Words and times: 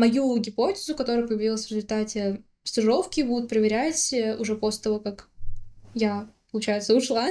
мою 0.00 0.36
гипотезу, 0.38 0.94
которая 0.94 1.26
появилась 1.26 1.66
в 1.66 1.70
результате 1.70 2.42
стажировки, 2.64 3.20
будут 3.20 3.48
проверять 3.48 4.12
э, 4.12 4.36
уже 4.36 4.56
после 4.56 4.82
того, 4.82 4.98
как 4.98 5.28
я, 5.94 6.28
получается, 6.50 6.96
ушла. 6.96 7.28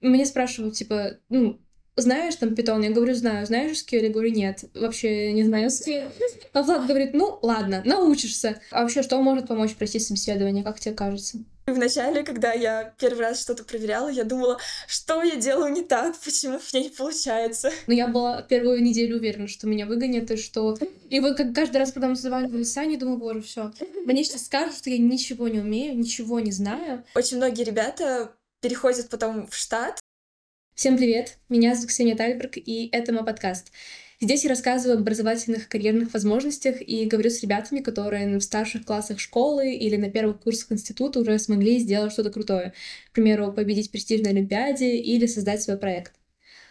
Мне 0.00 0.24
спрашивают, 0.26 0.74
типа, 0.74 1.18
ну, 1.28 1.60
знаешь 1.96 2.36
там 2.36 2.54
питон? 2.54 2.82
Я 2.82 2.90
говорю, 2.90 3.14
знаю. 3.14 3.46
Знаешь 3.46 3.76
SQL? 3.76 4.04
Я 4.04 4.10
говорю, 4.10 4.30
нет. 4.30 4.64
Вообще 4.74 5.32
не 5.32 5.44
знаю 5.44 5.68
SQL. 5.68 6.10
А 6.52 6.62
Влад 6.62 6.86
говорит, 6.86 7.14
ну, 7.14 7.38
ладно, 7.42 7.82
научишься. 7.84 8.60
А 8.70 8.82
вообще, 8.82 9.02
что 9.02 9.20
может 9.22 9.48
помочь 9.48 9.74
пройти 9.74 9.98
собеседование, 9.98 10.64
как 10.64 10.80
тебе 10.80 10.94
кажется? 10.94 11.38
Вначале, 11.66 12.22
когда 12.22 12.52
я 12.52 12.94
первый 12.98 13.20
раз 13.20 13.40
что-то 13.40 13.64
проверяла, 13.64 14.08
я 14.08 14.24
думала, 14.24 14.58
что 14.88 15.22
я 15.22 15.36
делаю 15.36 15.72
не 15.72 15.82
так, 15.82 16.16
почему 16.18 16.56
у 16.56 16.76
меня 16.76 16.88
не 16.88 16.90
получается. 16.90 17.70
Но 17.86 17.94
я 17.94 18.08
была 18.08 18.42
первую 18.42 18.82
неделю 18.82 19.16
уверена, 19.16 19.46
что 19.46 19.66
меня 19.66 19.86
выгонят, 19.86 20.30
и 20.30 20.36
что... 20.36 20.76
И 21.08 21.20
вот 21.20 21.36
как 21.36 21.54
каждый 21.54 21.76
раз, 21.76 21.92
когда 21.92 22.08
мы 22.08 22.16
задавали 22.16 22.46
в 22.46 22.54
Лисане, 22.54 22.96
думаю, 22.96 23.18
боже, 23.18 23.42
все. 23.42 23.72
Мне 24.04 24.24
сейчас 24.24 24.46
скажут, 24.46 24.76
что 24.76 24.90
я 24.90 24.98
ничего 24.98 25.48
не 25.48 25.60
умею, 25.60 25.96
ничего 25.96 26.40
не 26.40 26.52
знаю. 26.52 27.04
Очень 27.14 27.36
многие 27.36 27.62
ребята 27.62 28.32
переходят 28.60 29.08
потом 29.08 29.46
в 29.46 29.56
штат, 29.56 29.99
Всем 30.80 30.96
привет! 30.96 31.36
Меня 31.50 31.74
зовут 31.74 31.90
Ксения 31.90 32.16
Тальберг, 32.16 32.56
и 32.56 32.88
это 32.90 33.12
мой 33.12 33.22
подкаст. 33.22 33.70
Здесь 34.18 34.44
я 34.44 34.48
рассказываю 34.48 34.94
об 34.94 35.02
образовательных 35.02 35.68
карьерных 35.68 36.14
возможностях 36.14 36.76
и 36.80 37.04
говорю 37.04 37.28
с 37.28 37.42
ребятами, 37.42 37.80
которые 37.80 38.38
в 38.38 38.40
старших 38.40 38.86
классах 38.86 39.20
школы 39.20 39.74
или 39.74 39.96
на 39.96 40.08
первых 40.08 40.40
курсах 40.40 40.72
института 40.72 41.20
уже 41.20 41.38
смогли 41.38 41.78
сделать 41.80 42.12
что-то 42.12 42.30
крутое. 42.30 42.72
К 43.10 43.12
примеру, 43.12 43.52
победить 43.52 43.90
престижной 43.90 44.30
олимпиаде 44.30 44.96
или 44.96 45.26
создать 45.26 45.60
свой 45.60 45.76
проект. 45.76 46.14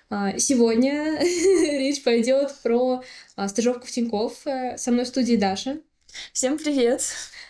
А, 0.09 0.39
сегодня 0.39 1.19
речь 1.21 2.01
пойдет 2.01 2.55
про 2.63 3.03
а, 3.35 3.47
стажировку 3.47 3.85
в 3.85 3.91
Тинькофф. 3.91 4.47
Э, 4.47 4.77
со 4.79 4.91
мной 4.91 5.05
в 5.05 5.09
студии 5.09 5.35
Даша. 5.35 5.81
Всем 6.33 6.57
привет! 6.57 7.03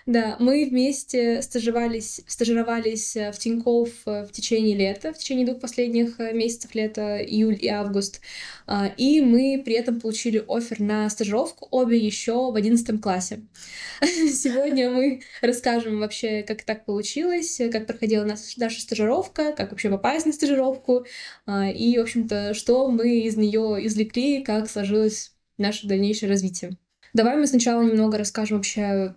Да, 0.09 0.37
мы 0.39 0.65
вместе 0.65 1.39
стажировались, 1.43 2.21
стажировались 2.25 3.15
э, 3.15 3.31
в 3.31 3.37
Тинькофф 3.37 3.89
э, 4.07 4.25
в 4.25 4.31
течение 4.31 4.75
лета, 4.75 5.13
в 5.13 5.19
течение 5.19 5.45
двух 5.45 5.61
последних 5.61 6.19
э, 6.19 6.33
месяцев 6.33 6.73
лета, 6.73 7.23
июль 7.23 7.59
и 7.61 7.67
август. 7.67 8.19
А, 8.65 8.87
и 8.97 9.21
мы 9.21 9.61
при 9.63 9.75
этом 9.75 10.01
получили 10.01 10.43
офер 10.47 10.79
на 10.79 11.07
стажировку, 11.11 11.67
обе 11.69 11.99
еще 11.99 12.51
в 12.51 12.55
одиннадцатом 12.55 12.97
классе. 12.97 13.41
Сегодня 14.01 14.89
мы 14.89 15.21
расскажем 15.43 15.99
вообще, 15.99 16.41
как 16.41 16.63
так 16.63 16.85
получилось, 16.85 17.61
как 17.71 17.85
проходила 17.85 18.25
наша 18.25 18.81
стажировка, 18.81 19.51
как 19.51 19.69
вообще 19.69 19.91
попасть 19.91 20.25
на 20.25 20.33
стажировку, 20.33 21.05
а, 21.45 21.69
и, 21.69 21.95
в 21.99 22.01
общем-то, 22.01 22.55
что 22.55 22.89
мы 22.89 23.19
из 23.19 23.37
нее 23.37 23.85
извлекли, 23.85 24.43
как 24.43 24.71
сложилось 24.71 25.33
наше 25.59 25.85
дальнейшее 25.85 26.31
развитие. 26.31 26.77
Давай 27.13 27.37
мы 27.37 27.45
сначала 27.45 27.83
немного 27.83 28.17
расскажем 28.17 28.57
вообще 28.57 29.15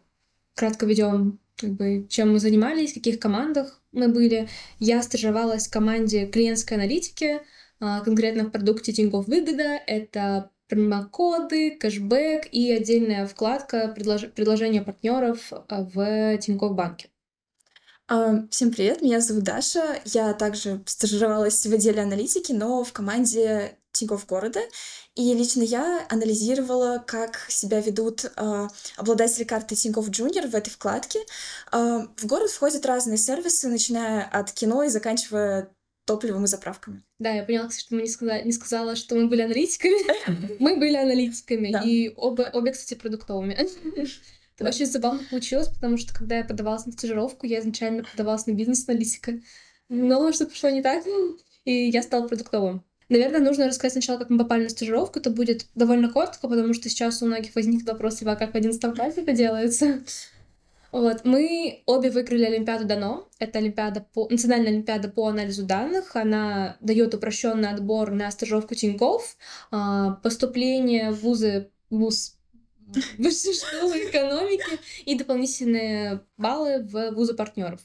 кратко 0.54 0.86
ведем, 0.86 1.40
как 1.56 1.70
бы, 1.72 2.06
чем 2.08 2.32
мы 2.32 2.38
занимались, 2.38 2.92
в 2.92 2.94
каких 2.94 3.18
командах 3.18 3.80
мы 3.92 4.08
были. 4.08 4.48
Я 4.78 5.02
стажировалась 5.02 5.68
в 5.68 5.70
команде 5.70 6.26
клиентской 6.26 6.76
аналитики, 6.76 7.40
а, 7.80 8.00
конкретно 8.00 8.44
в 8.44 8.50
продукте 8.50 8.92
Тинькофф 8.92 9.26
Выгода. 9.26 9.80
Это 9.86 10.50
промокоды, 10.68 11.76
кэшбэк 11.76 12.48
и 12.50 12.72
отдельная 12.72 13.26
вкладка 13.26 13.88
предлож... 13.88 14.22
предложения 14.34 14.82
партнеров 14.82 15.52
а, 15.52 15.82
в 15.82 16.38
Тинькофф 16.38 16.74
банке. 16.74 17.08
А, 18.08 18.46
всем 18.50 18.70
привет, 18.70 19.02
меня 19.02 19.20
зовут 19.20 19.44
Даша. 19.44 20.00
Я 20.04 20.32
также 20.34 20.82
стажировалась 20.86 21.64
в 21.64 21.72
отделе 21.72 22.02
аналитики, 22.02 22.52
но 22.52 22.84
в 22.84 22.92
команде 22.92 23.76
Тинькофф 23.92 24.26
города. 24.26 24.60
И 25.14 25.34
лично 25.34 25.62
я 25.62 26.06
анализировала, 26.08 27.02
как 27.06 27.44
себя 27.48 27.80
ведут 27.80 28.24
э, 28.24 28.68
обладатели 28.96 29.44
карты 29.44 29.74
Тинькофф 29.74 30.08
Junior 30.08 30.48
в 30.48 30.54
этой 30.54 30.70
вкладке. 30.70 31.18
Э, 31.70 32.06
в 32.16 32.26
город 32.26 32.50
входят 32.50 32.86
разные 32.86 33.18
сервисы, 33.18 33.68
начиная 33.68 34.24
от 34.24 34.52
кино 34.52 34.84
и 34.84 34.88
заканчивая 34.88 35.68
топливом 36.06 36.44
и 36.44 36.48
заправками. 36.48 37.02
Да, 37.18 37.30
я 37.30 37.44
поняла, 37.44 37.68
что 37.70 37.94
мы 37.94 38.02
не 38.02 38.08
сказала, 38.08 38.42
не 38.42 38.52
сказала, 38.52 38.96
что 38.96 39.14
мы 39.14 39.28
были 39.28 39.42
аналитиками. 39.42 40.56
Мы 40.58 40.76
были 40.76 40.96
аналитиками, 40.96 41.76
и 41.84 42.12
оба, 42.16 42.50
обе, 42.52 42.72
кстати, 42.72 42.98
продуктовыми. 42.98 43.54
Это 44.56 44.68
очень 44.68 44.86
забавно 44.86 45.20
получилось, 45.30 45.68
потому 45.68 45.96
что 45.98 46.14
когда 46.14 46.38
я 46.38 46.44
подавалась 46.44 46.86
на 46.86 46.92
стажировку, 46.92 47.46
я 47.46 47.60
изначально 47.60 48.04
подавалась 48.04 48.46
на 48.46 48.52
бизнес-аналитика. 48.52 49.40
Но 49.88 50.32
что 50.32 50.46
пошло 50.46 50.70
не 50.70 50.82
так, 50.82 51.04
и 51.64 51.90
я 51.90 52.02
стала 52.02 52.26
продуктовым. 52.26 52.84
Наверное, 53.12 53.40
нужно 53.40 53.66
рассказать 53.66 53.92
сначала, 53.92 54.16
как 54.16 54.30
мы 54.30 54.38
попали 54.38 54.62
на 54.62 54.70
стажировку. 54.70 55.18
Это 55.18 55.28
будет 55.28 55.66
довольно 55.74 56.10
коротко, 56.10 56.48
потому 56.48 56.72
что 56.72 56.88
сейчас 56.88 57.22
у 57.22 57.26
многих 57.26 57.54
возник 57.54 57.86
вопрос, 57.86 58.16
типа, 58.16 58.36
как 58.36 58.52
в 58.52 58.54
11 58.54 58.80
классе 58.94 59.20
это 59.20 59.32
делается. 59.32 60.02
Вот, 60.92 61.24
мы 61.24 61.82
обе 61.84 62.10
выиграли 62.10 62.44
Олимпиаду 62.44 62.86
Дано. 62.86 63.28
Это 63.38 63.58
Олимпиада 63.58 64.06
по... 64.14 64.28
Национальная 64.30 64.70
Олимпиада 64.72 65.08
по 65.08 65.26
анализу 65.28 65.64
данных. 65.64 66.16
Она 66.16 66.76
дает 66.80 67.14
упрощенный 67.14 67.68
отбор 67.68 68.12
на 68.12 68.30
стажировку 68.30 68.74
Тинькофф. 68.74 69.36
А, 69.70 70.12
поступление 70.22 71.10
в 71.10 71.20
вузы, 71.20 71.70
вуз 71.90 72.36
высшей 73.18 73.54
школы 73.54 74.08
экономики 74.08 74.78
и 75.04 75.14
дополнительные 75.14 76.20
баллы 76.36 76.82
в 76.82 77.12
вузы 77.12 77.34
партнеров. 77.34 77.80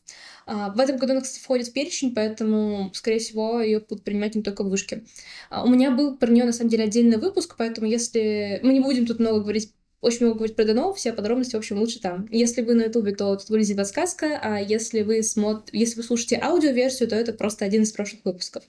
А, 0.46 0.72
в 0.74 0.80
этом 0.80 0.98
году 0.98 1.14
она, 1.14 1.22
кстати, 1.22 1.42
входит 1.42 1.68
в 1.68 1.74
перечень, 1.74 2.14
поэтому, 2.14 2.92
скорее 2.94 3.20
всего, 3.20 3.62
ее 3.62 3.80
будут 3.80 4.04
принимать 4.04 4.36
не 4.36 4.44
только 4.44 4.64
в 4.64 4.70
вышке. 4.70 5.04
А, 5.50 5.64
у 5.64 5.70
меня 5.70 5.92
был 5.92 6.18
про 6.18 6.32
нее, 6.32 6.46
на 6.46 6.54
самом 6.54 6.70
деле, 6.70 6.86
отдельный 6.86 7.18
выпуск, 7.18 7.56
поэтому 7.58 7.88
если... 7.88 8.60
Мы 8.64 8.74
не 8.74 8.80
будем 8.80 9.06
тут 9.06 9.20
много 9.20 9.42
говорить 9.42 9.72
очень 10.00 10.26
много 10.26 10.38
говорить 10.38 10.56
про 10.56 10.64
Дано, 10.64 10.94
все 10.94 11.12
подробности, 11.12 11.56
в 11.56 11.58
общем, 11.58 11.80
лучше 11.80 12.00
там. 12.00 12.28
Если 12.30 12.62
вы 12.62 12.76
на 12.76 12.84
Ютубе, 12.84 13.16
то 13.16 13.36
тут 13.36 13.50
вылезет 13.50 13.78
подсказка, 13.78 14.40
а 14.42 14.60
если 14.60 15.02
вы, 15.02 15.24
смотр... 15.24 15.64
если 15.74 15.98
вы 15.98 16.04
слушаете 16.04 16.40
аудиоверсию, 16.42 17.10
то 17.10 17.16
это 17.16 17.34
просто 17.34 17.66
один 17.66 17.82
из 17.82 17.92
прошлых 17.92 18.24
выпусков. 18.24 18.64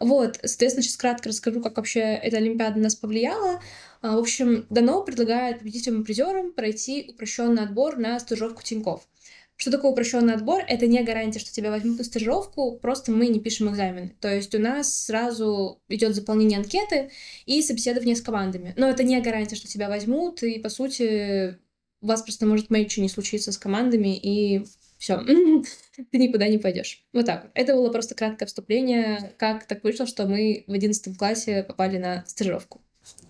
Вот, 0.00 0.38
соответственно, 0.42 0.82
сейчас 0.82 0.96
кратко 0.96 1.28
расскажу, 1.28 1.60
как 1.60 1.76
вообще 1.76 2.00
эта 2.00 2.36
Олимпиада 2.36 2.76
на 2.76 2.84
нас 2.84 2.96
повлияла. 2.96 3.60
А, 4.00 4.16
в 4.16 4.20
общем, 4.20 4.66
Дано 4.70 5.02
предлагает 5.02 5.60
победителям 5.60 6.02
и 6.02 6.04
призерам 6.04 6.52
пройти 6.52 7.06
упрощенный 7.08 7.62
отбор 7.62 7.96
на 7.96 8.18
стажировку 8.20 8.62
Тиньков. 8.62 9.06
Что 9.56 9.72
такое 9.72 9.90
упрощенный 9.90 10.34
отбор? 10.34 10.62
Это 10.68 10.86
не 10.86 11.02
гарантия, 11.02 11.40
что 11.40 11.52
тебя 11.52 11.72
возьмут 11.72 11.98
на 11.98 12.04
стажировку, 12.04 12.78
просто 12.78 13.10
мы 13.10 13.26
не 13.26 13.40
пишем 13.40 13.68
экзамены. 13.68 14.14
То 14.20 14.32
есть 14.32 14.54
у 14.54 14.60
нас 14.60 15.06
сразу 15.06 15.82
идет 15.88 16.14
заполнение 16.14 16.60
анкеты 16.60 17.10
и 17.44 17.60
собеседование 17.60 18.14
с 18.14 18.22
командами. 18.22 18.72
Но 18.76 18.88
это 18.88 19.02
не 19.02 19.20
гарантия, 19.20 19.56
что 19.56 19.66
тебя 19.66 19.88
возьмут, 19.88 20.44
и 20.44 20.60
по 20.60 20.68
сути 20.68 21.58
у 22.00 22.06
вас 22.06 22.22
просто 22.22 22.46
может 22.46 22.70
ничего 22.70 23.02
не 23.02 23.08
случиться 23.08 23.50
с 23.50 23.58
командами, 23.58 24.16
и 24.16 24.64
все, 24.98 25.18
ты 25.24 26.18
никуда 26.18 26.46
не 26.46 26.58
пойдешь. 26.58 27.04
Вот 27.12 27.26
так. 27.26 27.50
Это 27.54 27.74
было 27.74 27.90
просто 27.90 28.14
краткое 28.14 28.46
вступление, 28.46 29.34
как 29.38 29.66
так 29.66 29.82
вышло, 29.82 30.06
что 30.06 30.26
мы 30.26 30.62
в 30.68 30.72
одиннадцатом 30.72 31.16
классе 31.16 31.64
попали 31.64 31.98
на 31.98 32.24
стажировку. 32.26 32.80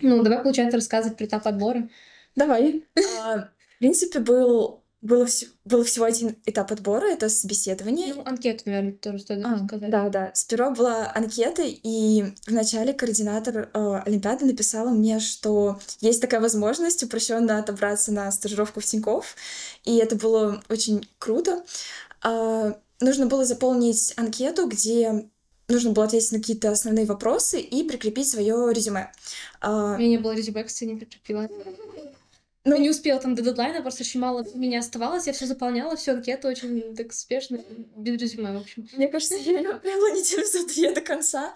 Ну, 0.01 0.23
давай, 0.23 0.43
получается, 0.43 0.77
рассказывать 0.77 1.17
про 1.17 1.25
этап 1.27 1.47
отбора. 1.47 1.89
Давай. 2.37 2.85
А, 3.21 3.49
в 3.77 3.79
принципе, 3.79 4.21
был 4.21 4.83
было, 5.01 5.27
вс... 5.27 5.45
было 5.65 5.85
всего 5.85 6.07
один 6.07 6.37
этап 6.45 6.73
отбора, 6.73 7.07
это 7.07 7.29
собеседование. 7.29 8.15
Ну, 8.15 8.23
анкету, 8.25 8.65
наверное, 8.67 8.93
тоже 8.93 9.21
стоит 9.21 9.45
а, 9.45 9.65
сказать. 9.65 9.91
Да, 9.91 10.09
да. 10.09 10.31
Сперва 10.35 10.71
была 10.71 11.13
анкета, 11.15 11.63
и 11.65 12.25
вначале 12.47 12.93
координатор 12.93 13.71
э, 13.73 14.01
Олимпиады 14.05 14.45
написала 14.45 14.91
мне, 14.91 15.21
что 15.21 15.79
есть 16.01 16.21
такая 16.21 16.41
возможность 16.41 17.03
упрощенно 17.05 17.59
отобраться 17.59 18.13
на 18.13 18.31
стажировку 18.33 18.81
в 18.81 18.85
Тинькофф, 18.85 19.37
и 19.85 19.99
это 19.99 20.17
было 20.17 20.63
очень 20.69 21.09
круто. 21.19 21.63
Э, 22.25 22.73
нужно 23.01 23.27
было 23.27 23.45
заполнить 23.45 24.15
анкету, 24.17 24.67
где 24.67 25.31
нужно 25.69 25.93
было 25.93 26.07
ответить 26.07 26.33
на 26.33 26.39
какие-то 26.39 26.71
основные 26.71 27.07
вопросы 27.07 27.61
и 27.61 27.85
прикрепить 27.85 28.29
свое 28.29 28.73
резюме. 28.73 29.13
У 29.63 29.67
меня 29.67 30.09
не 30.09 30.19
было 30.19 30.33
резюме, 30.33 30.65
кстати, 30.65 30.85
не 30.85 30.97
прикрепила. 30.97 31.49
Ну, 32.65 32.77
не 32.77 32.91
успела 32.91 33.19
там 33.19 33.35
до 33.35 33.43
дедлайна, 33.43 33.81
просто 33.81 34.03
очень 34.03 34.21
мало 34.21 34.45
меня 34.55 34.81
оставалось. 34.81 35.27
Я 35.27 35.33
все 35.33 35.47
заполняла, 35.47 35.97
все 35.97 36.13
анкету 36.13 36.49
очень 36.49 36.95
так 36.97 37.13
спешно, 37.13 37.61
без 37.97 38.21
резюме, 38.21 38.53
в 38.53 38.61
общем. 38.61 38.89
Мне 38.93 39.09
кажется, 39.09 39.37
я 39.37 39.75
прямо 39.75 40.11
неделю 40.11 40.47
за 40.47 40.67
две 40.67 40.93
до 40.93 41.01
конца. 41.01 41.55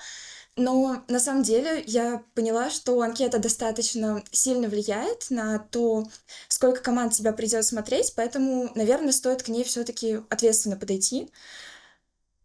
Но 0.54 1.02
на 1.08 1.18
самом 1.18 1.42
деле 1.42 1.82
я 1.86 2.22
поняла, 2.34 2.68
что 2.68 3.00
анкета 3.00 3.38
достаточно 3.38 4.22
сильно 4.32 4.68
влияет 4.68 5.30
на 5.30 5.58
то, 5.58 6.04
сколько 6.48 6.82
команд 6.82 7.14
тебя 7.14 7.32
придется 7.32 7.70
смотреть, 7.70 8.12
поэтому, 8.14 8.70
наверное, 8.74 9.12
стоит 9.12 9.42
к 9.42 9.48
ней 9.48 9.64
все-таки 9.64 10.20
ответственно 10.28 10.76
подойти. 10.76 11.30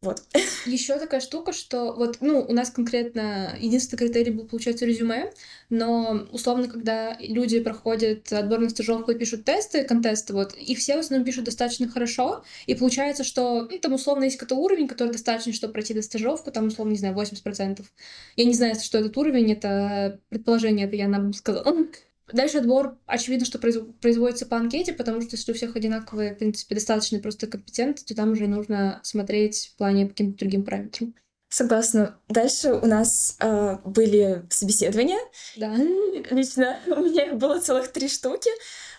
Вот. 0.02 0.22
Еще 0.66 0.98
такая 1.00 1.22
штука, 1.22 1.54
что 1.54 1.94
вот, 1.94 2.18
ну, 2.22 2.46
у 2.48 2.54
нас 2.54 2.70
конкретно 2.70 3.56
единственный 3.60 3.98
критерий 4.00 4.32
был, 4.32 4.46
получается, 4.46 4.86
резюме, 4.86 5.32
но 5.70 6.28
условно, 6.32 6.68
когда 6.68 7.18
люди 7.20 7.60
проходят 7.60 8.32
отбор 8.32 8.60
на 8.60 8.70
стажировку 8.70 9.12
и 9.12 9.18
пишут 9.18 9.46
тесты, 9.46 9.84
контесты, 9.86 10.34
вот, 10.34 10.54
и 10.56 10.76
все 10.76 10.98
в 10.98 11.00
основном 11.00 11.26
пишут 11.26 11.46
достаточно 11.46 11.88
хорошо, 11.88 12.44
и 12.68 12.76
получается, 12.76 13.24
что 13.24 13.68
ну, 13.70 13.80
там 13.80 13.94
условно 13.94 14.26
есть 14.26 14.38
какой-то 14.38 14.56
уровень, 14.56 14.88
который 14.88 15.12
достаточно, 15.12 15.52
чтобы 15.52 15.74
пройти 15.74 15.96
до 15.96 16.04
стажировку, 16.04 16.52
там 16.52 16.68
условно, 16.68 16.92
не 16.92 17.00
знаю, 17.00 17.16
80%. 17.16 17.84
Я 18.36 18.46
не 18.46 18.54
знаю, 18.54 18.76
что 18.76 19.00
этот 19.00 19.18
уровень, 19.18 19.52
это 19.52 20.20
предположение, 20.30 20.86
это 20.86 20.96
я 20.96 21.08
нам 21.08 21.34
сказала. 21.34 21.76
Дальше 22.32 22.58
отбор, 22.58 22.98
очевидно, 23.06 23.46
что 23.46 23.60
производится 23.60 24.46
по 24.46 24.58
анкете, 24.58 24.94
потому 24.94 25.22
что 25.22 25.36
если 25.36 25.52
у 25.52 25.56
всех 25.56 25.76
одинаковые, 25.76 26.36
в 26.36 26.38
принципе, 26.38 26.76
достаточно 26.76 27.20
просто 27.20 27.48
компетенции, 27.48 28.06
то 28.06 28.16
там 28.16 28.32
уже 28.32 28.48
нужно 28.48 29.00
смотреть 29.04 29.72
в 29.74 29.78
плане 29.78 30.06
по 30.06 30.10
каким-то 30.10 30.40
другим 30.40 30.64
параметрам. 30.64 31.14
Согласна. 31.50 32.20
Дальше 32.28 32.74
у 32.74 32.86
нас 32.86 33.38
э, 33.40 33.78
были 33.86 34.46
собеседования. 34.50 35.20
Да. 35.56 35.74
Лично 36.30 36.78
у 36.88 37.00
меня 37.00 37.28
их 37.28 37.38
было 37.38 37.60
целых 37.60 37.88
три 37.94 38.10
штуки. 38.10 38.52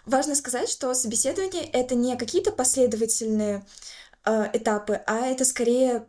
Важно 0.06 0.34
сказать, 0.34 0.70
что 0.70 0.94
собеседование— 0.94 1.64
это 1.72 1.94
не 1.94 2.16
какие-то 2.16 2.50
последовательные 2.50 3.66
э, 4.25 4.50
этапы, 4.54 5.02
а 5.06 5.26
это 5.26 5.44
скорее 5.44 6.06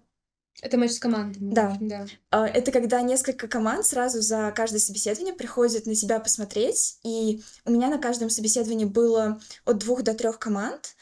это 0.62 0.78
матч 0.78 0.92
с 0.92 1.00
командами. 1.00 1.54
Да. 1.54 1.78
да. 1.80 2.06
А, 2.32 2.48
это 2.48 2.72
когда 2.72 3.02
несколько 3.02 3.48
команд 3.48 3.86
сразу 3.86 4.22
за 4.22 4.52
каждое 4.56 4.80
собеседование 4.80 5.34
приходят 5.34 5.86
на 5.86 5.96
тебя 5.96 6.20
посмотреть. 6.20 6.98
И 7.04 7.42
у 7.66 7.72
меня 7.72 7.88
на 7.88 7.98
каждом 7.98 8.30
собеседовании 8.30 8.86
было 8.86 9.40
от 9.66 9.78
двух 9.78 10.04
до 10.04 10.14
трех 10.14 10.40
команд. 10.40 10.96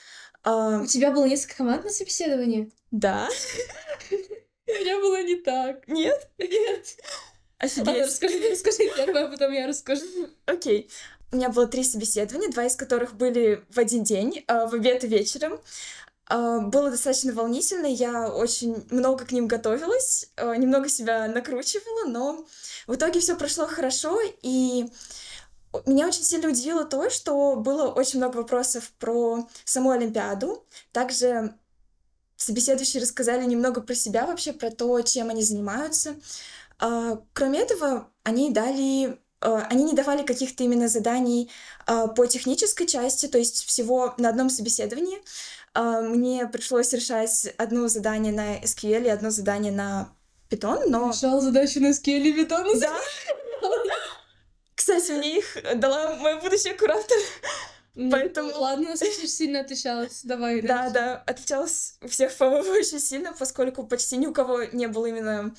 А, 0.44 0.82
у 0.82 0.86
тебя 0.86 1.12
было 1.12 1.26
несколько 1.26 1.58
команд 1.58 1.84
на 1.84 1.90
собеседовании? 1.90 2.72
Да. 2.92 3.28
У 4.68 4.72
меня 4.72 4.98
было 5.00 5.24
не 5.24 5.36
так. 5.36 5.88
Нет? 5.88 6.30
Нет. 6.38 6.98
Офигеть. 7.58 8.06
Расскажи, 8.06 8.50
расскажи 8.52 8.92
первое, 8.96 9.26
а 9.26 9.30
потом 9.30 9.52
я 9.54 9.66
расскажу. 9.66 10.04
Окей. 10.46 10.90
У 11.32 11.36
меня 11.36 11.50
было 11.50 11.68
три 11.68 11.84
собеседования, 11.84 12.50
два 12.50 12.66
из 12.66 12.76
которых 12.76 13.16
были 13.16 13.64
в 13.70 13.80
один 13.80 14.04
день, 14.04 14.44
а, 14.48 14.68
в 14.68 14.74
обед 14.74 15.04
и 15.04 15.08
вечером. 15.08 15.60
А, 16.30 16.60
было 16.60 16.92
достаточно 16.92 17.34
волнительно, 17.34 17.86
я 17.86 18.30
очень 18.30 18.86
много 18.90 19.26
к 19.26 19.32
ним 19.32 19.48
готовилась, 19.48 20.30
а, 20.36 20.56
немного 20.56 20.90
себя 20.90 21.28
накручивала, 21.28 22.08
но 22.08 22.46
в 22.86 22.96
итоге 22.96 23.20
все 23.20 23.36
прошло 23.36 23.66
хорошо, 23.66 24.20
и 24.42 24.86
меня 25.86 26.08
очень 26.08 26.24
сильно 26.24 26.50
удивило 26.50 26.84
то, 26.84 27.10
что 27.10 27.56
было 27.56 27.88
очень 27.88 28.20
много 28.20 28.38
вопросов 28.38 28.92
про 29.00 29.48
саму 29.64 29.92
Олимпиаду. 29.92 30.66
Также 30.92 31.54
собеседующие 32.36 33.02
рассказали 33.02 33.46
немного 33.46 33.82
про 33.82 33.96
себя 33.96 34.26
вообще, 34.26 34.54
про 34.54 34.70
то, 34.70 35.02
чем 35.02 35.30
они 35.30 35.44
занимаются. 35.44 36.16
А, 36.80 37.22
кроме 37.34 37.60
этого, 37.60 38.10
они 38.24 38.52
дали 38.52 39.20
они 39.40 39.84
не 39.84 39.94
давали 39.94 40.24
каких-то 40.24 40.64
именно 40.64 40.88
заданий 40.88 41.52
по 41.86 42.26
технической 42.26 42.88
части, 42.88 43.28
то 43.28 43.38
есть 43.38 43.66
всего 43.66 44.16
на 44.18 44.30
одном 44.30 44.50
собеседовании 44.50 45.20
мне 45.84 46.48
пришлось 46.48 46.94
решать 46.94 47.54
одно 47.58 47.88
задание 47.88 48.34
на 48.34 48.58
SQL 48.60 49.06
и 49.06 49.10
одно 49.10 49.30
задание 49.30 49.72
на 49.72 50.14
Python, 50.50 50.86
но... 50.88 51.12
Решал 51.12 51.42
задачу 51.42 51.80
на 51.80 51.92
SQL 51.92 52.22
и 52.22 52.44
Python? 52.44 52.80
Да. 52.80 52.98
Кстати, 54.76 55.12
мне 55.12 55.40
их 55.40 55.58
дала 55.76 56.16
моя 56.16 56.38
будущая 56.38 56.76
куратор. 56.76 57.18
Поэтому... 58.12 58.52
Ладно, 58.56 58.92
очень 58.92 59.28
сильно 59.28 59.62
отличалась. 59.62 60.22
Давай. 60.24 60.62
Да, 60.62 60.90
да, 60.90 61.24
отличалась 61.26 61.96
у 62.02 62.08
всех, 62.08 62.36
по-моему, 62.36 62.70
очень 62.72 63.00
сильно, 63.00 63.34
поскольку 63.34 63.84
почти 63.86 64.18
ни 64.18 64.28
у 64.28 64.34
кого 64.34 64.64
не 64.66 64.88
было 64.88 65.08
именно 65.08 65.56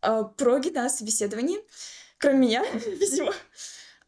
э, 0.00 0.22
проги 0.36 0.70
на 0.70 0.88
собеседовании, 0.88 1.60
кроме 2.18 2.38
меня, 2.38 2.64
видимо. 2.74 3.34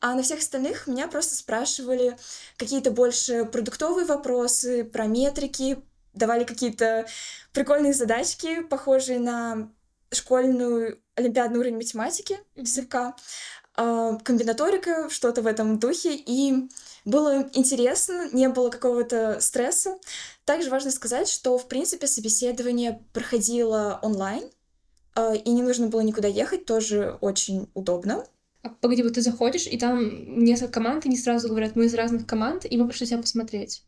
А 0.05 0.15
на 0.15 0.23
всех 0.23 0.41
остальных 0.41 0.87
меня 0.87 1.09
просто 1.09 1.35
спрашивали 1.35 2.19
какие-то 2.59 2.91
больше 2.91 3.47
продуктовые 3.47 4.05
вопросы, 4.05 4.85
про 4.85 5.07
метрики, 5.07 5.79
давали 6.13 6.45
какие-то 6.45 7.07
прикольные 7.55 7.95
задачки, 7.95 8.61
похожие 8.61 9.19
на 9.19 9.73
школьную 10.13 11.01
олимпиадный 11.15 11.59
уровень 11.59 11.77
математики, 11.77 12.39
а, 13.77 14.17
комбинаторика, 14.17 15.09
что-то 15.09 15.41
в 15.41 15.47
этом 15.47 15.79
духе, 15.79 16.15
и 16.15 16.69
было 17.07 17.49
интересно, 17.55 18.29
не 18.31 18.51
было 18.51 18.69
какого-то 18.69 19.41
стресса. 19.41 19.97
Также 20.45 20.69
важно 20.69 20.91
сказать, 20.91 21.31
что, 21.31 21.57
в 21.57 21.67
принципе, 21.67 22.09
собеседование 22.09 23.03
проходило 23.15 24.01
онлайн, 24.03 24.51
а, 25.15 25.33
и 25.33 25.51
не 25.51 25.63
нужно 25.63 25.87
было 25.87 26.03
никуда 26.03 26.29
ехать, 26.29 26.67
тоже 26.67 27.17
очень 27.23 27.71
удобно. 27.73 28.27
А 28.65 28.71
погоди, 28.71 29.03
вот 29.03 29.13
ты 29.13 29.21
заходишь, 29.21 29.67
и 29.67 29.77
там 29.77 30.43
несколько 30.43 30.73
команд, 30.73 31.05
и 31.05 31.09
они 31.09 31.19
сразу 31.19 31.49
говорят, 31.49 31.77
мы 31.77 31.85
из 31.85 31.95
разных 31.95 32.27
команд, 32.27 32.65
и 32.69 32.77
мы 32.79 32.89
пришли 32.89 33.07
тебя 33.07 33.19
посмотреть. 33.19 33.85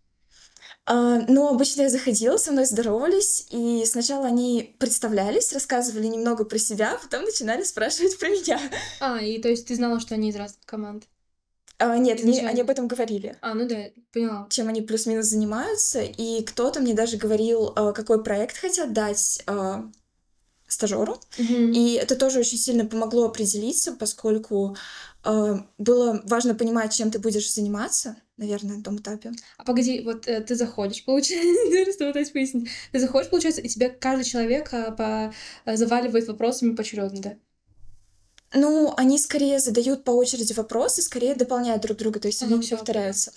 А, 0.84 1.20
ну, 1.28 1.48
обычно 1.48 1.82
я 1.82 1.88
заходила, 1.88 2.36
со 2.36 2.52
мной 2.52 2.66
здоровались, 2.66 3.48
и 3.50 3.84
сначала 3.86 4.26
они 4.26 4.76
представлялись, 4.78 5.52
рассказывали 5.54 6.06
немного 6.06 6.44
про 6.44 6.58
себя, 6.58 6.94
а 6.94 6.98
потом 6.98 7.24
начинали 7.24 7.62
спрашивать 7.62 8.18
про 8.18 8.28
меня. 8.28 8.60
А, 9.00 9.18
и 9.18 9.40
то 9.40 9.48
есть 9.48 9.66
ты 9.66 9.74
знала, 9.74 9.98
что 9.98 10.14
они 10.14 10.28
из 10.28 10.36
разных 10.36 10.64
команд? 10.66 11.04
А, 11.78 11.96
нет, 11.96 12.20
они, 12.22 12.40
они 12.40 12.60
об 12.60 12.70
этом 12.70 12.86
говорили. 12.86 13.36
А, 13.40 13.54
ну 13.54 13.66
да, 13.66 13.76
поняла. 14.12 14.46
Чем 14.50 14.68
они 14.68 14.82
плюс-минус 14.82 15.26
занимаются, 15.26 16.02
и 16.02 16.42
кто-то 16.44 16.80
мне 16.80 16.94
даже 16.94 17.16
говорил, 17.16 17.72
а, 17.74 17.92
какой 17.92 18.22
проект 18.22 18.58
хотят 18.58 18.92
дать 18.92 19.42
а, 19.46 19.90
стажеру. 20.66 21.18
Mm-hmm. 21.38 21.72
И 21.72 21.94
это 21.94 22.16
тоже 22.16 22.40
очень 22.40 22.58
сильно 22.58 22.84
помогло 22.84 23.26
определиться, 23.26 23.92
поскольку 23.92 24.76
э, 25.24 25.56
было 25.78 26.22
важно 26.24 26.54
понимать, 26.54 26.92
чем 26.92 27.10
ты 27.10 27.18
будешь 27.18 27.52
заниматься, 27.52 28.16
наверное, 28.36 28.76
на 28.76 28.82
том 28.82 28.96
этапе. 28.98 29.32
А 29.58 29.64
погоди, 29.64 30.02
вот 30.04 30.26
э, 30.26 30.40
ты 30.40 30.54
заходишь, 30.54 31.04
получается, 31.04 32.64
ты 32.92 32.98
заходишь, 32.98 33.30
получается, 33.30 33.60
и 33.60 33.68
тебе 33.68 33.88
каждый 33.88 34.24
человек 34.24 34.72
э, 34.72 34.92
по, 34.92 35.32
э, 35.64 35.76
заваливает 35.76 36.26
вопросами 36.28 36.74
поочередно, 36.74 37.20
да? 37.20 37.36
Ну, 38.54 38.94
они 38.96 39.18
скорее 39.18 39.58
задают 39.58 40.04
по 40.04 40.12
очереди 40.12 40.52
вопросы, 40.52 41.02
скорее 41.02 41.34
дополняют 41.34 41.82
друг 41.82 41.98
друга, 41.98 42.20
то 42.20 42.28
есть 42.28 42.42
они 42.42 42.60
все 42.60 42.76
повторяются. 42.76 43.32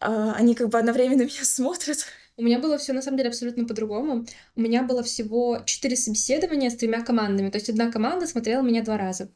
Э, 0.00 0.32
они 0.34 0.54
как 0.54 0.68
бы 0.68 0.78
одновременно 0.78 1.22
меня 1.24 1.44
смотрят. 1.44 2.06
У 2.38 2.42
меня 2.42 2.60
было 2.60 2.78
все 2.78 2.92
на 2.92 3.02
самом 3.02 3.18
деле 3.18 3.30
абсолютно 3.30 3.64
по-другому. 3.64 4.24
У 4.54 4.60
меня 4.60 4.84
было 4.84 5.02
всего 5.02 5.58
четыре 5.66 5.96
собеседования 5.96 6.70
с 6.70 6.76
тремя 6.76 7.02
командами. 7.02 7.50
То 7.50 7.58
есть 7.58 7.68
одна 7.68 7.90
команда 7.90 8.28
смотрела 8.28 8.62
меня 8.62 8.84
два 8.84 8.96
раза. 8.96 9.28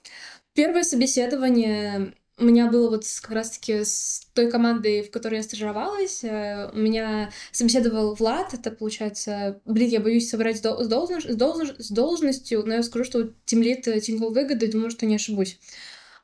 Первое 0.54 0.84
собеседование 0.84 2.14
у 2.38 2.44
меня 2.44 2.70
было 2.70 2.90
вот 2.90 3.04
как 3.20 3.32
раз-таки 3.32 3.84
с 3.84 4.28
той 4.34 4.48
командой, 4.50 5.02
в 5.02 5.10
которой 5.10 5.36
я 5.36 5.42
стажировалась. 5.42 6.22
Э, 6.22 6.70
у 6.72 6.78
меня 6.78 7.32
собеседовал 7.50 8.14
Влад, 8.14 8.54
это 8.54 8.70
получается... 8.70 9.60
Блин, 9.64 9.88
я 9.90 10.00
боюсь 10.00 10.30
соврать 10.30 10.58
с, 10.58 10.60
должность, 10.60 11.28
с, 11.28 11.36
должность, 11.36 11.84
с 11.84 11.90
должностью, 11.90 12.62
но 12.64 12.74
я 12.74 12.82
скажу, 12.84 13.04
что 13.04 13.32
тимлит 13.44 13.82
Тинькофф 13.82 14.32
выгоды, 14.32 14.70
думаю, 14.70 14.90
что 14.90 15.06
не 15.06 15.16
ошибусь. 15.16 15.58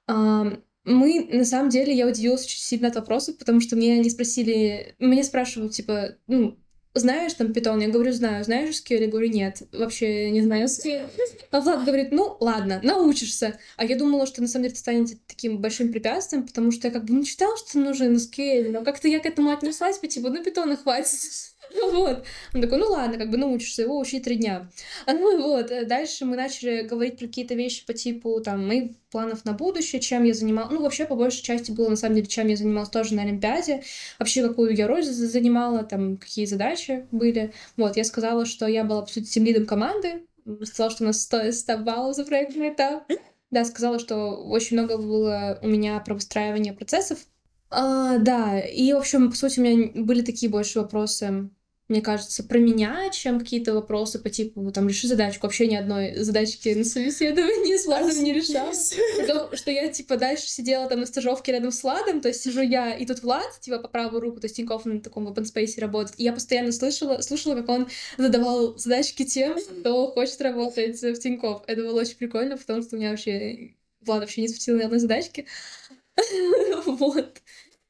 Мы, 0.06 1.28
на 1.30 1.44
самом 1.44 1.68
деле, 1.70 1.92
я 1.92 2.06
удивилась 2.06 2.44
очень 2.44 2.60
сильно 2.60 2.88
от 2.88 2.94
вопросов, 2.94 3.36
потому 3.36 3.60
что 3.60 3.74
мне 3.74 3.98
не 3.98 4.10
спросили... 4.10 4.94
Меня 4.98 5.24
спрашивают, 5.24 5.72
типа, 5.72 6.16
ну, 6.26 6.56
знаешь 6.94 7.34
там 7.34 7.52
питон? 7.52 7.80
Я 7.80 7.88
говорю, 7.88 8.12
знаю. 8.12 8.44
Знаешь 8.44 8.74
SQL? 8.76 9.02
Я 9.02 9.08
говорю, 9.08 9.28
нет. 9.28 9.62
Вообще 9.72 10.30
не 10.30 10.42
знаю 10.42 10.66
SQL. 10.66 11.08
А 11.50 11.60
Влад 11.60 11.84
говорит, 11.84 12.12
ну, 12.12 12.36
ладно, 12.40 12.80
научишься. 12.82 13.58
А 13.76 13.84
я 13.84 13.96
думала, 13.96 14.26
что 14.26 14.40
на 14.40 14.48
самом 14.48 14.64
деле 14.64 14.72
это 14.72 14.80
станет 14.80 15.26
таким 15.26 15.58
большим 15.58 15.92
препятствием, 15.92 16.46
потому 16.46 16.72
что 16.72 16.88
я 16.88 16.92
как 16.92 17.04
бы 17.04 17.14
ну, 17.14 17.24
читала, 17.24 17.56
что 17.56 17.78
нужен 17.78 18.16
SQL, 18.16 18.70
но 18.70 18.84
как-то 18.84 19.08
я 19.08 19.20
к 19.20 19.26
этому 19.26 19.50
отнеслась, 19.50 19.98
по 19.98 20.06
типу, 20.06 20.28
ну, 20.28 20.42
питона 20.42 20.76
хватит. 20.76 21.08
Вот. 21.92 22.24
Он 22.54 22.62
такой, 22.62 22.78
ну 22.78 22.86
ладно, 22.86 23.18
как 23.18 23.30
бы 23.30 23.36
научишься 23.36 23.82
его 23.82 23.98
учить 23.98 24.24
три 24.24 24.36
дня. 24.36 24.68
Ну 25.06 25.42
вот, 25.42 25.70
э, 25.70 25.84
дальше 25.84 26.24
мы 26.24 26.36
начали 26.36 26.82
говорить 26.82 27.18
про 27.18 27.26
какие-то 27.26 27.54
вещи 27.54 27.84
по 27.86 27.92
типу, 27.92 28.40
там, 28.40 28.66
моих 28.66 28.92
планов 29.10 29.44
на 29.44 29.52
будущее, 29.52 30.00
чем 30.00 30.24
я 30.24 30.34
занималась. 30.34 30.70
Ну, 30.72 30.82
вообще, 30.82 31.06
по 31.06 31.16
большей 31.16 31.42
части 31.42 31.70
было, 31.70 31.88
на 31.88 31.96
самом 31.96 32.16
деле, 32.16 32.26
чем 32.26 32.46
я 32.48 32.56
занималась 32.56 32.90
тоже 32.90 33.14
на 33.14 33.22
Олимпиаде. 33.22 33.82
Вообще, 34.18 34.46
какую 34.46 34.74
я 34.74 34.86
роль 34.86 35.02
занимала, 35.02 35.82
там, 35.82 36.16
какие 36.16 36.46
задачи 36.46 37.06
были. 37.10 37.52
Вот, 37.76 37.96
я 37.96 38.04
сказала, 38.04 38.44
что 38.46 38.66
я 38.66 38.84
была, 38.84 39.02
по 39.02 39.08
сути, 39.08 39.26
тем 39.26 39.44
лидом 39.44 39.66
команды. 39.66 40.26
Сказала, 40.62 40.90
что 40.90 41.04
у 41.04 41.06
нас 41.06 41.22
100, 41.22 41.52
100 41.52 41.78
баллов 41.78 42.16
за 42.16 42.24
проектный 42.24 42.70
этап. 42.70 43.04
Да, 43.50 43.64
сказала, 43.64 43.98
что 43.98 44.36
очень 44.36 44.76
много 44.76 44.98
было 44.98 45.58
у 45.62 45.68
меня 45.68 45.98
про 46.00 46.14
выстраивание 46.14 46.72
процессов. 46.72 47.18
А, 47.70 48.18
да, 48.18 48.58
и, 48.60 48.92
в 48.92 48.98
общем, 48.98 49.30
по 49.30 49.36
сути, 49.36 49.60
у 49.60 49.62
меня 49.62 49.90
были 49.94 50.22
такие 50.22 50.50
больше 50.50 50.80
вопросы 50.80 51.50
мне 51.88 52.02
кажется, 52.02 52.44
про 52.44 52.58
меня, 52.58 53.08
чем 53.10 53.38
какие-то 53.38 53.72
вопросы 53.72 54.18
по 54.18 54.28
типу, 54.28 54.70
там, 54.72 54.88
реши 54.88 55.08
задачку. 55.08 55.46
Вообще 55.46 55.66
ни 55.66 55.74
одной 55.74 56.16
задачки 56.16 56.68
на 56.68 56.84
собеседовании 56.84 57.76
с 57.76 57.86
Владом 57.86 58.22
не 58.22 58.34
решала. 58.34 58.72
Потому 59.18 59.56
что 59.56 59.70
я, 59.70 59.88
типа, 59.88 60.18
дальше 60.18 60.48
сидела 60.48 60.86
там 60.88 61.00
на 61.00 61.06
стажировке 61.06 61.52
рядом 61.52 61.72
с 61.72 61.82
Владом, 61.82 62.20
то 62.20 62.28
есть 62.28 62.42
сижу 62.42 62.60
я 62.60 62.94
и 62.94 63.06
тут 63.06 63.22
Влад, 63.22 63.60
типа, 63.60 63.78
по 63.78 63.88
правую 63.88 64.20
руку, 64.20 64.40
то 64.40 64.46
есть 64.46 64.56
Тинькофф 64.56 64.84
на 64.84 65.00
таком 65.00 65.26
open 65.28 65.44
space 65.44 65.80
работает. 65.80 66.18
И 66.20 66.24
я 66.24 66.32
постоянно 66.32 66.72
слышала, 66.72 67.22
слушала, 67.22 67.54
как 67.54 67.68
он 67.70 67.88
задавал 68.18 68.76
задачки 68.76 69.24
тем, 69.24 69.56
кто 69.80 70.08
хочет 70.08 70.40
работать 70.42 71.00
в 71.00 71.18
Тинькофф. 71.18 71.62
Это 71.66 71.82
было 71.82 72.00
очень 72.00 72.16
прикольно, 72.16 72.58
потому 72.58 72.82
что 72.82 72.96
у 72.96 72.98
меня 72.98 73.10
вообще 73.10 73.72
Влад 74.02 74.20
вообще 74.20 74.42
не 74.42 74.48
спросил 74.48 74.76
ни 74.76 74.82
одной 74.82 74.98
задачки. 74.98 75.46
Вот. 76.84 77.40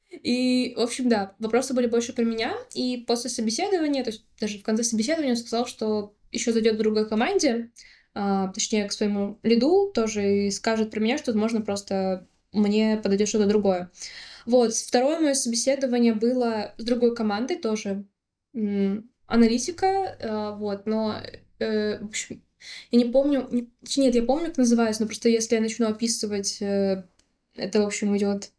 И, 0.09 0.73
в 0.75 0.81
общем, 0.81 1.07
да, 1.07 1.35
вопросы 1.39 1.73
были 1.73 1.87
больше 1.87 2.13
про 2.13 2.23
меня. 2.23 2.55
И 2.73 3.03
после 3.07 3.29
собеседования, 3.29 4.03
то 4.03 4.09
есть 4.09 4.25
даже 4.39 4.59
в 4.59 4.63
конце 4.63 4.83
собеседования 4.83 5.31
он 5.31 5.37
сказал, 5.37 5.67
что 5.67 6.15
еще 6.31 6.51
зайдет 6.51 6.75
в 6.75 6.79
другой 6.79 7.07
команде, 7.07 7.71
а, 8.13 8.47
точнее, 8.49 8.87
к 8.87 8.91
своему 8.91 9.39
лиду 9.43 9.91
тоже 9.93 10.47
и 10.47 10.51
скажет 10.51 10.91
про 10.91 10.99
меня, 10.99 11.17
что, 11.17 11.31
возможно, 11.31 11.61
просто 11.61 12.27
мне 12.51 12.97
подойдет 12.97 13.27
что-то 13.27 13.45
другое. 13.45 13.91
Вот, 14.45 14.73
второе 14.73 15.19
мое 15.19 15.33
собеседование 15.35 16.13
было 16.13 16.73
с 16.77 16.83
другой 16.83 17.15
командой 17.15 17.57
тоже, 17.57 18.05
аналитика, 19.27 19.85
э, 20.19 20.55
вот, 20.57 20.87
но, 20.87 21.17
э, 21.59 21.99
в 21.99 22.05
общем, 22.05 22.41
я 22.91 22.97
не 22.97 23.05
помню, 23.05 23.47
не, 23.51 23.69
нет, 23.97 24.15
я 24.15 24.23
помню, 24.23 24.47
как 24.47 24.57
называется, 24.57 25.03
но 25.03 25.07
просто 25.07 25.29
если 25.29 25.55
я 25.55 25.61
начну 25.61 25.87
описывать, 25.87 26.61
э, 26.61 27.03
это, 27.55 27.81
в 27.81 27.85
общем, 27.85 28.17
идет 28.17 28.51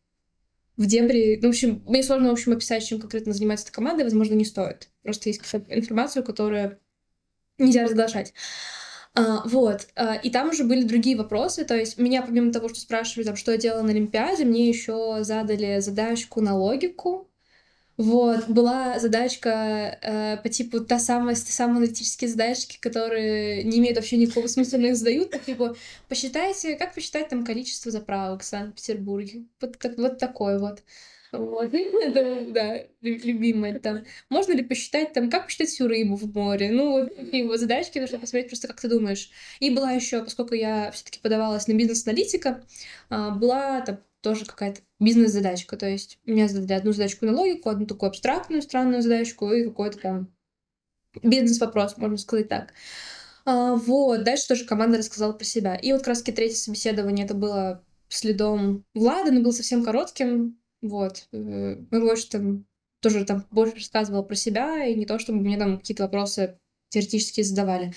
в 0.80 0.86
дебри. 0.86 1.38
Ну, 1.42 1.48
в 1.48 1.50
общем, 1.50 1.82
мне 1.86 2.02
сложно, 2.02 2.30
в 2.30 2.32
общем, 2.32 2.52
описать, 2.52 2.86
чем 2.86 3.00
конкретно 3.00 3.34
занимается 3.34 3.66
эта 3.66 3.74
команда, 3.74 4.02
возможно, 4.02 4.32
не 4.32 4.46
стоит. 4.46 4.88
Просто 5.02 5.28
есть 5.28 5.40
какая-то 5.42 5.78
информация, 5.78 6.22
которую 6.22 6.78
нельзя 7.58 7.84
разглашать. 7.84 8.32
А, 9.14 9.42
вот. 9.44 9.88
А, 9.94 10.14
и 10.14 10.30
там 10.30 10.48
уже 10.48 10.64
были 10.64 10.84
другие 10.84 11.18
вопросы. 11.18 11.66
То 11.66 11.76
есть 11.76 11.98
меня, 11.98 12.22
помимо 12.22 12.50
того, 12.50 12.70
что 12.70 12.80
спрашивали, 12.80 13.26
там, 13.26 13.36
что 13.36 13.52
я 13.52 13.58
делала 13.58 13.82
на 13.82 13.90
Олимпиаде, 13.90 14.46
мне 14.46 14.70
еще 14.70 15.18
задали 15.20 15.80
задачку 15.80 16.40
на 16.40 16.56
логику. 16.56 17.29
Вот, 18.00 18.48
была 18.48 18.98
задачка 18.98 19.98
э, 20.00 20.38
по 20.42 20.48
типу 20.48 20.80
та 20.80 20.98
самая, 20.98 21.34
самые 21.34 21.80
аналитические 21.80 22.30
задачки, 22.30 22.78
которые 22.80 23.62
не 23.62 23.76
имеют 23.76 23.98
вообще 23.98 24.16
никакого 24.16 24.46
смысла, 24.46 24.78
но 24.78 24.86
их 24.86 24.96
задают, 24.96 25.30
так, 25.30 25.44
типа, 25.44 25.76
посчитайте, 26.08 26.76
как 26.76 26.94
посчитать 26.94 27.28
там 27.28 27.44
количество 27.44 27.90
заправок 27.90 28.40
в 28.40 28.46
Санкт-Петербурге. 28.46 29.44
Вот, 29.60 29.78
так, 29.78 29.98
вот 29.98 30.16
такой 30.16 30.58
вот. 30.58 30.82
Вот, 31.32 31.74
это, 31.74 32.50
да, 32.50 32.78
любимое 33.02 33.78
там. 33.78 34.04
Можно 34.30 34.54
ли 34.54 34.62
посчитать 34.62 35.12
там, 35.12 35.28
как 35.28 35.44
посчитать 35.44 35.68
всю 35.68 35.86
рыбу 35.86 36.16
в 36.16 36.34
море? 36.34 36.70
Ну, 36.70 36.92
вот 36.92 37.14
такие 37.14 37.46
вот 37.46 37.60
задачки, 37.60 37.98
нужно 37.98 38.18
посмотреть 38.18 38.48
просто, 38.48 38.66
как 38.66 38.80
ты 38.80 38.88
думаешь. 38.88 39.30
И 39.60 39.68
была 39.68 39.92
еще, 39.92 40.24
поскольку 40.24 40.54
я 40.54 40.90
все-таки 40.92 41.20
подавалась 41.20 41.68
на 41.68 41.74
бизнес-аналитика, 41.74 42.64
а, 43.10 43.32
была 43.32 43.82
там 43.82 43.98
тоже 44.22 44.44
какая-то 44.44 44.80
бизнес-задачка. 44.98 45.76
То 45.76 45.88
есть 45.88 46.18
меня 46.24 46.48
задали 46.48 46.78
одну 46.78 46.92
задачку 46.92 47.26
на 47.26 47.32
логику, 47.32 47.68
одну 47.68 47.86
такую 47.86 48.08
абстрактную, 48.08 48.62
странную 48.62 49.02
задачку 49.02 49.50
и 49.52 49.64
какой-то 49.64 49.98
там 49.98 50.32
бизнес-вопрос, 51.22 51.96
можно 51.96 52.16
сказать 52.16 52.48
так. 52.48 52.72
А, 53.44 53.74
вот, 53.74 54.22
дальше 54.22 54.48
тоже 54.48 54.64
команда 54.64 54.98
рассказала 54.98 55.32
про 55.32 55.44
себя. 55.44 55.74
И 55.74 55.92
вот 55.92 56.06
раз 56.06 56.22
третье 56.22 56.56
собеседование, 56.56 57.24
это 57.24 57.34
было 57.34 57.82
следом 58.08 58.84
Влада, 58.94 59.30
но 59.32 59.40
было 59.40 59.52
совсем 59.52 59.84
коротким, 59.84 60.58
вот. 60.82 61.28
Э, 61.32 61.76
мы 61.90 62.00
больше 62.00 62.28
там 62.28 62.66
тоже 63.00 63.24
там 63.24 63.46
больше 63.50 63.76
рассказывала 63.76 64.22
про 64.22 64.34
себя, 64.34 64.84
и 64.84 64.94
не 64.94 65.06
то, 65.06 65.18
чтобы 65.18 65.40
мне 65.40 65.58
там 65.58 65.78
какие-то 65.78 66.04
вопросы 66.04 66.58
теоретически 66.90 67.42
задавали. 67.42 67.94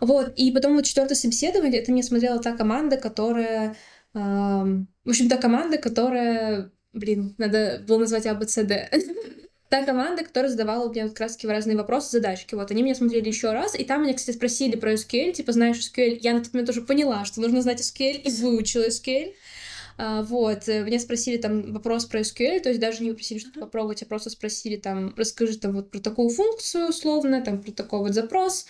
Вот. 0.00 0.32
И 0.36 0.52
потом 0.52 0.74
вот 0.74 0.84
четвертое 0.84 1.14
собеседование, 1.14 1.80
это 1.80 1.92
мне 1.92 2.02
смотрела 2.02 2.40
та 2.40 2.56
команда, 2.56 2.96
которая... 2.96 3.76
В 4.14 5.08
общем, 5.08 5.28
та 5.28 5.36
команда, 5.36 5.78
которая... 5.78 6.70
Блин, 6.92 7.34
надо 7.38 7.82
было 7.86 7.98
назвать 7.98 8.26
АБЦД. 8.26 8.72
та 9.68 9.84
команда, 9.84 10.22
которая 10.22 10.50
задавала 10.50 10.88
мне 10.88 11.08
как 11.08 11.18
раз 11.18 11.36
разные 11.42 11.76
вопросы, 11.76 12.12
задачки. 12.12 12.54
Вот, 12.54 12.70
они 12.70 12.82
меня 12.82 12.94
смотрели 12.94 13.26
еще 13.26 13.50
раз, 13.50 13.78
и 13.78 13.84
там 13.84 14.04
меня, 14.04 14.14
кстати, 14.14 14.36
спросили 14.36 14.76
про 14.76 14.92
SQL, 14.92 15.32
типа, 15.32 15.50
знаешь 15.50 15.78
SQL? 15.78 16.18
Я 16.20 16.34
на 16.34 16.44
тот 16.44 16.52
момент 16.54 16.70
уже 16.70 16.82
поняла, 16.82 17.24
что 17.24 17.40
нужно 17.40 17.60
знать 17.60 17.80
SQL, 17.80 18.22
и 18.22 18.30
выучила 18.30 18.86
SQL. 18.86 19.34
А, 19.96 20.22
вот, 20.22 20.68
э, 20.68 20.84
меня 20.84 20.98
спросили 20.98 21.36
там 21.36 21.72
вопрос 21.72 22.04
про 22.04 22.20
SQL, 22.20 22.60
то 22.60 22.68
есть 22.68 22.80
даже 22.80 23.02
не 23.02 23.10
попросили 23.10 23.38
что-то 23.38 23.60
попробовать, 23.60 24.02
а 24.02 24.06
просто 24.06 24.30
спросили 24.30 24.76
там, 24.76 25.14
расскажи 25.16 25.58
там 25.58 25.72
вот 25.72 25.90
про 25.90 26.00
такую 26.00 26.30
функцию 26.30 26.88
условно, 26.88 27.42
там 27.42 27.62
про 27.62 27.70
такой 27.70 28.00
вот 28.00 28.14
запрос. 28.14 28.66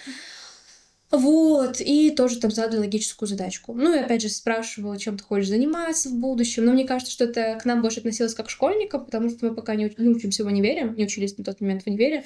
Вот, 1.17 1.81
и 1.81 2.11
тоже 2.11 2.41
там 2.41 2.51
задали 2.51 2.81
логическую 2.81 3.29
задачку. 3.29 3.73
Ну 3.73 3.95
и 3.95 3.99
опять 3.99 4.23
же 4.23 4.29
спрашивала, 4.29 4.99
чем 4.99 5.17
ты 5.17 5.23
хочешь 5.23 5.49
заниматься 5.49 6.09
в 6.09 6.15
будущем. 6.15 6.65
Но 6.65 6.73
мне 6.73 6.85
кажется, 6.85 7.13
что 7.13 7.25
это 7.25 7.57
к 7.61 7.65
нам 7.65 7.83
больше 7.83 8.01
относилось 8.01 8.35
как 8.35 8.47
к 8.47 8.51
школьникам, 8.51 9.05
потому 9.05 9.31
что 9.31 9.47
мы 9.47 9.55
пока 9.55 9.77
не, 9.77 9.93
не 9.97 10.09
учимся 10.09 10.43
в 10.43 10.49
универе, 10.49 10.93
не 10.97 11.05
учились 11.05 11.39
на 11.39 11.45
тот 11.45 11.61
момент 11.61 11.85
в 11.85 11.87
универе. 11.87 12.25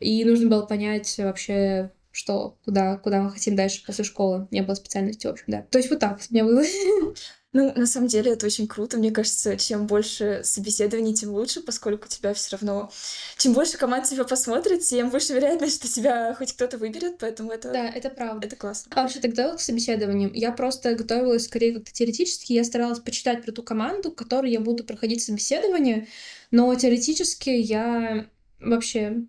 И 0.00 0.22
нужно 0.24 0.50
было 0.50 0.66
понять 0.66 1.16
вообще, 1.18 1.92
что, 2.12 2.58
куда, 2.64 2.98
куда 2.98 3.22
мы 3.22 3.30
хотим 3.30 3.56
дальше 3.56 3.82
после 3.86 4.04
школы. 4.04 4.48
Не 4.50 4.62
было 4.62 4.74
специальности, 4.74 5.26
в 5.26 5.30
общем, 5.30 5.44
да. 5.48 5.62
То 5.70 5.78
есть 5.78 5.90
вот 5.90 6.00
так 6.00 6.20
у 6.30 6.34
меня 6.34 6.44
было. 6.44 6.62
Ну, 7.56 7.72
на 7.74 7.86
самом 7.86 8.08
деле 8.08 8.32
это 8.32 8.44
очень 8.44 8.68
круто. 8.68 8.98
Мне 8.98 9.10
кажется, 9.10 9.56
чем 9.56 9.86
больше 9.86 10.42
собеседований, 10.44 11.14
тем 11.14 11.30
лучше, 11.30 11.62
поскольку 11.62 12.06
тебя 12.06 12.34
все 12.34 12.54
равно... 12.54 12.92
Чем 13.38 13.54
больше 13.54 13.78
команд 13.78 14.04
тебя 14.04 14.24
посмотрит, 14.24 14.82
тем 14.82 15.08
больше 15.08 15.32
вероятность, 15.32 15.76
что 15.76 15.90
тебя 15.90 16.34
хоть 16.34 16.52
кто-то 16.52 16.76
выберет, 16.76 17.16
поэтому 17.18 17.50
это... 17.50 17.72
Да, 17.72 17.88
это 17.88 18.10
правда. 18.10 18.46
Это 18.46 18.56
классно. 18.56 18.92
А 18.94 19.02
вообще, 19.02 19.20
тогда 19.20 19.56
к 19.56 19.60
собеседованиям 19.62 20.34
я 20.34 20.52
просто 20.52 20.94
готовилась 20.96 21.46
скорее 21.46 21.72
как-то 21.72 21.90
теоретически. 21.94 22.52
Я 22.52 22.62
старалась 22.62 22.98
почитать 22.98 23.42
про 23.42 23.52
ту 23.52 23.62
команду, 23.62 24.12
которой 24.12 24.52
я 24.52 24.60
буду 24.60 24.84
проходить 24.84 25.22
собеседование, 25.22 26.08
но 26.50 26.74
теоретически 26.74 27.48
я 27.48 28.26
вообще. 28.70 29.22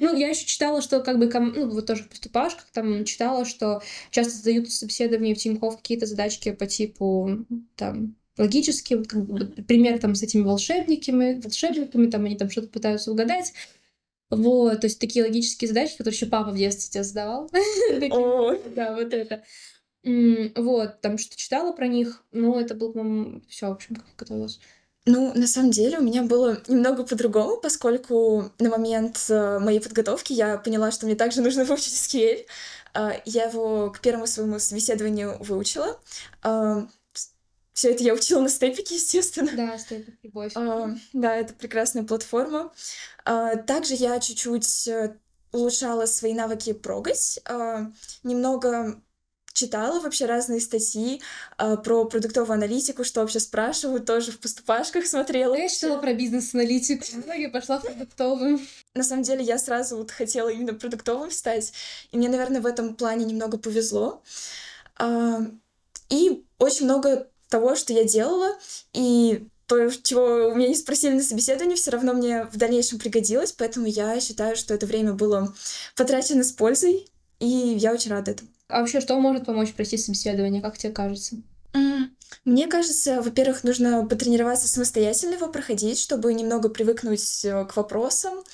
Ну, 0.00 0.16
я 0.16 0.28
еще 0.28 0.46
читала, 0.46 0.80
что 0.80 1.00
как 1.00 1.18
бы, 1.18 1.30
ну, 1.32 1.68
вот 1.70 1.86
тоже 1.86 2.04
в 2.04 2.08
поступашках 2.08 2.66
там 2.72 3.04
читала, 3.04 3.44
что 3.44 3.82
часто 4.10 4.32
задают 4.32 4.70
собеседование 4.70 5.34
в 5.34 5.38
Тинькофф 5.38 5.76
какие-то 5.76 6.06
задачки 6.06 6.52
по 6.52 6.66
типу, 6.66 7.46
там, 7.76 8.16
логические, 8.38 8.98
вот, 8.98 9.08
как 9.08 9.24
бы, 9.24 9.46
пример 9.62 9.98
там 9.98 10.14
с 10.14 10.22
этими 10.22 10.42
волшебниками, 10.42 11.40
волшебниками, 11.40 12.10
там 12.10 12.24
они 12.24 12.36
там 12.36 12.50
что-то 12.50 12.68
пытаются 12.68 13.12
угадать. 13.12 13.52
Вот, 14.30 14.80
то 14.80 14.86
есть 14.86 14.98
такие 14.98 15.24
логические 15.24 15.68
задачки, 15.68 15.98
которые 15.98 16.16
еще 16.16 16.26
папа 16.26 16.50
в 16.50 16.56
детстве 16.56 16.90
тебе 16.90 17.04
задавал. 17.04 17.50
Да, 18.74 18.94
вот 18.94 19.12
это. 19.12 19.44
Вот, 20.04 21.00
там 21.00 21.18
что 21.18 21.36
читала 21.36 21.72
про 21.72 21.86
них, 21.86 22.24
но 22.32 22.60
это 22.60 22.74
был, 22.74 22.92
по-моему, 22.92 23.42
все, 23.48 23.68
в 23.68 23.72
общем, 23.72 23.96
как 23.96 24.06
готовилась. 24.16 24.60
Ну, 25.06 25.32
на 25.34 25.46
самом 25.46 25.70
деле 25.70 25.98
у 25.98 26.02
меня 26.02 26.22
было 26.22 26.62
немного 26.66 27.04
по-другому, 27.04 27.58
поскольку 27.58 28.50
на 28.58 28.70
момент 28.70 29.26
э, 29.28 29.58
моей 29.58 29.80
подготовки 29.80 30.32
я 30.32 30.56
поняла, 30.56 30.90
что 30.90 31.04
мне 31.04 31.14
также 31.14 31.42
нужно 31.42 31.64
выучить 31.66 31.92
SQL. 31.92 32.46
А, 32.94 33.12
я 33.26 33.44
его 33.44 33.90
к 33.90 34.00
первому 34.00 34.26
своему 34.26 34.58
собеседованию 34.58 35.36
выучила. 35.40 36.00
А, 36.42 36.86
Все 37.74 37.90
это 37.90 38.02
я 38.02 38.14
учила 38.14 38.40
на 38.40 38.48
степике, 38.48 38.94
естественно. 38.94 39.50
Да, 39.54 39.78
степик, 39.78 40.16
любовь. 40.22 40.52
А, 40.54 40.94
да, 41.12 41.36
это 41.36 41.52
прекрасная 41.52 42.04
платформа. 42.04 42.72
Также 43.24 43.94
я 43.94 44.18
чуть-чуть 44.20 44.88
э, 44.88 45.16
улучшала 45.52 46.06
свои 46.06 46.32
навыки 46.32 46.72
прогать. 46.72 47.40
Немного 48.22 49.02
читала 49.54 50.00
вообще 50.00 50.26
разные 50.26 50.60
статьи 50.60 51.22
э, 51.56 51.76
про 51.82 52.04
продуктовую 52.04 52.54
аналитику, 52.54 53.04
что 53.04 53.20
вообще 53.20 53.40
спрашивают, 53.40 54.04
тоже 54.04 54.32
в 54.32 54.40
поступашках 54.40 55.06
смотрела. 55.06 55.54
Я 55.54 55.68
читала 55.68 55.98
про 55.98 56.12
бизнес-аналитику, 56.12 57.04
в 57.12 57.20
итоге 57.20 57.48
пошла 57.48 57.78
в 57.78 57.82
продуктовую. 57.82 58.60
На 58.94 59.04
самом 59.04 59.22
деле 59.22 59.42
я 59.42 59.56
сразу 59.56 59.96
вот 59.96 60.10
хотела 60.10 60.48
именно 60.48 60.74
продуктовым 60.74 61.30
стать, 61.30 61.72
и 62.10 62.18
мне, 62.18 62.28
наверное, 62.28 62.60
в 62.60 62.66
этом 62.66 62.94
плане 62.94 63.24
немного 63.24 63.56
повезло. 63.56 64.22
Э, 64.98 65.38
и 66.10 66.44
очень 66.58 66.84
много 66.84 67.28
того, 67.48 67.76
что 67.76 67.92
я 67.92 68.04
делала, 68.04 68.58
и 68.92 69.46
то, 69.66 69.88
чего 69.88 70.48
у 70.48 70.54
меня 70.54 70.68
не 70.68 70.74
спросили 70.74 71.14
на 71.14 71.22
собеседовании, 71.22 71.76
все 71.76 71.92
равно 71.92 72.12
мне 72.12 72.44
в 72.44 72.56
дальнейшем 72.56 72.98
пригодилось, 72.98 73.52
поэтому 73.52 73.86
я 73.86 74.20
считаю, 74.20 74.56
что 74.56 74.74
это 74.74 74.86
время 74.86 75.12
было 75.12 75.54
потрачено 75.96 76.42
с 76.42 76.52
пользой, 76.52 77.08
и 77.38 77.46
я 77.46 77.92
очень 77.92 78.10
рада 78.10 78.32
этому. 78.32 78.50
А 78.68 78.80
вообще, 78.80 79.00
что 79.00 79.18
может 79.20 79.46
помочь 79.46 79.72
пройти 79.72 79.96
собеседование, 79.96 80.62
как 80.62 80.78
тебе 80.78 80.92
кажется? 80.92 81.36
Мне 82.44 82.66
кажется, 82.66 83.22
во-первых, 83.22 83.64
нужно 83.64 84.06
потренироваться 84.06 84.68
самостоятельно 84.68 85.34
его 85.34 85.48
проходить, 85.48 85.98
чтобы 85.98 86.34
немного 86.34 86.68
привыкнуть 86.68 87.44
э, 87.44 87.64
к 87.64 87.76
вопросам. 87.76 88.44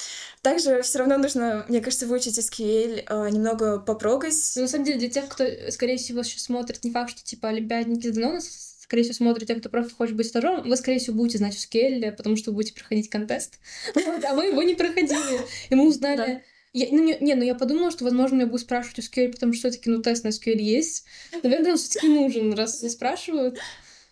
Также 0.42 0.82
все 0.82 0.98
равно 1.00 1.18
нужно, 1.18 1.64
мне 1.68 1.80
кажется, 1.80 2.06
выучить 2.06 2.38
SQL, 2.38 3.04
э, 3.08 3.30
немного 3.30 3.80
попрогать. 3.80 4.34
Ну, 4.56 4.62
на 4.62 4.68
самом 4.68 4.84
деле, 4.84 4.98
для 4.98 5.10
тех, 5.10 5.28
кто, 5.28 5.44
скорее 5.70 5.96
всего, 5.96 6.22
сейчас 6.22 6.42
смотрит, 6.42 6.84
не 6.84 6.92
факт, 6.92 7.10
что 7.10 7.24
типа 7.24 7.48
олимпиадники 7.48 8.10
давно 8.10 8.34
нас 8.34 8.70
скорее 8.90 9.04
всего, 9.04 9.14
смотрит 9.14 9.46
тех, 9.46 9.60
кто 9.60 9.68
просто 9.68 9.94
хочет 9.94 10.16
быть 10.16 10.26
стажером, 10.26 10.68
вы, 10.68 10.76
скорее 10.76 10.98
всего, 10.98 11.16
будете 11.16 11.38
знать 11.38 11.54
SQL, 11.54 12.10
потому 12.10 12.34
что 12.34 12.50
вы 12.50 12.56
будете 12.56 12.74
проходить 12.74 13.08
контест. 13.08 13.60
А 13.94 14.34
мы 14.34 14.46
его 14.46 14.64
не 14.64 14.74
проходили. 14.74 15.40
И 15.68 15.74
мы 15.76 15.86
узнали 15.86 16.42
я, 16.72 16.86
ну, 16.90 17.02
не, 17.02 17.18
не, 17.20 17.34
ну 17.34 17.42
я 17.42 17.54
подумала, 17.54 17.90
что, 17.90 18.04
возможно, 18.04 18.40
я 18.40 18.46
буду 18.46 18.58
спрашивать 18.58 18.98
SQL, 19.00 19.32
потому 19.32 19.52
что 19.52 19.68
все-таки, 19.68 19.90
ну, 19.90 20.02
тест 20.02 20.24
на 20.24 20.28
SQL 20.28 20.58
есть. 20.58 21.04
Наверное, 21.42 21.72
он 21.72 21.78
все-таки 21.78 22.08
нужен, 22.08 22.52
раз 22.54 22.76
все 22.76 22.88
спрашивают. 22.90 23.58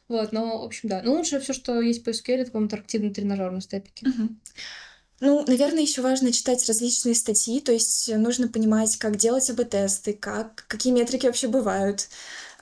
Вот, 0.08 0.32
но, 0.32 0.62
в 0.62 0.64
общем, 0.64 0.88
да. 0.88 1.02
Но 1.02 1.14
лучше 1.14 1.38
все, 1.38 1.52
что 1.52 1.80
есть 1.80 2.02
по 2.02 2.10
SQL, 2.10 2.38
это, 2.38 2.50
по-моему, 2.50 2.66
интерактивный 2.66 3.10
тренажер 3.12 3.52
на 3.52 3.60
степике. 3.60 4.06
Ну, 5.20 5.44
наверное, 5.46 5.82
еще 5.82 6.00
важно 6.00 6.32
читать 6.32 6.64
различные 6.68 7.16
статьи, 7.16 7.60
то 7.60 7.72
есть 7.72 8.08
нужно 8.14 8.46
понимать, 8.46 8.96
как 8.98 9.16
делать 9.16 9.50
АБ-тесты, 9.50 10.12
как, 10.12 10.64
какие 10.68 10.92
метрики 10.92 11.26
вообще 11.26 11.48
бывают. 11.48 12.08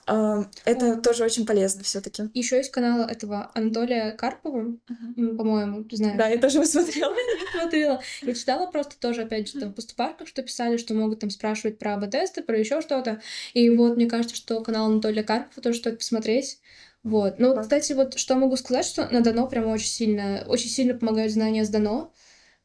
Это 0.07 0.97
тоже 1.03 1.25
очень 1.25 1.47
полезно 1.47 1.83
все-таки. 1.83 2.25
Еще 2.33 2.57
есть 2.57 2.71
канал 2.71 3.09
этого 3.09 3.51
Анатолия 3.55 4.13
Карпова, 4.13 4.77
uh-huh. 4.89 5.37
по-моему, 5.37 5.83
ты 5.83 5.97
знаешь. 5.97 6.17
Да, 6.17 6.29
я 6.29 6.39
тоже 6.39 6.59
его 6.59 6.65
смотрела. 6.65 7.13
смотрела. 7.53 8.01
Я 8.23 8.35
читала 8.35 8.71
просто 8.71 8.99
тоже, 9.01 9.23
опять 9.23 9.51
же, 9.51 9.61
там 9.61 9.71
в 9.71 9.75
поступарках, 9.75 10.29
что 10.29 10.43
писали, 10.43 10.77
что 10.77 10.95
могут 10.95 11.21
там 11.21 11.31
спрашивать 11.31 11.79
про 11.79 11.95
АБ-тесты, 11.95 12.43
про 12.43 12.59
еще 12.59 12.81
что-то. 12.81 13.21
И 13.53 13.69
вот 13.71 13.97
мне 13.97 14.07
кажется, 14.07 14.37
что 14.37 14.61
канал 14.61 14.87
Анатолия 14.87 15.25
Карпова 15.25 15.63
тоже 15.63 15.79
стоит 15.79 15.99
посмотреть. 15.99 16.61
Вот. 17.03 17.39
Ну, 17.39 17.57
кстати, 17.61 17.93
вот 17.93 18.19
что 18.19 18.35
могу 18.35 18.57
сказать, 18.57 18.85
что 18.85 19.09
на 19.09 19.21
Дано 19.21 19.47
прям 19.47 19.67
очень 19.67 19.89
сильно, 19.89 20.45
очень 20.47 20.69
сильно 20.69 20.95
помогают 20.95 21.33
знания 21.33 21.65
с 21.65 21.69
Дано. 21.69 22.13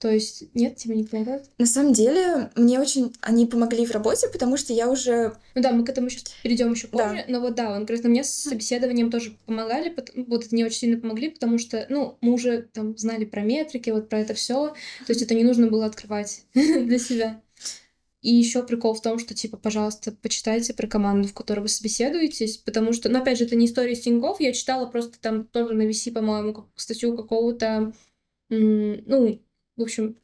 То 0.01 0.10
есть, 0.10 0.46
нет, 0.55 0.77
тебе 0.77 0.96
не 0.96 1.03
помогают? 1.03 1.46
На 1.60 1.67
самом 1.67 1.93
деле, 1.93 2.50
мне 2.55 2.79
очень 2.79 3.13
они 3.22 3.46
помогли 3.46 3.86
в 3.86 3.91
работе, 3.91 4.27
потому 4.29 4.58
что 4.58 4.74
я 4.74 4.89
уже... 4.89 5.36
Ну 5.53 5.62
да, 5.62 5.72
мы 5.72 5.86
к 5.86 5.89
этому 5.89 6.10
сейчас 6.10 6.34
перейдем 6.41 6.72
еще 6.72 6.88
позже. 6.88 7.24
Да. 7.27 7.31
Но 7.31 7.39
вот 7.39 7.53
да, 7.53 7.72
он 7.72 7.86
говорит, 7.86 8.03
на 8.03 8.10
мне 8.10 8.24
с 8.24 8.31
собеседованием 8.31 9.12
тоже 9.12 9.38
помогали, 9.46 9.96
вот 10.25 10.43
это 10.43 10.55
мне 10.55 10.65
очень 10.65 10.79
сильно 10.79 11.00
помогли, 11.00 11.29
потому 11.29 11.60
что, 11.60 11.86
ну, 11.89 12.17
мы 12.22 12.34
уже 12.34 12.63
там 12.74 12.98
знали 12.98 13.25
про 13.25 13.41
метрики, 13.41 13.91
вот 13.91 14.10
про 14.10 14.22
это 14.22 14.34
все. 14.34 14.70
То 15.05 15.10
есть 15.10 15.22
это 15.22 15.36
не 15.36 15.43
нужно 15.43 15.67
было 15.67 15.86
открывать 15.86 16.46
для 16.55 16.98
себя. 16.98 17.39
И 18.24 18.34
еще 18.34 18.63
прикол 18.63 18.96
в 18.96 19.03
том, 19.03 19.20
что, 19.20 19.36
типа, 19.36 19.58
пожалуйста, 19.58 20.12
почитайте 20.12 20.74
про 20.74 20.88
команду, 20.88 21.27
в 21.27 21.36
которой 21.36 21.60
вы 21.60 21.67
собеседуетесь, 21.67 22.58
потому 22.58 22.93
что, 22.93 23.08
ну, 23.08 23.20
опять 23.20 23.38
же, 23.38 23.46
это 23.46 23.55
не 23.55 23.67
история 23.67 23.93
Тинькофф, 23.93 24.39
я 24.39 24.51
читала 24.51 24.88
просто 24.88 25.20
там 25.20 25.46
тоже 25.46 25.75
на 25.75 25.84
VC, 25.84 26.12
по-моему, 26.12 26.65
статью 26.75 27.15
какого-то, 27.15 27.93
ну, 28.50 29.39
в 29.78 29.82
общем, 29.82 30.18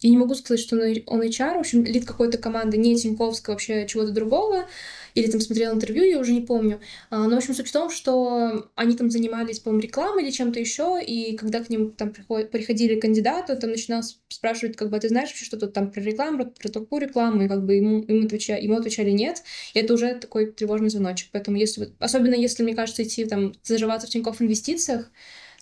я 0.00 0.10
не 0.10 0.16
могу 0.16 0.34
сказать, 0.34 0.60
что 0.60 0.76
он 0.76 1.22
HR, 1.22 1.56
в 1.56 1.60
общем, 1.60 1.84
лид 1.84 2.04
какой-то 2.04 2.38
команды, 2.38 2.76
не 2.76 2.96
Тиньковского, 2.96 3.54
вообще 3.54 3.84
чего-то 3.88 4.12
другого, 4.12 4.68
или 5.14 5.28
там 5.28 5.40
смотрел 5.40 5.74
интервью, 5.74 6.04
я 6.04 6.20
уже 6.20 6.32
не 6.32 6.40
помню. 6.40 6.80
А, 7.10 7.24
но, 7.26 7.34
в 7.34 7.38
общем, 7.38 7.52
суть 7.52 7.66
в 7.66 7.72
том, 7.72 7.90
что 7.90 8.70
они 8.76 8.96
там 8.96 9.10
занимались, 9.10 9.58
по-моему, 9.58 9.82
рекламой 9.82 10.22
или 10.22 10.30
чем-то 10.30 10.60
еще, 10.60 11.00
и 11.04 11.36
когда 11.36 11.64
к 11.64 11.68
ним 11.68 11.90
там 11.90 12.12
приходили 12.12 13.00
кандидаты, 13.00 13.56
там 13.56 13.70
начинал 13.70 14.02
спрашивать, 14.28 14.76
как 14.76 14.90
бы, 14.90 14.96
«А 14.96 15.00
ты 15.00 15.08
знаешь 15.08 15.30
вообще 15.30 15.44
что-то 15.44 15.66
там 15.66 15.90
про 15.90 16.00
рекламу, 16.00 16.46
про 16.46 16.68
такую 16.68 17.02
рекламу, 17.02 17.42
и 17.42 17.48
как 17.48 17.64
бы 17.64 17.74
ему, 17.74 18.04
ему, 18.06 18.26
отвечали, 18.26 18.62
ему 18.62 18.76
отвечали 18.76 19.10
нет, 19.10 19.42
и 19.74 19.80
это 19.80 19.94
уже 19.94 20.14
такой 20.14 20.52
тревожный 20.52 20.90
звоночек. 20.90 21.30
Поэтому, 21.32 21.56
если, 21.56 21.92
особенно 21.98 22.34
если, 22.34 22.62
мне 22.62 22.76
кажется, 22.76 23.02
идти 23.02 23.24
там, 23.24 23.52
заживаться 23.64 24.06
в 24.06 24.10
Тинькофф 24.10 24.40
инвестициях, 24.42 25.10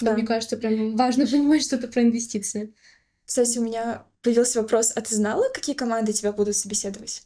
да. 0.01 0.11
то, 0.11 0.19
мне 0.19 0.27
кажется, 0.27 0.59
прям 0.59 0.95
важно 0.97 1.27
понимать 1.31 1.63
что-то 1.63 1.89
про 1.89 2.03
инвестиции. 2.03 2.75
Кстати, 3.27 3.59
у 3.59 3.63
меня 3.63 4.05
появился 4.23 4.63
вопрос, 4.63 4.93
а 4.95 5.01
ты 5.03 5.15
знала, 5.15 5.49
какие 5.53 5.75
команды 5.75 6.13
тебя 6.13 6.33
будут 6.33 6.57
собеседовать? 6.57 7.25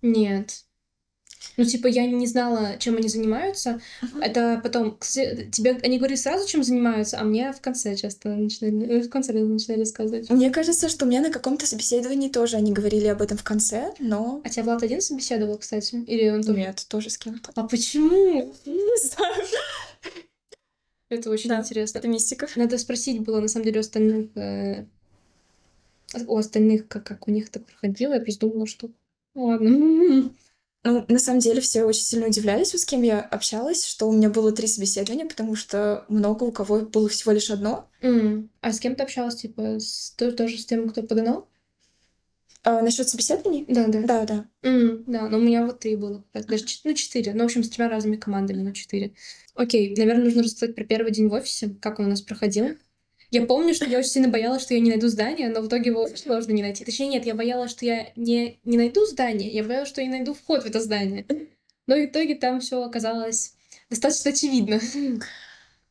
Нет. 0.00 0.64
Ну, 1.56 1.64
типа, 1.64 1.86
я 1.86 2.06
не 2.06 2.26
знала, 2.26 2.76
чем 2.78 2.96
они 2.96 3.08
занимаются. 3.08 3.80
Uh-huh. 4.02 4.22
Это 4.22 4.60
потом... 4.62 4.96
Кстати, 4.98 5.50
тебе 5.50 5.72
они 5.82 5.98
говорили 5.98 6.16
сразу, 6.16 6.46
чем 6.46 6.62
занимаются, 6.62 7.18
а 7.18 7.24
мне 7.24 7.52
в 7.52 7.60
конце 7.60 7.96
часто 7.96 8.28
начинали... 8.28 8.86
Э, 8.86 9.00
в 9.02 9.08
конце 9.08 9.32
начинали 9.32 9.80
рассказывать. 9.80 10.30
Мне 10.30 10.50
кажется, 10.50 10.88
что 10.88 11.04
у 11.04 11.08
меня 11.08 11.20
на 11.20 11.30
каком-то 11.30 11.66
собеседовании 11.66 12.28
тоже 12.28 12.56
они 12.56 12.72
говорили 12.72 13.06
об 13.06 13.22
этом 13.22 13.36
в 13.36 13.42
конце, 13.42 13.92
но... 13.98 14.40
А 14.44 14.48
тебя 14.48 14.64
Влад 14.64 14.82
один 14.82 15.00
собеседовал, 15.00 15.58
кстати? 15.58 15.96
Или 16.06 16.30
он 16.30 16.42
тоже? 16.42 16.58
Нет, 16.58 16.86
тоже 16.88 17.10
с 17.10 17.18
кем-то. 17.18 17.52
А 17.54 17.64
почему? 17.64 18.54
Не 18.66 19.08
знаю. 19.08 19.44
Это 21.10 21.28
очень 21.28 21.50
да, 21.50 21.58
интересно. 21.58 21.98
Это 21.98 22.08
мистика. 22.08 22.48
Надо 22.56 22.78
спросить 22.78 23.20
было, 23.20 23.40
на 23.40 23.48
самом 23.48 23.64
деле, 23.66 23.78
у 23.78 23.80
остальных... 23.80 24.36
Э, 24.36 24.86
у 26.26 26.36
остальных, 26.36 26.88
как, 26.88 27.04
как 27.04 27.28
у 27.28 27.30
них 27.30 27.50
так 27.50 27.66
проходило. 27.66 28.14
Я 28.14 28.20
просто 28.20 28.46
думала, 28.46 28.66
что... 28.66 28.90
Ну, 29.34 29.44
ладно. 29.44 30.30
Ну, 30.82 31.04
на 31.08 31.18
самом 31.18 31.40
деле, 31.40 31.60
все 31.60 31.84
очень 31.84 32.00
сильно 32.00 32.26
удивлялись, 32.26 32.74
с 32.74 32.86
кем 32.86 33.02
я 33.02 33.20
общалась, 33.20 33.84
что 33.84 34.08
у 34.08 34.12
меня 34.12 34.30
было 34.30 34.50
три 34.50 34.66
собеседования, 34.66 35.26
потому 35.26 35.54
что 35.54 36.06
много 36.08 36.44
у 36.44 36.52
кого 36.52 36.80
было 36.80 37.06
всего 37.10 37.32
лишь 37.32 37.50
одно. 37.50 37.86
Mm. 38.00 38.48
А 38.62 38.72
с 38.72 38.80
кем 38.80 38.94
ты 38.94 39.02
общалась, 39.02 39.36
типа, 39.36 39.78
с, 39.78 40.12
тоже, 40.16 40.34
тоже 40.34 40.56
с 40.56 40.64
тем, 40.64 40.88
кто 40.88 41.02
подано? 41.02 41.46
А, 42.62 42.82
насчет 42.82 43.08
собеседований? 43.08 43.64
Да, 43.68 43.86
да. 43.86 44.00
Да, 44.02 44.26
да. 44.26 44.48
Mm, 44.62 45.04
да, 45.06 45.28
но 45.28 45.38
у 45.38 45.40
меня 45.40 45.64
вот 45.64 45.80
три 45.80 45.96
было. 45.96 46.24
Даже 46.34 46.64
ну, 46.84 46.94
четыре. 46.94 47.32
Ну, 47.32 47.42
в 47.42 47.46
общем, 47.46 47.64
с 47.64 47.70
тремя 47.70 47.88
разными 47.88 48.16
командами, 48.16 48.62
но 48.62 48.72
четыре. 48.72 49.14
Окей, 49.54 49.94
наверное, 49.96 50.24
нужно 50.24 50.42
рассказать 50.42 50.74
про 50.74 50.84
первый 50.84 51.12
день 51.12 51.28
в 51.28 51.32
офисе, 51.32 51.74
как 51.80 51.98
он 51.98 52.06
у 52.06 52.08
нас 52.08 52.20
проходил. 52.20 52.76
Я 53.30 53.46
помню, 53.46 53.74
что 53.74 53.86
я 53.86 53.98
очень 53.98 54.10
сильно 54.10 54.28
боялась, 54.28 54.62
что 54.62 54.74
я 54.74 54.80
не 54.80 54.90
найду 54.90 55.08
здание, 55.08 55.48
но 55.48 55.62
в 55.62 55.68
итоге 55.68 55.90
его 55.90 56.02
очень 56.02 56.16
сложно 56.16 56.52
не 56.52 56.62
найти. 56.62 56.84
Точнее, 56.84 57.08
нет, 57.08 57.26
я 57.26 57.34
боялась, 57.34 57.70
что 57.70 57.86
я 57.86 58.08
не, 58.16 58.58
не 58.64 58.76
найду 58.76 59.06
здание, 59.06 59.48
я 59.50 59.62
боялась, 59.62 59.88
что 59.88 60.00
я 60.00 60.08
не 60.08 60.14
найду 60.14 60.34
вход 60.34 60.64
в 60.64 60.66
это 60.66 60.80
здание. 60.80 61.24
Но 61.86 61.94
в 61.94 62.04
итоге 62.04 62.34
там 62.34 62.60
все 62.60 62.82
оказалось 62.82 63.54
достаточно 63.88 64.32
очевидно. 64.32 64.80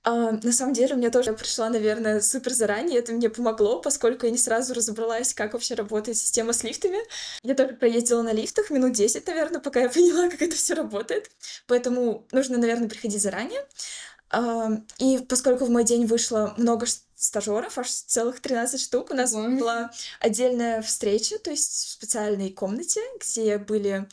А, 0.09 0.31
на 0.31 0.51
самом 0.51 0.73
деле, 0.73 0.95
у 0.95 0.97
меня 0.97 1.11
тоже 1.11 1.33
пришла, 1.33 1.69
наверное, 1.69 2.19
супер 2.19 2.51
заранее. 2.51 2.97
Это 2.97 3.11
мне 3.11 3.29
помогло, 3.29 3.79
поскольку 3.79 4.25
я 4.25 4.31
не 4.31 4.39
сразу 4.39 4.73
разобралась, 4.73 5.35
как 5.35 5.53
вообще 5.53 5.75
работает 5.75 6.17
система 6.17 6.51
с 6.51 6.63
лифтами. 6.63 6.97
Я 7.43 7.53
тоже 7.53 7.75
проездила 7.75 8.23
на 8.23 8.33
лифтах 8.33 8.71
минут 8.71 8.93
10, 8.93 9.27
наверное, 9.27 9.61
пока 9.61 9.81
я 9.81 9.89
поняла, 9.89 10.27
как 10.29 10.41
это 10.41 10.55
все 10.55 10.73
работает. 10.73 11.29
Поэтому 11.67 12.25
нужно, 12.31 12.57
наверное, 12.57 12.89
приходить 12.89 13.21
заранее. 13.21 13.63
А, 14.31 14.81
и 14.97 15.19
поскольку 15.19 15.65
в 15.65 15.69
мой 15.69 15.83
день 15.83 16.07
вышло 16.07 16.55
много 16.57 16.87
стажеров, 17.15 17.77
аж 17.77 17.91
целых 17.91 18.39
13 18.39 18.81
штук, 18.81 19.11
у 19.11 19.13
нас 19.13 19.35
Ой. 19.35 19.59
была 19.59 19.91
отдельная 20.19 20.81
встреча, 20.81 21.37
то 21.37 21.51
есть 21.51 21.71
в 21.71 21.89
специальной 21.91 22.49
комнате, 22.49 23.01
где 23.19 23.59
были 23.59 24.07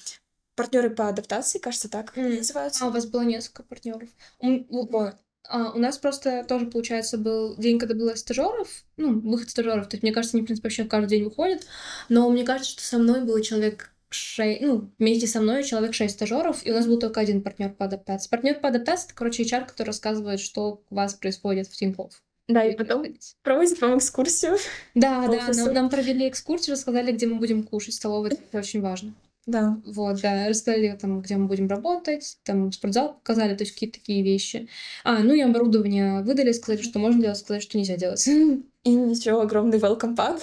партнеры 0.56 0.90
по 0.90 1.08
адаптации, 1.08 1.58
кажется, 1.58 1.88
так 1.88 2.16
mm. 2.16 2.38
называются. 2.38 2.84
А, 2.84 2.88
у 2.88 2.90
вас 2.90 3.06
было 3.06 3.22
несколько 3.22 3.62
партнеров. 3.62 4.10
Вот. 4.40 5.16
А, 5.48 5.72
у 5.72 5.78
нас 5.78 5.98
просто 5.98 6.44
тоже, 6.48 6.66
получается, 6.66 7.18
был 7.18 7.56
день, 7.56 7.78
когда 7.78 7.94
было 7.94 8.14
стажеров, 8.14 8.68
ну, 8.96 9.20
выход 9.20 9.50
стажеров. 9.50 9.88
То 9.88 9.96
есть, 9.96 10.02
мне 10.02 10.12
кажется, 10.12 10.36
они, 10.36 10.42
в 10.42 10.46
принципе, 10.46 10.66
вообще 10.66 10.84
каждый 10.84 11.10
день 11.10 11.24
выходят. 11.24 11.66
Но 12.08 12.28
мне 12.30 12.44
кажется, 12.44 12.72
что 12.72 12.82
со 12.82 12.98
мной 12.98 13.22
было 13.22 13.42
человек 13.42 13.90
шесть, 14.10 14.60
ну, 14.62 14.90
вместе 14.98 15.26
со 15.26 15.40
мной 15.40 15.64
человек 15.64 15.94
шесть 15.94 16.14
стажеров, 16.14 16.64
и 16.64 16.70
у 16.70 16.74
нас 16.74 16.86
был 16.86 16.98
только 16.98 17.20
один 17.20 17.42
партнер 17.42 17.70
по 17.70 17.84
адаптации. 17.84 18.28
Партнер 18.28 18.60
по 18.60 18.68
адаптации 18.68 19.06
это, 19.06 19.14
короче, 19.14 19.42
HR, 19.42 19.66
который 19.66 19.88
рассказывает, 19.88 20.40
что 20.40 20.82
у 20.90 20.94
вас 20.94 21.14
происходит 21.14 21.66
в 21.68 21.76
Тинькофф. 21.76 22.22
Да, 22.48 22.64
и 22.64 22.76
потом 22.76 23.04
проводит 23.42 23.80
вам 23.80 23.98
экскурсию. 23.98 24.56
Да, 24.94 25.26
да, 25.26 25.52
нам, 25.52 25.74
нам 25.74 25.90
провели 25.90 26.28
экскурсию, 26.28 26.74
рассказали, 26.74 27.10
где 27.10 27.26
мы 27.26 27.36
будем 27.36 27.64
кушать 27.64 27.94
в 27.94 27.96
столовой, 27.96 28.30
это 28.30 28.58
очень 28.58 28.80
важно. 28.80 29.14
Да. 29.46 29.80
Вот, 29.86 30.20
да, 30.20 30.48
рассказали 30.48 30.98
там, 31.00 31.22
где 31.22 31.36
мы 31.36 31.46
будем 31.46 31.68
работать, 31.68 32.38
там 32.42 32.72
спортзал 32.72 33.14
показали, 33.14 33.54
то 33.54 33.62
есть 33.62 33.74
какие-то 33.74 34.00
такие 34.00 34.24
вещи. 34.24 34.68
А, 35.04 35.20
ну 35.20 35.34
и 35.34 35.40
оборудование 35.40 36.22
выдали, 36.22 36.50
сказали, 36.50 36.82
что 36.82 36.98
можно 36.98 37.22
делать, 37.22 37.38
сказали, 37.38 37.62
что 37.62 37.78
нельзя 37.78 37.96
делать. 37.96 38.26
И 38.86 38.90
ничего, 38.90 39.40
огромный 39.40 39.78
welcome 39.78 40.16
pack. 40.16 40.42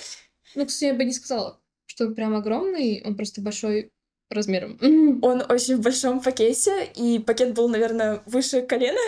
Ну, 0.55 0.65
кстати, 0.65 0.85
я 0.85 0.93
бы 0.93 1.03
не 1.03 1.13
сказала, 1.13 1.59
что 1.85 2.07
он 2.07 2.15
прям 2.15 2.35
огромный, 2.35 3.01
он 3.05 3.15
просто 3.15 3.41
большой 3.41 3.91
размером. 4.29 4.79
Он 5.21 5.43
очень 5.47 5.75
в 5.75 5.81
большом 5.81 6.19
пакете, 6.19 6.85
и 6.95 7.19
пакет 7.19 7.53
был, 7.53 7.69
наверное, 7.69 8.23
выше 8.25 8.63
колена. 8.63 8.99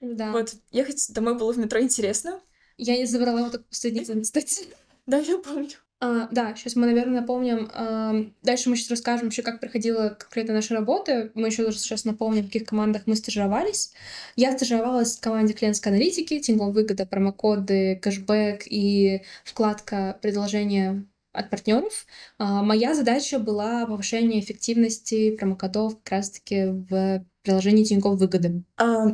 Да. 0.00 0.32
Вот, 0.32 0.54
ехать 0.70 1.12
домой 1.12 1.36
было 1.36 1.52
в 1.52 1.58
метро 1.58 1.80
интересно. 1.80 2.40
Я 2.78 2.96
не 2.96 3.04
забрала 3.04 3.40
его 3.40 3.50
только 3.50 3.66
последний 3.66 4.04
день, 4.04 4.22
кстати. 4.22 4.68
Да, 5.06 5.18
я 5.18 5.38
помню. 5.38 5.76
А, 6.00 6.28
да, 6.30 6.54
сейчас 6.54 6.76
мы, 6.76 6.86
наверное, 6.86 7.22
напомним. 7.22 7.68
А, 7.74 8.14
дальше 8.42 8.70
мы 8.70 8.76
сейчас 8.76 8.90
расскажем 8.90 9.26
вообще, 9.26 9.42
как 9.42 9.58
проходила 9.58 10.10
конкретно 10.10 10.54
наша 10.54 10.74
работа. 10.74 11.32
Мы 11.34 11.48
еще 11.48 11.70
сейчас 11.72 12.04
напомним, 12.04 12.44
в 12.44 12.46
каких 12.46 12.66
командах 12.66 13.02
мы 13.06 13.16
стажировались. 13.16 13.92
Я 14.36 14.52
стажировалась 14.52 15.16
в 15.16 15.20
команде 15.20 15.54
клиентской 15.54 15.90
аналитики, 15.90 16.38
Тинькофф 16.38 16.72
выгода, 16.72 17.04
промокоды, 17.04 17.96
кэшбэк 17.96 18.62
и 18.66 19.22
вкладка 19.44 20.18
предложения 20.22 21.04
от 21.32 21.50
партнеров. 21.50 22.06
А, 22.38 22.62
моя 22.62 22.94
задача 22.94 23.40
была 23.40 23.84
повышение 23.86 24.40
эффективности 24.40 25.36
промокодов 25.36 25.96
как 26.02 26.12
раз-таки 26.12 26.66
в 26.66 27.24
приложении 27.42 27.84
Тинькофф 27.84 28.18
Выгоды. 28.18 28.64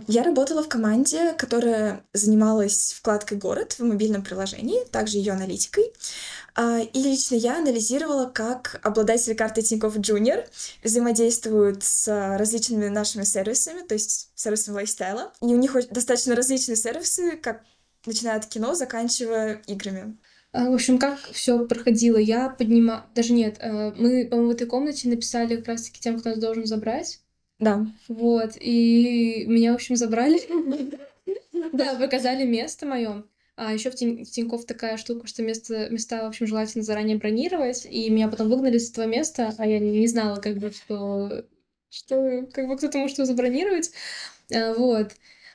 Я 0.08 0.22
работала 0.22 0.62
в 0.62 0.68
команде, 0.68 1.32
которая 1.34 2.04
занималась 2.12 2.94
вкладкой 2.98 3.38
«Город» 3.38 3.74
в 3.78 3.84
мобильном 3.84 4.22
приложении, 4.22 4.84
также 4.86 5.18
ее 5.18 5.32
аналитикой. 5.32 5.92
А, 6.56 6.80
и 6.80 7.02
лично 7.02 7.34
я 7.34 7.58
анализировала, 7.58 8.26
как 8.26 8.80
обладатели 8.82 9.34
карты 9.34 9.62
Тинькофф 9.62 9.96
Junior 9.96 10.46
взаимодействуют 10.82 11.82
с 11.82 12.36
различными 12.38 12.88
нашими 12.88 13.24
сервисами, 13.24 13.86
то 13.86 13.94
есть 13.94 14.30
сервисами 14.34 14.76
лайфстайла. 14.76 15.32
И 15.42 15.46
у 15.46 15.56
них 15.56 15.76
достаточно 15.90 16.36
различные 16.36 16.76
сервисы, 16.76 17.36
как 17.36 17.62
начиная 18.06 18.36
от 18.36 18.46
кино, 18.46 18.74
заканчивая 18.74 19.62
играми. 19.66 20.16
А, 20.52 20.70
в 20.70 20.74
общем, 20.74 20.98
как 20.98 21.18
все 21.32 21.66
проходило? 21.66 22.16
Я 22.16 22.48
поднимала... 22.48 23.06
Даже 23.14 23.32
нет, 23.32 23.56
э, 23.58 23.92
мы, 23.96 24.28
по-моему, 24.28 24.52
в 24.52 24.54
этой 24.54 24.68
комнате 24.68 25.08
написали 25.08 25.56
как 25.56 25.66
раз-таки 25.66 26.00
тем, 26.00 26.20
кто 26.20 26.30
нас 26.30 26.38
должен 26.38 26.66
забрать. 26.66 27.20
Да. 27.58 27.86
Вот, 28.08 28.56
и 28.60 29.44
меня, 29.46 29.72
в 29.72 29.76
общем, 29.76 29.96
забрали. 29.96 30.40
Да, 31.72 31.94
показали 31.94 32.44
место 32.44 32.84
мое. 32.84 33.24
А 33.56 33.72
еще 33.72 33.90
в, 33.90 33.94
Тинь, 33.94 34.24
в 34.24 34.30
Тинькофф 34.30 34.64
такая 34.64 34.96
штука, 34.96 35.26
что 35.26 35.42
место, 35.42 35.88
места, 35.88 36.24
в 36.24 36.28
общем, 36.28 36.46
желательно 36.46 36.82
заранее 36.82 37.16
бронировать. 37.16 37.86
И 37.88 38.10
меня 38.10 38.28
потом 38.28 38.48
выгнали 38.48 38.78
с 38.78 38.90
этого 38.90 39.06
места, 39.06 39.54
а 39.56 39.66
я 39.66 39.78
не, 39.78 40.00
не 40.00 40.06
знала, 40.08 40.40
как 40.40 40.58
бы, 40.58 40.72
что, 40.72 41.44
что 41.88 42.46
как 42.52 42.68
бы 42.68 42.76
кто-то 42.76 42.98
может 42.98 43.18
его 43.18 43.26
забронировать. 43.26 43.92
А, 44.52 44.74
вот. 44.74 45.12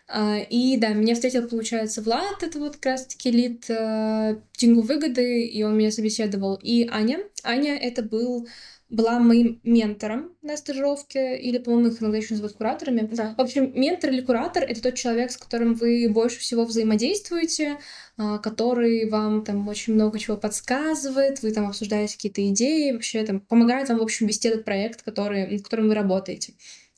А, 0.08 0.38
и 0.40 0.78
да, 0.78 0.90
меня 0.90 1.14
встретил, 1.14 1.48
получается, 1.48 2.02
Влад, 2.02 2.42
это 2.42 2.58
вот 2.58 2.78
как 2.78 2.86
раз-таки 2.86 3.32
лид 3.32 3.70
э, 3.70 4.38
Тингу 4.54 4.82
выгоды, 4.82 5.44
и 5.46 5.62
он 5.64 5.78
меня 5.78 5.92
собеседовал. 5.92 6.56
И 6.56 6.88
Аня. 6.90 7.20
Аня 7.44 7.76
это 7.76 8.02
был 8.02 8.48
была 8.90 9.20
моим 9.20 9.60
ментором 9.64 10.36
на 10.42 10.58
стажировке, 10.58 11.38
или, 11.38 11.60
по-моему, 11.60 11.90
их 11.90 12.02
иногда 12.02 12.18
еще 12.18 12.34
называют 12.34 12.58
кураторами. 12.58 13.08
Да. 13.12 13.36
В 13.38 13.42
общем, 13.42 13.72
ментор 13.80 14.10
или 14.10 14.22
куратор— 14.22 14.64
это 14.68 14.82
тот 14.82 14.96
человек, 14.96 15.32
с 15.32 15.38
которым 15.38 15.76
вы 15.76 16.10
больше 16.10 16.40
всего 16.40 16.66
взаимодействуете, 16.66 17.78
а, 18.18 18.40
который 18.40 19.08
вам 19.10 19.44
там 19.44 19.68
очень 19.68 19.94
много 19.94 20.18
чего 20.18 20.38
подсказывает, 20.38 21.42
вы 21.44 21.52
там 21.52 21.68
обсуждаете 21.68 22.16
какие-то 22.16 22.48
идеи, 22.50 22.92
вообще 22.92 23.24
там 23.24 23.42
помогает 23.42 23.90
вам, 23.90 24.00
в 24.00 24.04
общем, 24.04 24.26
вести 24.26 24.50
этот 24.50 24.66
проект, 24.66 25.04
который, 25.04 25.46
над 25.48 25.62
которым 25.62 25.88
вы 25.88 25.94
работаете. 25.94 26.54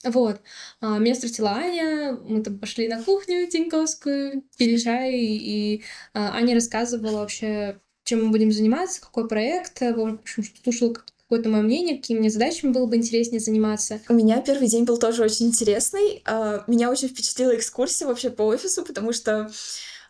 Вот. 0.05 0.41
А, 0.79 0.97
меня 0.97 1.13
встретила 1.13 1.51
Аня, 1.51 2.17
мы 2.23 2.41
там 2.41 2.57
пошли 2.57 2.87
на 2.87 3.03
кухню 3.03 3.47
Тиньковскую, 3.47 4.43
пили 4.57 4.77
чай, 4.77 5.13
и 5.13 5.83
а, 6.13 6.35
Аня 6.35 6.55
рассказывала 6.55 7.19
вообще, 7.19 7.79
чем 8.05 8.25
мы 8.25 8.31
будем 8.31 8.51
заниматься, 8.51 9.01
какой 9.01 9.27
проект, 9.27 9.81
в 9.81 9.99
общем, 9.99 10.43
слушала 10.63 10.95
какое-то 11.31 11.47
мое 11.47 11.61
мнение, 11.61 11.95
какими 11.95 12.19
мне 12.19 12.29
задачами 12.29 12.73
было 12.73 12.85
бы 12.87 12.97
интереснее 12.97 13.39
заниматься. 13.39 14.01
У 14.09 14.13
меня 14.13 14.41
первый 14.41 14.67
день 14.67 14.83
был 14.83 14.97
тоже 14.97 15.23
очень 15.23 15.47
интересный. 15.47 16.21
А, 16.25 16.65
меня 16.67 16.91
очень 16.91 17.07
впечатлила 17.07 17.55
экскурсия 17.55 18.05
вообще 18.05 18.29
по 18.29 18.41
офису, 18.41 18.83
потому 18.83 19.13
что 19.13 19.49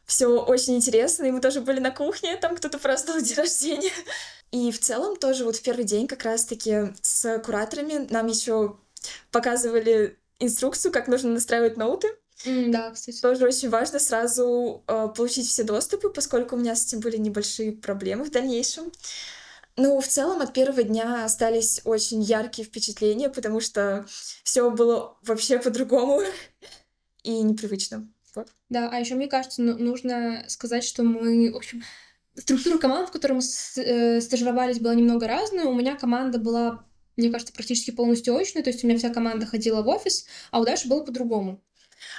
все 0.08 0.26
очень 0.26 0.76
интересно, 0.76 1.26
и 1.26 1.32
мы 1.32 1.40
тоже 1.40 1.62
были 1.62 1.80
на 1.80 1.92
кухне, 1.92 2.36
там 2.38 2.56
кто-то 2.56 2.80
праздновал 2.80 3.22
день 3.22 3.38
рождения. 3.38 3.92
И 4.52 4.72
в 4.72 4.80
целом 4.80 5.16
тоже 5.16 5.46
вот 5.46 5.58
в 5.58 5.62
первый 5.62 5.86
день 5.86 6.08
как 6.08 6.24
раз-таки 6.24 6.94
с 7.04 7.38
кураторами 7.46 8.08
нам 8.10 8.26
еще 8.26 8.78
показывали 9.32 10.18
инструкцию, 10.40 10.92
как 10.92 11.08
нужно 11.08 11.30
настраивать 11.30 11.78
ноуты. 11.78 12.08
Mm, 12.46 12.72
да, 12.72 12.90
кстати. 12.90 13.22
Тоже 13.22 13.46
очень 13.46 13.70
важно 13.70 14.00
сразу 14.00 14.84
э, 14.88 15.08
получить 15.16 15.48
все 15.48 15.64
доступы, 15.64 16.10
поскольку 16.10 16.56
у 16.56 16.60
меня 16.60 16.76
с 16.76 16.88
этим 16.88 17.00
были 17.00 17.18
небольшие 17.18 17.74
проблемы 17.74 18.24
в 18.24 18.32
дальнейшем. 18.32 18.92
Ну, 19.78 20.00
в 20.00 20.08
целом 20.08 20.42
от 20.42 20.54
первого 20.54 20.84
дня 20.84 21.24
остались 21.24 21.82
очень 21.86 22.22
яркие 22.22 22.68
впечатления, 22.68 23.30
потому 23.30 23.60
что 23.60 24.06
все 24.44 24.70
было 24.70 25.18
вообще 25.24 25.60
по-другому 25.60 26.22
и 27.24 27.42
непривычно. 27.42 28.08
Вот. 28.36 28.48
Да, 28.70 28.90
а 28.92 29.00
еще 29.00 29.16
мне 29.16 29.28
кажется, 29.28 29.62
ну, 29.62 29.78
нужно 29.78 30.44
сказать, 30.48 30.84
что 30.84 31.04
мы, 31.04 31.52
в 31.52 31.56
общем, 31.56 31.84
структура 32.36 32.78
команд, 32.78 33.10
в 33.10 33.12
которой 33.12 33.34
мы 33.34 33.42
э, 33.42 34.22
стажировались, 34.22 34.80
была 34.80 34.96
немного 34.96 35.28
разная. 35.28 35.66
У 35.66 35.74
меня 35.74 35.96
команда 35.96 36.38
была 36.38 36.86
мне 37.18 37.30
кажется, 37.30 37.54
практически 37.54 37.92
полностью 37.92 38.36
очно. 38.36 38.62
То 38.64 38.70
есть 38.70 38.84
у 38.84 38.88
меня 38.88 38.98
вся 38.98 39.10
команда 39.10 39.46
ходила 39.46 39.82
в 39.82 39.88
офис, 39.88 40.26
а 40.50 40.60
у 40.60 40.66
Даши 40.66 40.88
было 40.88 41.04
по-другому. 41.04 41.62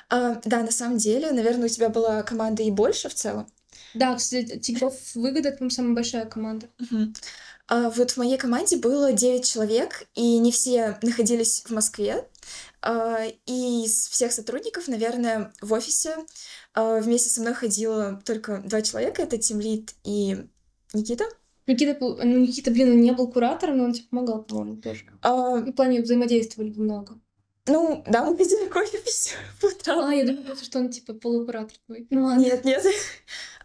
А, 0.08 0.40
да, 0.44 0.60
на 0.60 0.70
самом 0.70 0.98
деле, 0.98 1.32
наверное, 1.32 1.66
у 1.66 1.68
тебя 1.68 1.88
была 1.88 2.22
команда 2.22 2.62
и 2.62 2.70
больше 2.70 3.08
в 3.08 3.14
целом. 3.14 3.46
Да, 3.94 4.14
кстати, 4.16 4.58
Тинькофф 4.58 4.94
Выгода, 5.14 5.52
по 5.52 5.68
самая 5.70 5.94
большая 5.94 6.26
команда. 6.26 6.68
Угу. 6.80 7.12
А, 7.68 7.90
вот 7.90 8.10
в 8.12 8.16
моей 8.16 8.36
команде 8.36 8.76
было 8.76 9.12
9 9.12 9.44
человек, 9.44 10.06
и 10.14 10.38
не 10.38 10.52
все 10.52 10.98
находились 11.02 11.62
в 11.66 11.70
Москве. 11.70 12.26
А, 12.80 13.24
и 13.46 13.84
из 13.84 14.08
всех 14.08 14.32
сотрудников, 14.32 14.88
наверное, 14.88 15.52
в 15.60 15.72
офисе 15.72 16.16
а, 16.74 16.98
вместе 17.00 17.30
со 17.30 17.40
мной 17.40 17.54
ходило 17.54 18.20
только 18.24 18.58
два 18.58 18.82
человека. 18.82 19.22
Это 19.22 19.38
Тимлит 19.38 19.94
и 20.04 20.46
Никита. 20.92 21.24
Никита, 21.66 21.96
ну, 22.00 22.38
Никита, 22.38 22.70
блин, 22.70 22.90
он 22.90 23.00
не 23.00 23.12
был 23.12 23.30
куратором, 23.30 23.78
но 23.78 23.84
он 23.84 23.92
тебе 23.92 24.06
помогал, 24.10 24.42
по-моему, 24.42 24.76
тоже. 24.76 25.04
А... 25.22 25.56
В 25.56 25.72
плане 25.72 26.02
взаимодействовали 26.02 26.70
много. 26.70 27.20
Ну, 27.66 28.02
да, 28.06 28.24
мы 28.24 28.36
пили 28.36 28.68
кофе 28.68 28.98
по 29.60 29.66
утрам. 29.66 30.00
А, 30.00 30.14
я 30.14 30.24
думала, 30.24 30.56
что 30.56 30.80
он, 30.80 30.90
типа, 30.90 31.14
полукуратор 31.14 31.76
твой. 31.86 32.06
Ну, 32.10 32.24
ладно. 32.24 32.40
Нет, 32.40 32.64
нет. 32.64 32.84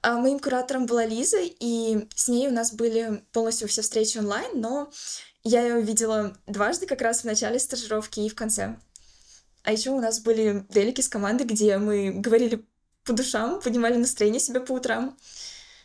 А 0.03 0.19
моим 0.19 0.37
куратором 0.37 0.85
была 0.85 1.05
Лиза, 1.05 1.39
и 1.41 2.07
с 2.15 2.27
ней 2.27 2.47
у 2.47 2.51
нас 2.51 2.71
были 2.71 3.23
полностью 3.31 3.67
все 3.67 3.81
встречи 3.81 4.19
онлайн, 4.19 4.61
но 4.61 4.91
я 5.43 5.63
ее 5.63 5.81
видела 5.81 6.37
дважды, 6.45 6.85
как 6.85 7.01
раз 7.01 7.21
в 7.21 7.23
начале 7.25 7.57
стажировки 7.57 8.19
и 8.19 8.29
в 8.29 8.35
конце. 8.35 8.77
А 9.63 9.71
еще 9.71 9.89
у 9.89 9.99
нас 9.99 10.19
были 10.19 10.65
делики 10.69 11.01
с 11.01 11.09
команды, 11.09 11.45
где 11.45 11.79
мы 11.79 12.11
говорили 12.11 12.63
по 13.05 13.13
душам, 13.13 13.59
поднимали 13.59 13.97
настроение 13.97 14.39
себе 14.39 14.59
по 14.59 14.73
утрам. 14.73 15.17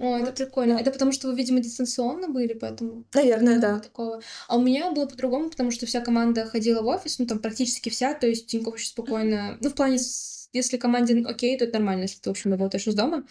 О, 0.03 0.19
это 0.19 0.33
прикольно. 0.33 0.79
Это 0.79 0.91
потому, 0.91 1.13
что 1.13 1.29
вы, 1.29 1.37
видимо, 1.37 1.61
дистанционно 1.61 2.29
были, 2.29 2.55
поэтому... 2.55 3.05
Наверное, 3.15 3.61
да. 3.61 3.79
Такого. 3.79 4.21
А 4.49 4.57
у 4.57 4.61
меня 4.61 4.91
было 4.91 5.07
по-другому, 5.07 5.49
потому 5.49 5.71
что 5.71 5.87
вся 5.87 6.01
команда 6.01 6.45
ходила 6.45 6.83
в 6.83 6.89
офис, 6.89 7.21
ну, 7.21 7.27
там 7.27 7.39
практически 7.39 7.89
вся, 7.89 8.13
то 8.13 8.27
есть 8.27 8.49
Тинькофф 8.49 8.75
очень 8.75 8.89
спокойно... 8.89 9.59
Ну, 9.61 9.71
в 9.71 9.75
плане, 9.75 9.99
если 10.53 10.77
команде 10.77 11.25
окей, 11.25 11.57
то 11.57 11.67
это 11.67 11.75
нормально, 11.75 12.03
если 12.03 12.19
ты, 12.19 12.31
в 12.31 12.33
общем, 12.33 12.51
работаешь 12.51 12.89
из 12.89 12.97
дома. 12.97 13.25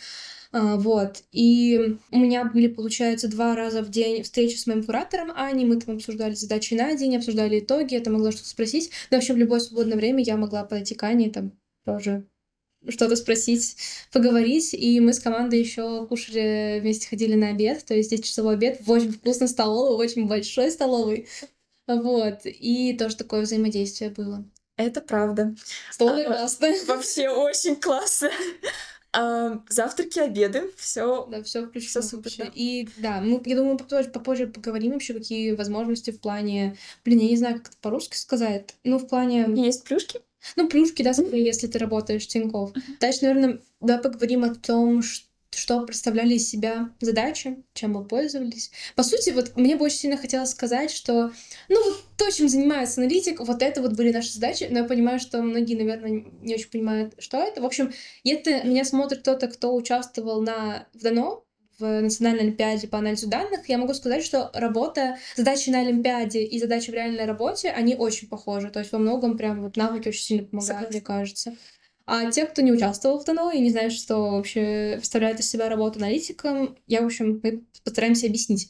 А, 0.53 0.77
вот. 0.77 1.23
И 1.33 1.97
у 2.09 2.17
меня 2.17 2.45
были, 2.45 2.67
получается, 2.67 3.27
два 3.27 3.53
раза 3.53 3.81
в 3.81 3.89
день 3.89 4.23
встречи 4.23 4.55
с 4.55 4.65
моим 4.65 4.85
куратором 4.85 5.33
Аней. 5.35 5.65
Мы 5.65 5.77
там 5.77 5.97
обсуждали 5.97 6.35
задачи 6.35 6.73
на 6.73 6.95
день, 6.95 7.17
обсуждали 7.17 7.59
итоги, 7.59 7.97
это 7.97 8.11
могла 8.11 8.31
что-то 8.31 8.47
спросить. 8.47 8.91
Но 9.09 9.17
вообще 9.17 9.33
в 9.33 9.37
любое 9.37 9.59
свободное 9.59 9.97
время 9.97 10.23
я 10.23 10.37
могла 10.37 10.63
подойти 10.63 10.95
к 10.95 11.03
Ане 11.03 11.27
и 11.27 11.31
там 11.31 11.51
тоже 11.83 12.27
что-то 12.87 13.15
спросить, 13.15 13.77
поговорить. 14.11 14.73
И 14.73 14.99
мы 14.99 15.13
с 15.13 15.19
командой 15.19 15.59
еще 15.59 16.05
кушали, 16.07 16.79
вместе 16.81 17.07
ходили 17.07 17.35
на 17.35 17.49
обед, 17.49 17.85
то 17.85 17.93
есть 17.93 18.07
здесь 18.09 18.25
часовой 18.25 18.55
обед 18.55 18.81
в 18.81 18.91
очень 18.91 19.11
вкусной 19.11 19.47
столовой, 19.47 19.95
очень 19.95 20.27
большой 20.27 20.71
столовой. 20.71 21.27
Вот. 21.87 22.41
И 22.45 22.95
тоже 22.97 23.17
такое 23.17 23.41
взаимодействие 23.41 24.09
было. 24.09 24.45
Это 24.77 25.01
правда. 25.01 25.55
Столовая 25.91 26.25
а, 26.25 26.27
классно. 26.29 26.73
Вообще 26.87 27.29
очень 27.29 27.75
классно. 27.75 28.31
А, 29.13 29.61
завтраки, 29.69 30.19
обеды, 30.19 30.71
все. 30.77 31.27
Да, 31.29 31.43
все 31.43 31.67
включено. 31.67 31.89
Все 31.89 32.01
супер. 32.01 32.31
Да. 32.37 32.51
И 32.55 32.87
да, 32.97 33.21
мы, 33.21 33.41
я 33.45 33.55
думаю, 33.57 33.77
попозже, 33.77 34.09
попозже 34.09 34.47
поговорим 34.47 34.93
вообще, 34.93 35.13
какие 35.13 35.51
возможности 35.51 36.11
в 36.11 36.19
плане. 36.21 36.77
Блин, 37.03 37.19
я 37.19 37.29
не 37.29 37.37
знаю, 37.37 37.57
как 37.57 37.67
это 37.67 37.77
по-русски 37.81 38.15
сказать. 38.15 38.73
Ну, 38.83 38.97
в 38.97 39.07
плане. 39.07 39.47
Есть 39.55 39.83
плюшки? 39.83 40.21
Ну, 40.55 40.67
плюшки, 40.67 41.03
да, 41.03 41.11
если 41.31 41.67
ты 41.67 41.79
работаешь 41.79 42.25
в 42.25 42.27
Тинькофф. 42.27 42.71
Дальше, 42.99 43.19
наверное, 43.23 43.61
давай 43.79 44.01
поговорим 44.01 44.43
о 44.43 44.53
том, 44.55 45.01
что 45.53 45.85
представляли 45.85 46.35
из 46.35 46.49
себя 46.49 46.91
задачи, 47.01 47.63
чем 47.73 47.93
мы 47.93 48.05
пользовались. 48.05 48.71
По 48.95 49.03
сути, 49.03 49.31
вот 49.31 49.55
мне 49.57 49.75
бы 49.75 49.85
очень 49.85 49.97
сильно 49.97 50.17
хотелось 50.17 50.51
сказать, 50.51 50.91
что, 50.91 51.31
ну, 51.67 51.83
вот 51.83 52.03
то, 52.17 52.31
чем 52.31 52.47
занимается 52.47 53.01
аналитик, 53.01 53.39
вот 53.41 53.61
это 53.61 53.81
вот 53.81 53.93
были 53.93 54.11
наши 54.11 54.31
задачи, 54.31 54.67
но 54.69 54.79
я 54.79 54.85
понимаю, 54.85 55.19
что 55.19 55.41
многие, 55.41 55.75
наверное, 55.75 56.25
не 56.41 56.55
очень 56.55 56.69
понимают, 56.69 57.15
что 57.19 57.37
это. 57.37 57.61
В 57.61 57.65
общем, 57.65 57.91
это 58.23 58.63
меня 58.63 58.85
смотрит 58.85 59.21
кто-то, 59.21 59.47
кто 59.47 59.75
участвовал 59.75 60.41
на, 60.41 60.87
в 60.93 61.01
ДАНО, 61.01 61.41
в 61.81 62.01
Национальной 62.01 62.43
Олимпиаде 62.43 62.87
по 62.87 62.99
анализу 62.99 63.27
данных, 63.27 63.67
я 63.67 63.77
могу 63.77 63.93
сказать, 63.93 64.23
что 64.23 64.49
работа, 64.53 65.17
задачи 65.35 65.69
на 65.69 65.81
Олимпиаде 65.81 66.43
и 66.43 66.59
задачи 66.59 66.91
в 66.91 66.93
реальной 66.93 67.25
работе, 67.25 67.69
они 67.69 67.95
очень 67.95 68.29
похожи. 68.29 68.69
То 68.69 68.79
есть 68.79 68.91
во 68.91 68.99
многом 68.99 69.37
прям 69.37 69.63
вот 69.63 69.75
навыки 69.75 70.07
очень 70.07 70.23
сильно 70.23 70.47
помогают, 70.47 70.91
мне 70.91 71.01
кажется. 71.01 71.57
А 72.05 72.31
те, 72.31 72.45
кто 72.45 72.61
не 72.61 72.71
участвовал 72.71 73.19
в 73.19 73.25
ТНО 73.25 73.51
и 73.51 73.59
не 73.59 73.69
знает, 73.69 73.93
что 73.93 74.31
вообще 74.31 74.93
представляет 74.97 75.39
из 75.39 75.49
себя 75.49 75.69
работа 75.69 75.99
аналитиком, 75.99 76.77
я, 76.87 77.01
в 77.01 77.05
общем, 77.05 77.39
мы 77.43 77.63
постараемся 77.83 78.27
объяснить. 78.27 78.69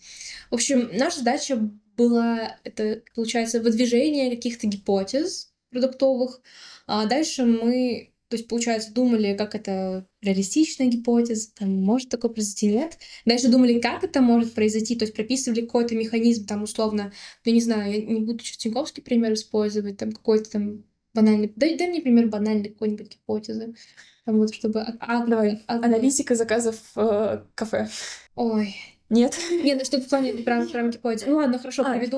В 0.50 0.56
общем, 0.56 0.90
наша 0.94 1.20
задача 1.20 1.58
была, 1.98 2.58
это, 2.64 3.02
получается, 3.16 3.60
выдвижение 3.60 4.36
каких-то 4.36 4.68
гипотез 4.68 5.52
продуктовых. 5.72 6.42
А 6.88 7.06
дальше 7.06 7.46
мы 7.46 8.11
то 8.32 8.38
есть, 8.38 8.48
получается, 8.48 8.94
думали, 8.94 9.36
как 9.36 9.56
это 9.56 10.08
реалистичная 10.22 10.88
гипотеза, 10.88 11.54
там, 11.54 11.70
может 11.84 12.08
такое 12.08 12.32
произойти, 12.32 12.68
нет. 12.68 12.98
Дальше 13.26 13.50
думали, 13.50 13.78
как 13.82 14.06
это 14.06 14.22
может 14.22 14.54
произойти, 14.54 14.96
то 14.96 15.04
есть 15.04 15.14
прописывали 15.14 15.60
какой-то 15.60 15.96
механизм, 15.96 16.46
там, 16.46 16.64
условно, 16.64 17.12
я 17.44 17.52
не 17.52 17.60
знаю, 17.60 17.92
я 17.92 18.06
не 18.06 18.22
буду 18.22 18.42
сейчас 18.42 18.56
Тиньковский 18.58 19.04
пример 19.04 19.34
использовать, 19.34 19.98
там, 19.98 20.14
какой-то 20.14 20.50
там 20.50 20.86
банальный, 21.14 21.52
дай, 21.58 21.78
дай 21.78 21.90
мне 21.90 22.00
пример 22.00 22.30
банальной 22.30 22.70
какой-нибудь 22.70 23.12
гипотезы. 23.12 23.76
Там 24.24 24.38
вот, 24.38 24.54
чтобы... 24.54 24.80
А, 24.80 25.26
Давай, 25.26 25.62
а, 25.68 25.76
аналитика 25.76 26.36
заказов 26.36 26.78
э, 26.96 27.44
кафе. 27.54 27.90
Ой, 28.36 28.74
нет? 29.12 29.38
Нет, 29.64 29.78
ну 29.78 29.86
что 29.86 30.00
в 30.00 30.08
плане 30.08 30.34
прям, 30.34 30.68
прям 30.68 30.90
гипотезы. 30.90 31.28
Ну 31.28 31.38
ладно, 31.38 31.60
хорошо, 31.60 31.84
а, 31.86 31.98
приведу, 31.98 32.18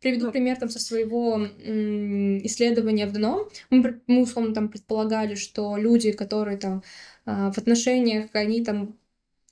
приведу 0.00 0.26
ну. 0.26 0.32
пример 0.32 0.56
там 0.58 0.68
со 0.68 0.80
своего 0.80 1.46
исследования 2.44 3.06
в 3.06 3.12
ДНО. 3.12 3.48
Мы, 3.70 4.00
мы, 4.06 4.22
условно, 4.22 4.54
там 4.54 4.68
предполагали, 4.68 5.34
что 5.34 5.76
люди, 5.76 6.12
которые 6.12 6.56
там 6.56 6.82
а, 7.26 7.52
в 7.52 7.58
отношениях, 7.58 8.30
они 8.32 8.64
там 8.64 8.96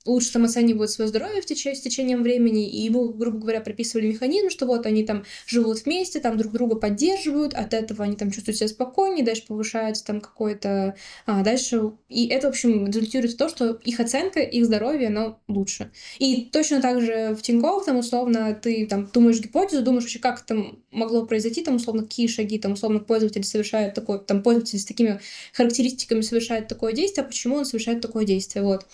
лучше 0.08 0.32
там 0.32 0.44
оценивают 0.44 0.90
свое 0.90 1.08
здоровье 1.08 1.42
в 1.42 1.46
течение, 1.46 1.76
с 1.76 1.82
течением 1.82 2.22
времени, 2.22 2.68
и 2.68 2.80
ему, 2.82 3.08
грубо 3.10 3.38
говоря, 3.38 3.60
прописывали 3.60 4.08
механизм, 4.08 4.50
что 4.50 4.66
вот 4.66 4.86
они 4.86 5.04
там 5.04 5.24
живут 5.46 5.84
вместе, 5.84 6.20
там 6.20 6.36
друг 6.38 6.52
друга 6.52 6.76
поддерживают, 6.76 7.54
от 7.54 7.74
этого 7.74 8.04
они 8.04 8.16
там 8.16 8.30
чувствуют 8.30 8.58
себя 8.58 8.68
спокойнее, 8.68 9.24
дальше 9.24 9.44
повышается 9.46 10.04
там 10.04 10.20
какое-то... 10.20 10.96
А, 11.26 11.42
дальше... 11.42 11.92
И 12.08 12.26
это, 12.28 12.48
в 12.48 12.50
общем, 12.50 12.86
результирует 12.86 13.34
в 13.34 13.36
то, 13.36 13.48
что 13.48 13.72
их 13.84 14.00
оценка, 14.00 14.40
их 14.40 14.64
здоровье, 14.64 15.08
оно 15.08 15.40
лучше. 15.48 15.90
И 16.18 16.48
точно 16.52 16.80
так 16.80 17.00
же 17.00 17.34
в 17.34 17.42
Тинькофф, 17.42 17.84
там, 17.84 17.98
условно, 17.98 18.58
ты 18.60 18.86
там 18.86 19.08
думаешь 19.12 19.40
гипотезу, 19.40 19.82
думаешь 19.82 20.04
вообще, 20.04 20.18
как 20.18 20.42
это 20.42 20.64
могло 20.90 21.26
произойти, 21.26 21.62
там, 21.62 21.76
условно, 21.76 22.02
какие 22.02 22.26
шаги, 22.26 22.58
там, 22.58 22.72
условно, 22.72 23.00
пользователь 23.00 23.44
совершает 23.44 23.94
такое, 23.94 24.18
там, 24.18 24.42
пользователь 24.42 24.78
с 24.78 24.84
такими 24.84 25.20
характеристиками 25.52 26.22
совершает 26.22 26.68
такое 26.68 26.92
действие, 26.92 27.24
а 27.24 27.28
почему 27.28 27.56
он 27.56 27.64
совершает 27.64 28.00
такое 28.00 28.24
действие, 28.24 28.64
вот. 28.64 28.86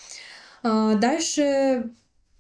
А, 0.65 0.95
дальше, 0.95 1.91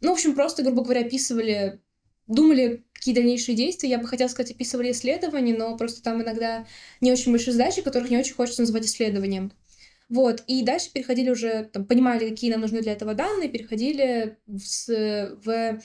ну, 0.00 0.10
в 0.10 0.12
общем, 0.14 0.34
просто, 0.34 0.62
грубо 0.62 0.82
говоря, 0.82 1.02
описывали 1.02 1.80
думали, 2.26 2.84
какие 2.94 3.14
дальнейшие 3.14 3.54
действия. 3.54 3.90
Я 3.90 3.98
бы 3.98 4.08
хотела 4.08 4.28
сказать, 4.28 4.52
описывали 4.52 4.92
исследования, 4.92 5.54
но 5.54 5.76
просто 5.76 6.02
там 6.02 6.22
иногда 6.22 6.66
не 7.02 7.12
очень 7.12 7.32
большие 7.32 7.52
задачи, 7.52 7.82
которых 7.82 8.10
не 8.10 8.16
очень 8.16 8.34
хочется 8.34 8.62
называть 8.62 8.86
исследованием. 8.86 9.52
Вот, 10.08 10.42
и 10.46 10.62
дальше 10.62 10.90
переходили 10.92 11.30
уже, 11.30 11.64
там, 11.64 11.84
понимали, 11.84 12.30
какие 12.30 12.50
нам 12.50 12.62
нужны 12.62 12.80
для 12.80 12.92
этого 12.92 13.14
данные, 13.14 13.48
переходили 13.50 14.38
в, 14.46 14.58
в, 14.58 15.80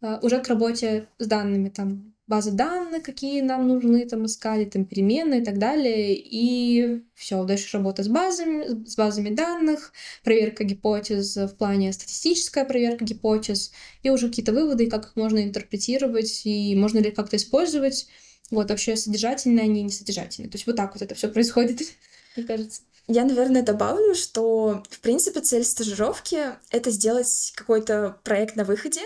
в 0.00 0.18
уже 0.22 0.40
к 0.40 0.48
работе 0.48 1.08
с 1.18 1.26
данными, 1.26 1.68
там, 1.68 2.11
базы 2.32 2.52
данных, 2.52 3.02
какие 3.02 3.42
нам 3.42 3.68
нужны, 3.68 4.08
там 4.08 4.24
искали, 4.24 4.64
там 4.64 4.86
переменные 4.86 5.42
и 5.42 5.44
так 5.44 5.58
далее. 5.58 6.14
И 6.14 7.02
все, 7.14 7.44
дальше 7.44 7.76
работа 7.76 8.02
с 8.02 8.08
базами, 8.08 8.86
с 8.86 8.96
базами 8.96 9.34
данных, 9.34 9.92
проверка 10.24 10.64
гипотез 10.64 11.36
в 11.36 11.54
плане 11.58 11.92
статистическая 11.92 12.64
проверка 12.64 13.04
гипотез, 13.04 13.72
и 14.02 14.08
уже 14.08 14.28
какие-то 14.28 14.52
выводы, 14.52 14.88
как 14.88 15.08
их 15.08 15.16
можно 15.16 15.44
интерпретировать, 15.44 16.46
и 16.46 16.74
можно 16.74 17.00
ли 17.00 17.10
как-то 17.10 17.36
использовать. 17.36 18.06
Вот, 18.50 18.70
вообще 18.70 18.96
содержательные 18.96 19.64
они, 19.64 19.82
несодержательные. 19.82 20.48
То 20.50 20.56
есть 20.56 20.66
вот 20.66 20.76
так 20.76 20.94
вот 20.94 21.02
это 21.02 21.14
все 21.14 21.28
происходит, 21.28 21.82
мне 22.36 22.46
кажется. 22.46 22.80
Я, 23.08 23.24
наверное, 23.24 23.62
добавлю, 23.62 24.14
что, 24.14 24.82
в 24.88 25.00
принципе, 25.00 25.40
цель 25.40 25.64
стажировки— 25.64 26.38
это 26.70 26.90
сделать 26.90 27.52
какой-то 27.54 28.20
проект 28.24 28.56
на 28.56 28.64
выходе, 28.64 29.02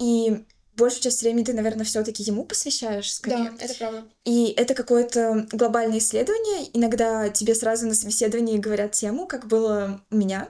и 0.00 0.44
большую 0.78 1.02
часть 1.02 1.20
времени 1.20 1.44
ты, 1.44 1.52
наверное, 1.52 1.84
все-таки 1.84 2.22
ему 2.22 2.44
посвящаешь, 2.44 3.12
скорее. 3.12 3.50
Да, 3.50 3.64
это 3.64 3.74
правда. 3.74 4.04
И 4.24 4.54
это 4.56 4.74
какое-то 4.74 5.46
глобальное 5.52 5.98
исследование. 5.98 6.70
Иногда 6.72 7.28
тебе 7.28 7.54
сразу 7.54 7.86
на 7.86 7.94
собеседовании 7.94 8.58
говорят 8.58 8.92
тему, 8.92 9.26
как 9.26 9.46
было 9.46 10.00
у 10.10 10.16
меня. 10.16 10.48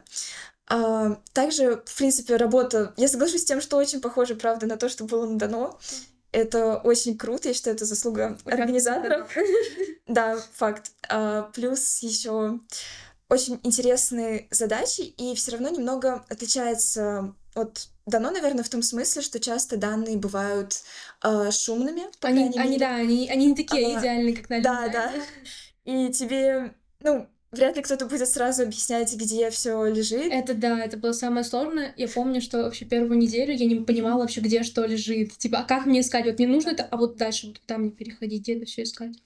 А, 0.69 1.19
также, 1.33 1.83
в 1.85 1.97
принципе, 1.97 2.37
работа... 2.37 2.93
Я 2.97 3.09
соглашусь 3.09 3.43
с 3.43 3.47
тем, 3.47 3.61
что 3.61 3.79
очень 3.79 4.01
похоже, 4.01 4.35
правда, 4.35 4.67
на 4.67 4.77
то, 4.77 4.88
что 4.88 5.05
было 5.05 5.27
на 5.27 5.38
Дано. 5.38 5.79
Это 6.31 6.77
очень 6.77 7.17
круто, 7.17 7.49
я 7.49 7.55
считаю, 7.55 7.75
это 7.75 7.87
заслуга 7.87 8.38
организаторов. 8.45 9.31
Да, 10.07 10.38
факт. 10.53 10.93
А, 11.09 11.51
плюс 11.55 11.99
еще 12.03 12.61
очень 13.31 13.61
интересные 13.62 14.47
задачи, 14.51 15.01
и 15.01 15.35
все 15.35 15.53
равно 15.53 15.69
немного 15.69 16.25
отличается 16.29 17.35
от 17.55 17.88
дано, 18.09 18.31
наверное, 18.31 18.64
в 18.64 18.68
том 18.68 18.83
смысле, 18.83 19.23
что 19.23 19.40
часто 19.40 19.77
данные 19.77 20.16
бывают 20.16 20.83
э, 21.23 21.51
шумными. 21.51 22.03
Они, 22.23 22.51
они, 22.57 22.79
да, 22.79 22.97
они, 22.97 23.29
они 23.29 23.47
не 23.47 23.55
такие 23.55 23.97
а, 23.97 24.01
идеальные, 24.01 24.37
как 24.37 24.51
на 24.51 24.61
Да, 24.61 24.88
да. 24.88 25.12
И 25.85 26.11
тебе, 26.12 26.75
ну, 27.01 27.29
вряд 27.51 27.77
ли 27.77 27.83
кто-то 27.83 28.07
будет 28.07 28.29
сразу 28.29 28.62
объяснять, 28.62 29.14
где 29.14 29.51
все 29.51 29.87
лежит. 29.87 30.33
Это 30.33 30.55
да, 30.55 30.85
это 30.85 30.97
было 30.97 31.12
самое 31.12 31.44
сложное. 31.44 31.94
Я 31.97 32.09
помню, 32.09 32.40
что 32.40 32.64
вообще 32.64 32.85
первую 32.85 33.18
неделю 33.18 33.55
я 33.55 33.66
не 33.66 33.77
понимала 33.77 34.21
вообще, 34.21 34.40
где 34.40 34.62
что 34.62 34.85
лежит. 34.85 35.37
Типа, 35.38 35.59
а 35.59 35.64
как 35.64 35.87
мне 35.87 36.01
искать? 36.01 36.27
Вот 36.27 36.38
мне 36.38 36.49
нужно 36.49 36.71
это, 36.71 36.85
а 36.85 36.97
вот 36.97 37.16
дальше 37.16 37.49
вот 37.49 37.59
куда 37.59 37.79
мне 37.79 37.90
переходить, 37.90 38.42
где 38.42 38.57
это 38.57 38.66
все 38.66 38.83
искать? 38.83 39.16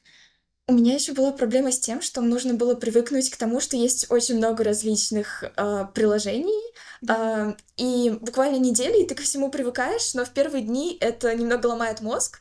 У 0.68 0.74
меня 0.74 0.94
еще 0.94 1.12
была 1.12 1.32
проблема 1.32 1.72
с 1.72 1.80
тем, 1.80 2.00
что 2.00 2.20
нужно 2.20 2.54
было 2.54 2.76
привыкнуть 2.76 3.30
к 3.30 3.36
тому, 3.36 3.60
что 3.60 3.76
есть 3.76 4.08
очень 4.10 4.36
много 4.36 4.62
различных 4.62 5.42
э, 5.42 5.86
приложений, 5.92 6.62
да. 7.00 7.56
э, 7.58 7.62
и 7.76 8.10
буквально 8.10 8.58
недели, 8.58 9.02
и 9.02 9.06
ты 9.06 9.16
ко 9.16 9.22
всему 9.22 9.50
привыкаешь, 9.50 10.14
но 10.14 10.24
в 10.24 10.30
первые 10.30 10.62
дни 10.62 10.96
это 11.00 11.34
немного 11.34 11.66
ломает 11.66 12.00
мозг. 12.00 12.40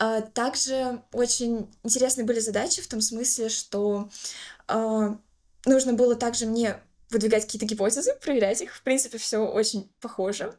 Э, 0.00 0.20
также 0.34 1.00
очень 1.12 1.70
интересные 1.84 2.24
были 2.24 2.40
задачи 2.40 2.82
в 2.82 2.88
том 2.88 3.00
смысле, 3.00 3.48
что 3.48 4.08
э, 4.66 5.14
нужно 5.64 5.92
было 5.92 6.16
также 6.16 6.46
мне 6.46 6.80
выдвигать 7.10 7.44
какие-то 7.44 7.66
гипотезы, 7.66 8.14
проверять 8.20 8.62
их. 8.62 8.74
В 8.74 8.82
принципе, 8.82 9.18
все 9.18 9.38
очень 9.38 9.88
похоже. 10.00 10.54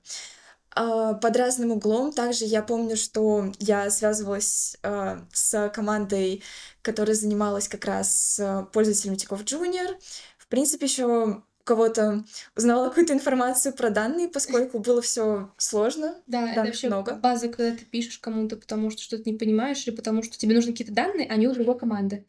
Под 0.75 1.36
разным 1.36 1.71
углом. 1.71 2.13
Также 2.13 2.45
я 2.45 2.62
помню, 2.63 2.95
что 2.95 3.51
я 3.60 3.89
связывалась 3.89 4.77
э, 4.84 5.19
с 5.34 5.69
командой, 5.69 6.43
которая 6.81 7.15
занималась 7.15 7.67
как 7.67 7.86
раз 7.86 8.36
с 8.36 8.67
пользователями 8.71 9.15
Тинькофф 9.15 9.43
Junior. 9.43 9.97
В 10.38 10.47
принципе, 10.47 10.86
еще 10.86 11.43
кого-то 11.63 12.23
узнала 12.55 12.89
какую-то 12.89 13.13
информацию 13.13 13.73
про 13.73 13.89
данные, 13.89 14.27
поскольку 14.27 14.79
было 14.79 15.01
все 15.01 15.51
сложно. 15.57 16.15
Да, 16.27 16.51
это 16.51 16.63
вообще 16.63 16.88
много. 16.88 17.15
база, 17.15 17.47
когда 17.49 17.75
ты 17.75 17.86
пишешь 17.86 18.17
кому-то, 18.19 18.57
потому 18.57 18.89
что 18.89 19.01
что-то 19.01 19.29
не 19.29 19.38
понимаешь, 19.38 19.86
или 19.88 19.95
потому 19.95 20.23
что 20.23 20.38
тебе 20.38 20.55
нужны 20.55 20.71
какие-то 20.71 20.93
данные, 20.93 21.27
а 21.27 21.36
не 21.36 21.47
у 21.47 21.53
другой 21.53 21.77
команды. 21.77 22.25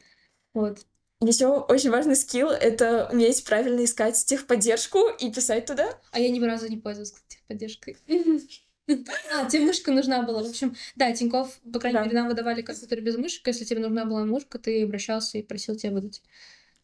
Вот. 0.53 0.85
Еще 1.25 1.47
очень 1.47 1.89
важный 1.89 2.15
скилл— 2.15 2.49
это 2.49 3.09
уметь 3.11 3.43
правильно 3.45 3.83
искать 3.85 4.23
техподдержку 4.25 4.99
и 5.19 5.31
писать 5.31 5.65
туда. 5.65 5.97
А 6.11 6.19
я 6.19 6.29
ни 6.29 6.39
разу 6.43 6.67
не 6.67 6.77
пользовалась 6.77 7.13
техподдержкой. 7.27 7.97
А, 8.85 9.45
тебе 9.49 9.61
мышка 9.61 9.93
нужна 9.93 10.23
была. 10.23 10.43
В 10.43 10.49
общем, 10.49 10.75
да, 10.97 11.13
Тинькофф, 11.13 11.57
по 11.71 11.79
крайней 11.79 11.99
мере, 11.99 12.15
нам 12.15 12.27
выдавали 12.27 12.61
компьютер 12.61 12.99
без 12.99 13.15
мышек. 13.15 13.47
Если 13.47 13.63
тебе 13.63 13.79
нужна 13.79 14.03
была 14.03 14.25
мышка, 14.25 14.59
ты 14.59 14.83
обращался 14.83 15.37
и 15.37 15.41
просил 15.41 15.77
тебя 15.77 15.93
выдать. 15.93 16.21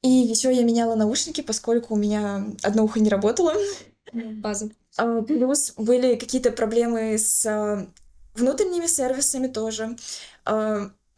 И 0.02 0.08
еще 0.08 0.54
я 0.54 0.63
меняла 0.63 0.95
наушники, 0.95 1.41
поскольку 1.41 1.95
у 1.95 1.97
меня 1.97 2.45
одно 2.63 2.86
ухо 2.86 3.02
не 3.02 3.10
работало. 3.10 3.54
База. 4.13 4.69
А, 4.97 5.21
плюс 5.23 5.73
были 5.75 6.15
какие-то 6.15 6.52
проблемы 6.52 7.17
с 7.17 7.45
а, 7.45 7.86
внутренними 8.34 8.88
сервисами 8.88 9.47
тоже. 9.47 9.97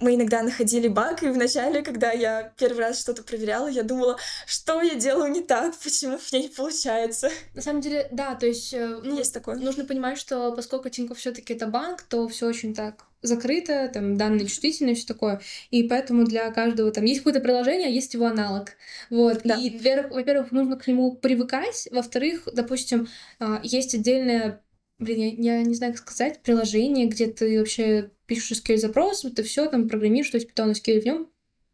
Мы 0.02 0.16
иногда 0.16 0.42
находили 0.42 0.88
баг, 0.88 1.24
и 1.24 1.28
вначале, 1.28 1.84
когда 1.84 2.12
я 2.12 2.54
первый 2.58 2.80
раз 2.80 3.00
что-то 3.00 3.24
проверяла, 3.24 3.68
я 3.68 3.84
думала, 3.84 4.18
что 4.48 4.82
я 4.82 4.96
делаю 4.96 5.32
не 5.32 5.42
так, 5.42 5.76
почему 5.78 6.16
у 6.16 6.36
меня 6.36 6.48
не 6.48 6.54
получается. 6.54 7.30
На 7.54 7.62
самом 7.62 7.82
деле, 7.82 8.08
да, 8.12 8.36
то 8.36 8.48
есть 8.48 8.74
э, 8.74 9.00
ну, 9.04 9.18
есть 9.18 9.34
такое. 9.34 9.56
Нужно 9.56 9.86
понимать, 9.86 10.18
что 10.18 10.52
поскольку 10.54 10.90
Тинькофф 10.90 11.18
все-таки 11.18 11.54
это 11.54 11.68
банк, 11.68 12.02
то 12.02 12.28
все 12.28 12.48
очень 12.48 12.74
так 12.74 13.06
закрыто, 13.22 13.90
там 13.94 14.18
данные 14.18 14.48
чувствительные, 14.48 14.96
все 14.96 15.06
такое. 15.06 15.42
И 15.70 15.84
поэтому 15.84 16.26
для 16.26 16.50
каждого 16.52 16.92
там 16.92 17.06
есть 17.06 17.20
какое-то 17.20 17.40
приложение, 17.40 17.88
а 17.88 17.92
есть 17.92 18.14
его 18.14 18.26
аналог. 18.26 18.72
Вот. 19.10 19.42
Да. 19.44 19.56
И, 19.56 19.70
во-первых, 19.70 20.52
нужно 20.52 20.78
к 20.78 20.88
нему 20.88 21.16
привыкать. 21.16 21.88
Во-вторых, 21.92 22.48
допустим, 22.52 23.08
а, 23.40 23.60
есть 23.64 23.94
отдельная 23.94 24.62
блин, 25.02 25.42
я, 25.42 25.58
я 25.58 25.64
не 25.64 25.74
знаю, 25.74 25.94
как 25.94 26.04
сказать, 26.04 26.42
приложение, 26.44 27.08
где 27.08 27.26
ты 27.26 27.58
вообще 27.58 28.12
пишешь 28.32 28.62
SQL-запрос, 28.62 29.26
вот 29.26 29.38
и 29.40 29.44
все 29.44 29.66
там 29.66 29.90
программируешь, 29.90 30.30
то 30.30 30.38
есть 30.38 30.50
Python 30.50 30.72
SQL 30.72 31.02
в 31.02 31.06
нем 31.06 31.28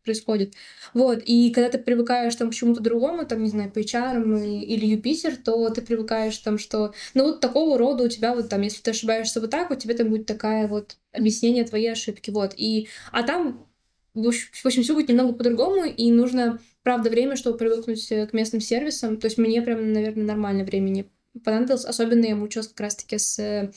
происходит. 0.04 0.56
Вот, 0.96 1.22
и 1.24 1.52
когда 1.52 1.70
ты 1.70 1.78
привыкаешь 1.78 2.36
там 2.36 2.50
к 2.50 2.56
чему-то 2.56 2.82
другому, 2.82 3.28
там, 3.28 3.44
не 3.44 3.50
знаю, 3.50 3.70
по 3.72 3.78
HR 3.78 4.64
или 4.64 4.86
Юпитер, 4.88 5.36
то 5.36 5.70
ты 5.70 5.84
привыкаешь 5.84 6.36
там, 6.40 6.58
что, 6.58 6.96
ну, 7.14 7.26
вот 7.26 7.42
такого 7.42 7.78
рода 7.78 8.06
у 8.06 8.08
тебя 8.08 8.34
вот 8.34 8.50
там, 8.50 8.64
если 8.64 8.82
ты 8.82 8.90
ошибаешься 8.90 9.40
вот 9.40 9.52
так, 9.52 9.70
у 9.70 9.76
тебя 9.76 9.94
там 9.94 10.10
будет 10.10 10.26
такая 10.26 10.68
вот 10.68 10.98
объяснение 11.12 11.64
твоей 11.64 11.92
ошибки, 11.92 12.32
вот. 12.32 12.56
И, 12.58 12.88
а 13.12 13.22
там, 13.22 13.68
в 14.16 14.28
общем, 14.28 14.82
все 14.82 14.96
будет 14.96 15.10
немного 15.10 15.34
по-другому, 15.34 15.86
и 15.86 16.12
нужно, 16.12 16.60
правда, 16.82 17.12
время, 17.12 17.36
чтобы 17.36 17.60
привыкнуть 17.60 18.08
к 18.08 18.34
местным 18.34 18.62
сервисам. 18.62 19.18
То 19.18 19.28
есть 19.28 19.38
мне 19.38 19.62
прям, 19.62 19.94
наверное, 19.94 20.26
нормально 20.26 20.64
времени 20.64 21.06
понадобилось. 21.44 21.86
Особенно 21.86 22.26
я 22.26 22.36
мучилась 22.36 22.70
как 22.70 22.80
раз-таки 22.80 23.20
с 23.20 23.72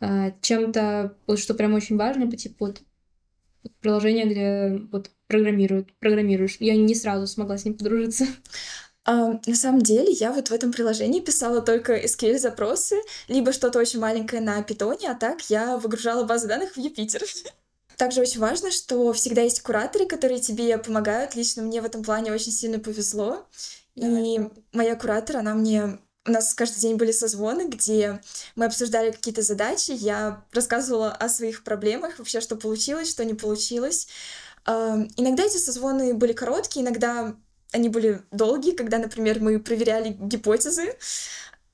э, 0.00 0.32
чем-то, 0.40 1.16
вот, 1.26 1.38
что 1.38 1.54
прям 1.54 1.74
очень 1.74 1.96
важно, 1.96 2.30
по 2.30 2.36
типу 2.36 2.66
вот, 2.66 2.82
вот 3.62 3.72
приложение, 3.80 4.26
где 4.26 4.86
вот 4.90 5.10
программируют, 5.26 5.92
программируешь. 5.98 6.56
Я 6.60 6.76
не 6.76 6.94
сразу 6.94 7.26
смогла 7.26 7.58
с 7.58 7.64
ним 7.64 7.74
подружиться. 7.74 8.26
Uh, 9.08 9.40
на 9.46 9.54
самом 9.54 9.80
деле, 9.80 10.12
я 10.12 10.32
вот 10.32 10.48
в 10.48 10.52
этом 10.52 10.70
приложении 10.70 11.20
писала 11.20 11.62
только 11.62 11.98
SQL-запросы, 11.98 12.96
либо 13.28 13.52
что-то 13.52 13.78
очень 13.78 14.00
маленькое 14.00 14.42
на 14.42 14.62
питоне, 14.62 15.10
а 15.10 15.14
так 15.14 15.40
я 15.48 15.78
выгружала 15.78 16.24
базы 16.24 16.46
данных 16.46 16.74
в 16.74 16.78
Юпитер. 16.78 17.22
Также 17.96 18.20
очень 18.20 18.40
важно, 18.40 18.70
что 18.70 19.12
всегда 19.14 19.40
есть 19.40 19.62
кураторы, 19.62 20.04
которые 20.04 20.40
тебе 20.40 20.76
помогают. 20.76 21.34
Лично 21.34 21.62
мне 21.62 21.80
в 21.80 21.86
этом 21.86 22.02
плане 22.02 22.32
очень 22.32 22.52
сильно 22.52 22.78
повезло. 22.78 23.46
Да, 23.96 24.20
и 24.20 24.40
моя 24.72 24.94
куратор, 24.94 25.38
она 25.38 25.54
мне 25.54 25.98
у 26.28 26.30
нас 26.30 26.52
каждый 26.54 26.80
день 26.80 26.96
были 26.96 27.10
созвоны, 27.10 27.68
где 27.68 28.20
мы 28.54 28.66
обсуждали 28.66 29.10
какие-то 29.10 29.42
задачи, 29.42 29.92
я 29.92 30.44
рассказывала 30.52 31.10
о 31.10 31.28
своих 31.28 31.64
проблемах, 31.64 32.18
вообще, 32.18 32.40
что 32.40 32.56
получилось, 32.56 33.10
что 33.10 33.24
не 33.24 33.34
получилось. 33.34 34.08
Иногда 34.66 35.44
эти 35.44 35.56
созвоны 35.56 36.12
были 36.12 36.34
короткие, 36.34 36.84
иногда 36.84 37.34
они 37.72 37.88
были 37.88 38.22
долгие, 38.30 38.72
когда, 38.72 38.98
например, 38.98 39.40
мы 39.40 39.58
проверяли 39.58 40.16
гипотезы. 40.20 40.96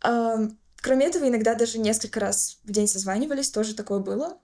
Кроме 0.00 1.06
этого, 1.06 1.28
иногда 1.28 1.54
даже 1.54 1.78
несколько 1.78 2.20
раз 2.20 2.58
в 2.62 2.70
день 2.70 2.86
созванивались, 2.86 3.50
тоже 3.50 3.74
такое 3.74 3.98
было. 3.98 4.38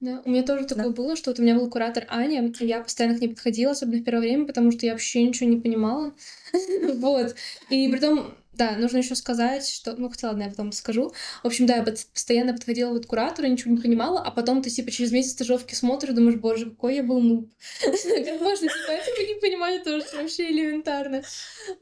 Да, 0.00 0.20
у 0.24 0.30
меня 0.30 0.42
тоже 0.42 0.64
такое 0.64 0.86
да. 0.86 0.90
было, 0.90 1.14
что 1.14 1.30
вот 1.30 1.38
у 1.38 1.42
меня 1.42 1.54
был 1.54 1.70
куратор 1.70 2.06
Аня, 2.08 2.52
я 2.58 2.80
постоянно 2.80 3.16
к 3.16 3.20
ней 3.20 3.28
подходила, 3.28 3.70
особенно 3.70 3.98
в 3.98 4.04
первое 4.04 4.22
время, 4.22 4.46
потому 4.46 4.72
что 4.72 4.84
я 4.84 4.92
вообще 4.92 5.22
ничего 5.22 5.48
не 5.48 5.60
понимала. 5.60 6.12
Вот. 6.96 7.36
И 7.70 7.88
при 7.88 8.00
том 8.00 8.34
да, 8.52 8.76
нужно 8.76 8.98
еще 8.98 9.14
сказать, 9.14 9.66
что... 9.66 9.94
Ну, 9.96 10.10
хотя 10.10 10.28
ладно, 10.28 10.42
я 10.42 10.50
потом 10.50 10.72
скажу. 10.72 11.12
В 11.42 11.46
общем, 11.46 11.66
да, 11.66 11.76
я 11.76 11.82
постоянно 11.82 12.52
подходила 12.52 12.90
вот 12.90 13.06
к 13.06 13.08
куратору, 13.08 13.48
ничего 13.48 13.74
не 13.74 13.80
понимала, 13.80 14.20
а 14.20 14.30
потом 14.30 14.62
ты, 14.62 14.68
типа, 14.68 14.90
через 14.90 15.10
месяц 15.10 15.32
стажировки 15.32 15.74
смотришь, 15.74 16.14
думаешь, 16.14 16.38
боже, 16.38 16.70
какой 16.70 16.96
я 16.96 17.02
был 17.02 17.20
нуб. 17.20 17.50
Как 17.80 18.40
можно, 18.40 18.68
типа, 18.68 18.90
этого 18.90 19.26
не 19.26 19.40
понимать, 19.40 19.84
тоже 19.84 20.04
вообще 20.14 20.50
элементарно. 20.50 21.22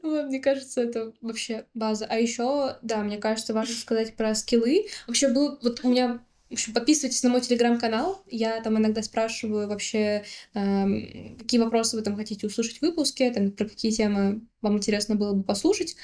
Мне 0.01 0.39
кажется, 0.39 0.81
это 0.81 1.11
вообще 1.21 1.65
база. 1.73 2.05
А 2.09 2.17
еще, 2.17 2.77
да, 2.81 2.99
мне 2.99 3.17
кажется, 3.17 3.53
важно 3.53 3.75
сказать 3.75 4.15
про 4.15 4.33
скиллы. 4.33 4.87
Вообще, 5.07 5.27
был... 5.27 5.59
Вот 5.61 5.81
у 5.83 5.89
меня 5.89 6.21
в 6.51 6.53
общем, 6.53 6.73
подписывайтесь 6.73 7.23
на 7.23 7.29
мой 7.29 7.39
телеграм-канал. 7.39 8.21
Я 8.27 8.61
там 8.61 8.77
иногда 8.77 9.01
спрашиваю 9.01 9.69
вообще, 9.69 10.25
эм, 10.53 11.37
какие 11.39 11.61
вопросы 11.61 11.95
вы 11.95 12.03
там 12.03 12.17
хотите 12.17 12.45
услышать 12.45 12.79
в 12.79 12.81
выпуске, 12.81 13.31
там, 13.31 13.51
про 13.51 13.69
какие 13.69 13.89
темы 13.89 14.41
вам 14.61 14.75
интересно 14.77 15.15
было 15.15 15.31
бы 15.31 15.43
послушать. 15.43 15.95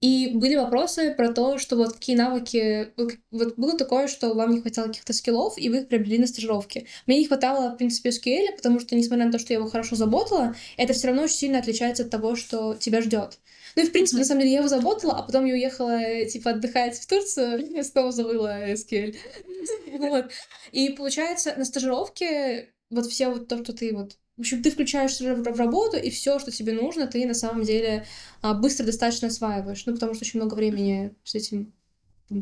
И 0.00 0.32
были 0.34 0.56
вопросы 0.56 1.14
про 1.14 1.32
то, 1.32 1.58
что 1.58 1.76
вот 1.76 1.92
какие 1.94 2.16
навыки... 2.16 2.92
Вот 3.30 3.54
было 3.56 3.78
такое, 3.78 4.08
что 4.08 4.34
вам 4.34 4.50
не 4.50 4.60
хватало 4.60 4.88
каких-то 4.88 5.12
скиллов, 5.12 5.56
и 5.56 5.68
вы 5.68 5.78
их 5.78 5.88
приобрели 5.88 6.18
на 6.18 6.26
стажировке. 6.26 6.86
Мне 7.06 7.20
не 7.20 7.26
хватало, 7.26 7.70
в 7.70 7.76
принципе, 7.76 8.10
SQL, 8.10 8.56
потому 8.56 8.80
что, 8.80 8.96
несмотря 8.96 9.26
на 9.26 9.32
то, 9.32 9.38
что 9.38 9.52
я 9.52 9.60
его 9.60 9.68
хорошо 9.70 9.94
заботала, 9.94 10.56
это 10.76 10.92
все 10.92 11.06
равно 11.06 11.22
очень 11.22 11.36
сильно 11.36 11.60
отличается 11.60 12.02
от 12.02 12.10
того, 12.10 12.34
что 12.34 12.74
тебя 12.74 13.00
ждет. 13.00 13.38
Ну 13.76 13.82
и, 13.82 13.86
в 13.86 13.92
принципе, 13.92 14.18
на 14.18 14.24
самом 14.24 14.40
деле, 14.40 14.52
я 14.52 14.58
его 14.58 14.68
заботала, 14.68 15.14
а 15.14 15.22
потом 15.22 15.44
я 15.44 15.54
уехала, 15.54 16.24
типа, 16.26 16.50
отдыхать 16.52 16.98
в 16.98 17.06
Турцию, 17.06 17.78
и 17.78 17.82
снова 17.82 18.12
забыла 18.12 18.72
SQL. 18.72 19.16
Вот. 19.98 20.30
И 20.72 20.90
получается, 20.90 21.54
на 21.56 21.64
стажировке 21.64 22.74
вот 22.90 23.06
все 23.06 23.28
вот 23.28 23.48
то, 23.48 23.62
что 23.62 23.72
ты 23.72 23.94
вот 23.94 24.16
в 24.36 24.40
общем, 24.40 24.64
ты 24.64 24.70
включаешься 24.72 25.36
в 25.36 25.56
работу, 25.56 25.96
и 25.96 26.10
все, 26.10 26.40
что 26.40 26.50
тебе 26.50 26.72
нужно, 26.72 27.06
ты 27.06 27.24
на 27.24 27.34
самом 27.34 27.62
деле 27.62 28.04
а, 28.42 28.52
быстро 28.52 28.84
достаточно 28.84 29.28
осваиваешь. 29.28 29.86
Ну, 29.86 29.94
потому 29.94 30.14
что 30.14 30.24
очень 30.24 30.40
много 30.40 30.54
времени 30.54 31.14
с 31.22 31.36
этим 31.36 31.72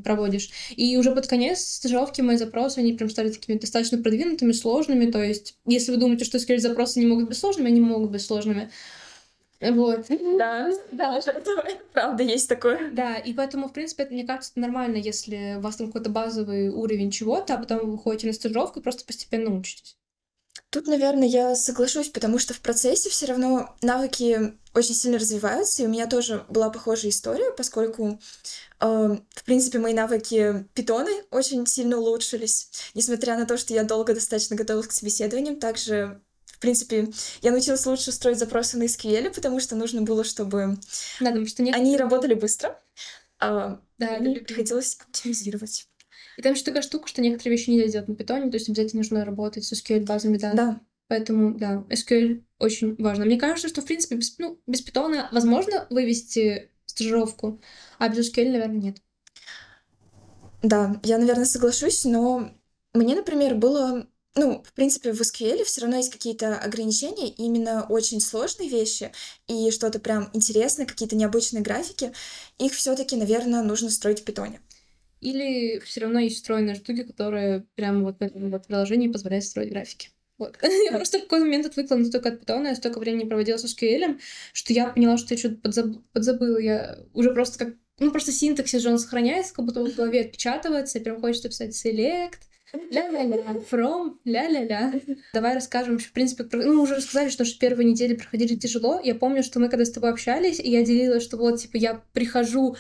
проводишь. 0.03 0.51
И 0.75 0.97
уже 0.97 1.15
под 1.15 1.27
конец 1.27 1.61
стажировки 1.61 2.23
мои 2.23 2.39
запросы, 2.39 2.79
они 2.79 2.95
прям 2.95 3.11
стали 3.11 3.31
такими 3.31 3.59
достаточно 3.59 3.99
продвинутыми, 3.99 4.53
сложными. 4.53 5.11
То 5.11 5.23
есть, 5.23 5.57
если 5.67 5.93
вы 5.93 5.99
думаете, 5.99 6.25
что 6.25 6.39
SQL 6.39 6.59
запросы 6.59 6.99
не 6.99 7.07
могут 7.07 7.29
быть 7.29 7.37
сложными, 7.37 7.69
они 7.69 7.81
могут 7.81 8.11
быть 8.11 8.23
сложными. 8.23 8.71
Вот. 9.71 10.07
Да, 10.39 10.71
да, 10.91 11.21
правда 11.93 12.23
есть 12.23 12.49
такое. 12.49 12.91
Да, 12.91 13.17
и 13.17 13.33
поэтому, 13.33 13.69
в 13.69 13.73
принципе, 13.73 14.03
это, 14.03 14.13
мне 14.13 14.25
кажется, 14.25 14.53
нормально, 14.57 14.97
если 14.97 15.55
у 15.59 15.61
вас 15.61 15.77
там 15.77 15.87
какой-то 15.87 16.11
базовый 16.11 16.69
уровень 16.69 17.11
чего-то, 17.11 17.55
а 17.55 17.59
потом 17.59 17.79
вы 17.79 17.93
выходите 17.93 18.27
на 18.27 18.33
стажировку 18.33 18.81
и 18.81 18.83
просто 18.83 19.05
постепенно 19.05 19.57
учитесь. 19.57 19.97
Тут, 20.71 20.87
наверное, 20.87 21.29
я 21.29 21.55
соглашусь, 21.55 22.09
потому 22.09 22.39
что 22.39 22.55
в 22.55 22.61
процессе 22.61 23.11
все 23.11 23.27
равно 23.27 23.75
навыки 23.83 24.55
очень 24.75 24.95
сильно 24.95 25.19
развиваются, 25.19 25.83
и 25.83 25.87
у 25.87 25.89
меня 25.89 26.07
тоже 26.07 26.45
была 26.49 26.71
похожая 26.71 27.11
история, 27.11 27.53
поскольку, 27.53 28.19
э, 28.81 29.17
в 29.31 29.45
принципе, 29.45 29.79
мои 29.79 29.93
навыки 29.93 30.67
питоны 30.75 31.11
очень 31.31 31.67
сильно 31.67 31.99
улучшились, 31.99 32.71
несмотря 32.95 33.37
на 33.37 33.45
то, 33.45 33.59
что 33.59 33.75
я 33.75 33.85
долго 33.85 34.15
достаточно 34.15 34.57
готовилась 34.57 34.89
к 34.89 34.93
собеседованиям, 34.93 35.61
также 35.61 36.21
принципе, 36.63 37.09
я 37.43 37.51
научилась 37.51 37.85
лучше 37.85 38.13
строить 38.13 38.39
запросы 38.39 38.79
на 38.79 38.85
SQL, 38.85 39.35
потому 39.35 39.61
что 39.61 39.77
нужно 39.77 40.03
было, 40.03 40.25
чтобы 40.25 40.79
да, 41.21 41.27
потому 41.27 41.47
что 41.47 41.63
они 41.63 41.97
работали 41.97 42.35
быстро. 42.35 42.81
А, 43.39 43.81
да, 43.99 44.17
и 44.17 44.39
приходилось 44.41 44.97
оптимизировать. 45.01 45.89
И 46.37 46.43
там 46.43 46.55
еще 46.55 46.65
такая 46.65 46.83
штука, 46.83 47.09
что 47.09 47.21
некоторые 47.21 47.57
вещи 47.57 47.71
нельзя 47.71 47.89
делать 47.89 48.09
на 48.09 48.15
питоне, 48.15 48.51
то 48.51 48.57
есть 48.57 48.69
обязательно 48.69 49.01
нужно 49.01 49.25
работать 49.25 49.65
с 49.65 49.73
SQL 49.73 50.05
базами 50.05 50.39
данных. 50.39 50.57
Да. 50.57 50.81
Поэтому, 51.09 51.59
да, 51.59 51.85
SQL 51.91 52.43
очень 52.59 52.95
важно. 52.97 53.27
Мне 53.27 53.39
кажется, 53.39 53.69
что, 53.69 53.83
в 53.83 53.85
принципе, 53.85 54.17
без, 54.17 54.39
ну, 54.39 54.59
без 54.67 54.81
питона 54.81 55.29
возможно 55.33 55.87
вывести 55.91 56.71
стажировку, 56.87 57.61
а 57.99 58.09
без 58.09 58.33
SQL, 58.33 58.51
наверное, 58.51 58.81
нет. 58.81 58.97
Да, 60.63 61.01
я, 61.03 61.19
наверное, 61.19 61.45
соглашусь, 61.45 62.05
но 62.05 62.53
мне, 62.95 63.15
например, 63.15 63.57
было 63.57 64.07
ну, 64.35 64.63
в 64.65 64.73
принципе, 64.73 65.13
в 65.13 65.21
SQL 65.21 65.65
все 65.65 65.83
равно 65.83 65.99
есть 65.99 66.11
какие-то 66.11 66.57
ограничения, 66.57 67.29
именно 67.29 67.85
очень 67.89 68.21
сложные 68.21 68.69
вещи 68.69 69.13
и 69.47 69.71
что-то 69.71 69.99
прям 69.99 70.31
интересное, 70.33 70.87
какие-то 70.87 71.17
необычные 71.17 71.63
графики, 71.63 72.13
их 72.59 72.73
все-таки, 72.73 73.17
наверное, 73.17 73.63
нужно 73.63 73.91
строить 73.91 74.21
в 74.21 74.25
питоне. 74.25 74.61
Или 75.21 75.79
все 75.81 76.01
равно 76.01 76.19
есть 76.19 76.37
встроенные 76.37 76.75
штуки, 76.75 77.05
которые 77.05 77.67
прямо 77.75 78.03
вот 78.03 78.19
в 78.19 78.23
этом 78.23 78.51
вот 78.51 78.67
приложении 78.67 79.09
позволяют 79.09 79.45
строить 79.45 79.71
графики. 79.71 80.09
Вот. 80.39 80.57
я 80.63 80.93
просто 80.93 81.19
в 81.19 81.23
какой-то 81.23 81.45
момент 81.45 81.67
отвыкла 81.67 81.97
настолько 81.97 82.31
от 82.31 82.41
питона, 82.41 82.69
я 82.69 82.75
столько 82.75 82.99
времени 82.99 83.29
проводила 83.29 83.59
с 83.59 83.65
SQL, 83.65 84.19
что 84.53 84.73
я 84.73 84.89
поняла, 84.89 85.19
что 85.19 85.35
я 85.35 85.39
что-то 85.39 85.57
подзаб... 85.57 85.97
подзабыла. 86.13 86.59
Я 86.59 86.99
уже 87.13 87.33
просто 87.33 87.65
как... 87.65 87.75
Ну, 88.01 88.11
просто 88.11 88.33
синтаксис 88.33 88.83
же 88.83 88.91
он 88.91 88.99
сохраняется, 88.99 89.55
как 89.55 89.67
будто 89.67 89.85
в 89.85 89.95
голове 89.95 90.23
отпечатывается, 90.23 90.99
и 90.99 91.03
прям 91.03 91.21
хочется 91.21 91.49
писать 91.49 91.87
select, 91.87 92.41
ля-ля-ля, 92.73 93.61
from, 93.71 94.19
ля-ля-ля. 94.25 94.93
Давай 95.35 95.55
расскажем, 95.55 95.99
в 95.99 96.13
принципе, 96.13 96.45
про... 96.45 96.63
ну, 96.63 96.83
уже 96.83 96.97
рассказали, 96.97 97.29
что 97.29 97.45
наши 97.45 97.59
первые 97.59 97.89
недели 97.89 98.15
проходили 98.15 98.57
тяжело. 98.57 99.01
Я 99.03 99.15
помню, 99.15 99.43
что 99.43 99.61
мы 99.61 99.69
когда 99.69 99.85
с 99.85 99.91
тобой 99.91 100.11
общались, 100.11 100.61
и 100.61 100.71
я 100.71 100.85
делилась, 100.85 101.23
что 101.23 101.37
вот, 101.37 101.61
типа, 101.61 101.77
я 101.77 102.03
прихожу 102.13 102.77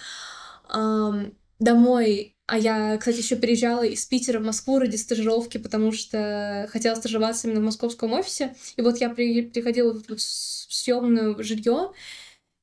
эм, 0.74 1.36
домой, 1.58 2.36
а 2.46 2.58
я, 2.58 2.96
кстати, 2.98 3.18
еще 3.18 3.36
переезжала 3.36 3.82
из 3.84 4.04
Питера 4.06 4.38
в 4.38 4.44
Москву 4.44 4.78
ради 4.78 4.96
стажировки, 4.96 5.58
потому 5.58 5.92
что 5.92 6.68
хотела 6.70 6.94
стажироваться 6.94 7.46
именно 7.46 7.60
в 7.60 7.64
московском 7.64 8.12
офисе. 8.12 8.54
И 8.76 8.82
вот 8.82 8.98
я 8.98 9.10
при, 9.10 9.42
приходила 9.42 9.92
в 9.94 10.18
съемное 10.18 11.40
жилье, 11.42 11.92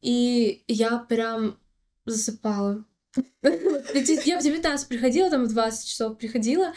и 0.02 0.63
я 0.68 1.00
прям 1.00 1.58
засыпала. 2.06 2.86
Я 3.43 4.39
в 4.39 4.43
19 4.43 4.88
приходила, 4.88 5.30
там 5.30 5.45
в 5.45 5.50
20 5.50 5.88
часов 5.88 6.17
приходила 6.17 6.74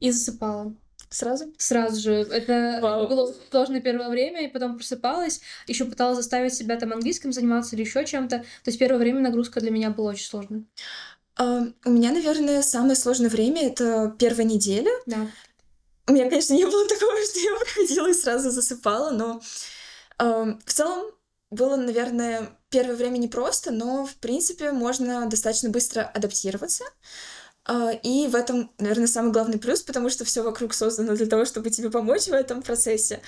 и 0.00 0.10
засыпала. 0.10 0.74
Сразу? 1.12 1.52
Сразу 1.58 2.00
же. 2.00 2.12
Это 2.12 2.78
Вау. 2.80 3.06
было 3.06 3.34
сложное 3.50 3.80
первое 3.80 4.08
время, 4.08 4.46
и 4.46 4.48
потом 4.48 4.76
просыпалась, 4.76 5.42
еще 5.66 5.84
пыталась 5.84 6.16
заставить 6.16 6.54
себя 6.54 6.76
там 6.76 6.92
английским 6.92 7.32
заниматься 7.32 7.76
или 7.76 7.82
еще 7.82 8.04
чем-то. 8.04 8.38
То 8.38 8.44
есть 8.64 8.78
первое 8.78 8.98
время 8.98 9.20
нагрузка 9.20 9.60
для 9.60 9.70
меня 9.70 9.90
была 9.90 10.12
очень 10.12 10.26
сложной. 10.26 10.64
А, 11.36 11.66
у 11.84 11.90
меня, 11.90 12.12
наверное, 12.12 12.62
самое 12.62 12.96
сложное 12.96 13.28
время— 13.28 13.66
это 13.68 14.14
первая 14.18 14.46
неделя. 14.46 14.90
Да. 15.04 15.28
У 16.06 16.12
меня, 16.12 16.28
конечно, 16.28 16.54
не 16.54 16.64
было 16.64 16.88
такого, 16.88 17.12
что 17.24 17.38
я 17.38 17.58
приходила 17.60 18.08
и 18.08 18.14
сразу 18.14 18.50
засыпала, 18.50 19.10
но 19.10 19.40
э, 20.18 20.54
в 20.64 20.72
целом 20.72 21.12
было, 21.52 21.76
наверное, 21.76 22.48
первое 22.70 22.96
время 22.96 23.18
непросто, 23.18 23.70
но, 23.70 24.06
в 24.06 24.14
принципе, 24.16 24.72
можно 24.72 25.28
достаточно 25.28 25.68
быстро 25.68 26.02
адаптироваться. 26.02 26.84
Э, 27.68 27.90
и 28.02 28.26
в 28.26 28.34
этом, 28.34 28.72
наверное, 28.78 29.06
самый 29.06 29.32
главный 29.32 29.58
плюс, 29.58 29.82
потому 29.82 30.08
что 30.08 30.24
все 30.24 30.42
вокруг 30.42 30.74
создано 30.74 31.14
для 31.14 31.26
того, 31.26 31.44
чтобы 31.44 31.70
тебе 31.70 31.90
помочь 31.90 32.26
в 32.26 32.32
этом 32.32 32.62
процессе. 32.62 33.20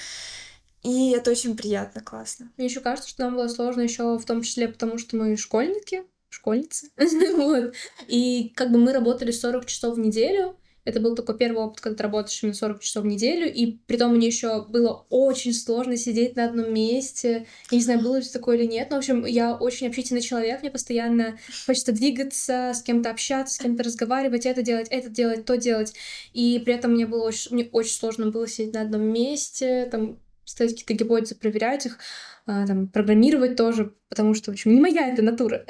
И 0.83 1.13
это 1.13 1.31
очень 1.31 1.57
приятно, 1.57 2.01
классно. 2.03 2.51
Мне 2.57 2.67
еще 2.67 2.81
кажется, 2.81 3.09
что 3.09 3.23
нам 3.23 3.37
было 3.37 3.49
сложно 3.49 3.83
еще 3.83 4.19
в 4.19 4.25
том 4.25 4.43
числе, 4.43 4.69
потому 4.69 4.99
что 4.99 5.17
мы 5.17 5.37
школьники, 5.37 6.05
школьницы. 6.29 6.91
вот. 7.37 7.75
И 8.09 8.53
как 8.57 8.71
бы 8.71 8.79
мы 8.79 8.93
работали 8.93 9.31
40 9.31 9.67
часов 9.67 9.97
в 9.97 9.99
неделю. 9.99 10.59
Это 10.85 11.01
был 11.01 11.15
такой 11.15 11.39
первый 11.39 11.65
опыт, 11.65 11.81
когда 11.81 11.97
ты 11.97 12.03
работаешь 12.03 12.43
именно 12.43 12.55
40 12.55 12.81
часов 12.81 13.05
в 13.05 13.07
неделю. 13.07 13.53
И 13.53 13.79
при 13.87 13.97
том 13.97 14.15
мне 14.15 14.27
еще 14.27 14.65
было 14.67 15.07
очень 15.09 15.55
сложно 15.55 15.97
сидеть 15.97 16.37
на 16.37 16.45
одном 16.45 16.73
месте. 16.75 17.47
Я 17.71 17.79
не 17.79 17.83
знаю, 17.83 18.01
было 18.01 18.17
ли 18.17 18.25
такое 18.25 18.59
или 18.59 18.67
нет. 18.67 18.89
Но, 18.91 18.97
в 18.97 18.99
общем, 18.99 19.25
я 19.25 19.55
очень 19.55 19.89
общительный 19.89 20.21
человек. 20.21 20.61
Мне 20.61 20.71
постоянно 20.71 21.39
хочется 21.67 21.93
двигаться, 21.93 22.73
с 22.75 22.83
кем-то 22.83 23.11
общаться, 23.11 23.55
с 23.55 23.59
кем-то 23.59 23.83
разговаривать, 23.83 24.47
это 24.47 24.63
делать, 24.63 24.89
это 24.91 25.09
делать, 25.09 25.45
то 25.45 25.57
делать. 25.57 25.95
И 26.33 26.61
при 26.65 26.75
этом 26.75 26.93
мне 26.93 27.07
было 27.07 27.25
очень, 27.25 27.55
мне 27.55 27.69
очень 27.73 27.95
сложно 27.95 28.31
было 28.31 28.47
сидеть 28.47 28.75
на 28.75 28.83
одном 28.83 29.03
месте, 29.03 29.89
там, 29.91 30.19
ставить 30.45 30.83
какие-то 30.83 31.05
гипотезы, 31.05 31.35
проверять 31.35 31.87
их. 31.87 31.99
А, 32.47 32.67
там, 32.67 32.89
программировать 32.89 33.57
тоже, 33.57 33.95
потому 34.11 34.35
что, 34.35 34.51
в 34.51 34.55
общем, 34.55 34.75
не 34.75 34.81
моя 34.81 35.09
эта 35.09 35.23
натура. 35.23 35.65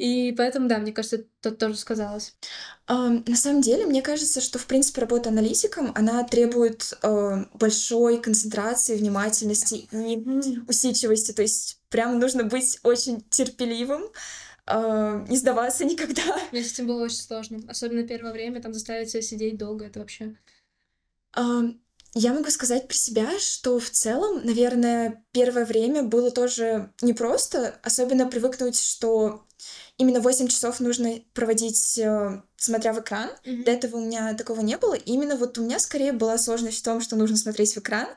И 0.00 0.32
поэтому, 0.32 0.66
да, 0.66 0.78
мне 0.78 0.92
кажется, 0.92 1.26
это 1.42 1.50
тоже 1.50 1.76
сказалось. 1.76 2.34
На 2.88 3.36
самом 3.36 3.60
деле, 3.60 3.84
мне 3.84 4.00
кажется, 4.00 4.40
что, 4.40 4.58
в 4.58 4.64
принципе, 4.64 5.02
работа 5.02 5.28
аналитиком, 5.28 5.92
она 5.94 6.24
требует 6.24 6.94
uh, 7.02 7.46
большой 7.52 8.18
концентрации, 8.18 8.96
внимательности 8.96 9.88
и 9.92 10.58
усидчивости. 10.66 11.32
То 11.32 11.42
есть 11.42 11.80
прям 11.90 12.18
нужно 12.18 12.44
быть 12.44 12.78
очень 12.82 13.20
терпеливым, 13.28 14.04
uh, 14.66 15.28
не 15.28 15.36
сдаваться 15.36 15.84
никогда. 15.84 16.40
Мне 16.52 16.64
с 16.64 16.72
этим 16.72 16.86
было 16.86 17.04
очень 17.04 17.18
сложно. 17.18 17.60
Особенно 17.68 18.02
первое 18.02 18.32
время, 18.32 18.62
там 18.62 18.72
заставить 18.72 19.10
себя 19.10 19.20
сидеть 19.20 19.58
долго, 19.58 19.84
это 19.84 20.00
вообще... 20.00 20.34
Я 22.14 22.32
могу 22.32 22.50
сказать 22.50 22.88
про 22.88 22.96
себя, 22.96 23.38
что 23.38 23.78
в 23.78 23.88
целом, 23.88 24.44
наверное, 24.44 25.24
первое 25.30 25.64
время 25.64 26.02
было 26.02 26.32
тоже 26.32 26.92
непросто, 27.02 27.78
особенно 27.84 28.26
привыкнуть, 28.26 28.80
что 28.80 29.44
именно 30.00 30.20
8 30.20 30.48
часов 30.48 30.80
нужно 30.80 31.20
проводить, 31.34 31.98
э, 31.98 32.40
смотря 32.56 32.94
в 32.94 33.00
экран. 33.00 33.30
Mm-hmm. 33.44 33.64
До 33.64 33.70
этого 33.70 33.96
у 33.98 34.00
меня 34.00 34.32
такого 34.32 34.62
не 34.62 34.78
было. 34.78 34.94
Именно 34.94 35.36
вот 35.36 35.58
у 35.58 35.62
меня 35.62 35.78
скорее 35.78 36.12
была 36.12 36.38
сложность 36.38 36.78
в 36.78 36.82
том, 36.82 37.02
что 37.02 37.16
нужно 37.16 37.36
смотреть 37.36 37.74
в 37.74 37.78
экран. 37.80 38.08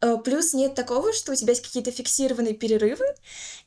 Э, 0.00 0.16
плюс 0.24 0.54
нет 0.54 0.76
такого, 0.76 1.12
что 1.12 1.32
у 1.32 1.34
тебя 1.34 1.50
есть 1.50 1.64
какие-то 1.66 1.90
фиксированные 1.90 2.54
перерывы. 2.54 3.04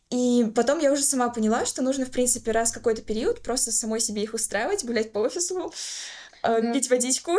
И 0.10 0.50
потом 0.56 0.80
я 0.80 0.94
уже 0.94 1.04
сама 1.04 1.28
поняла, 1.28 1.66
что 1.66 1.82
нужно, 1.82 2.06
в 2.06 2.12
принципе, 2.12 2.52
раз 2.52 2.72
какой-то 2.72 3.02
период 3.02 3.42
просто 3.42 3.74
самой 3.74 4.00
себе 4.00 4.24
их 4.24 4.34
устраивать, 4.34 4.86
гулять 4.86 5.12
по 5.12 5.20
офису, 5.20 5.74
да. 6.42 6.72
пить 6.72 6.90
водичку. 6.90 7.34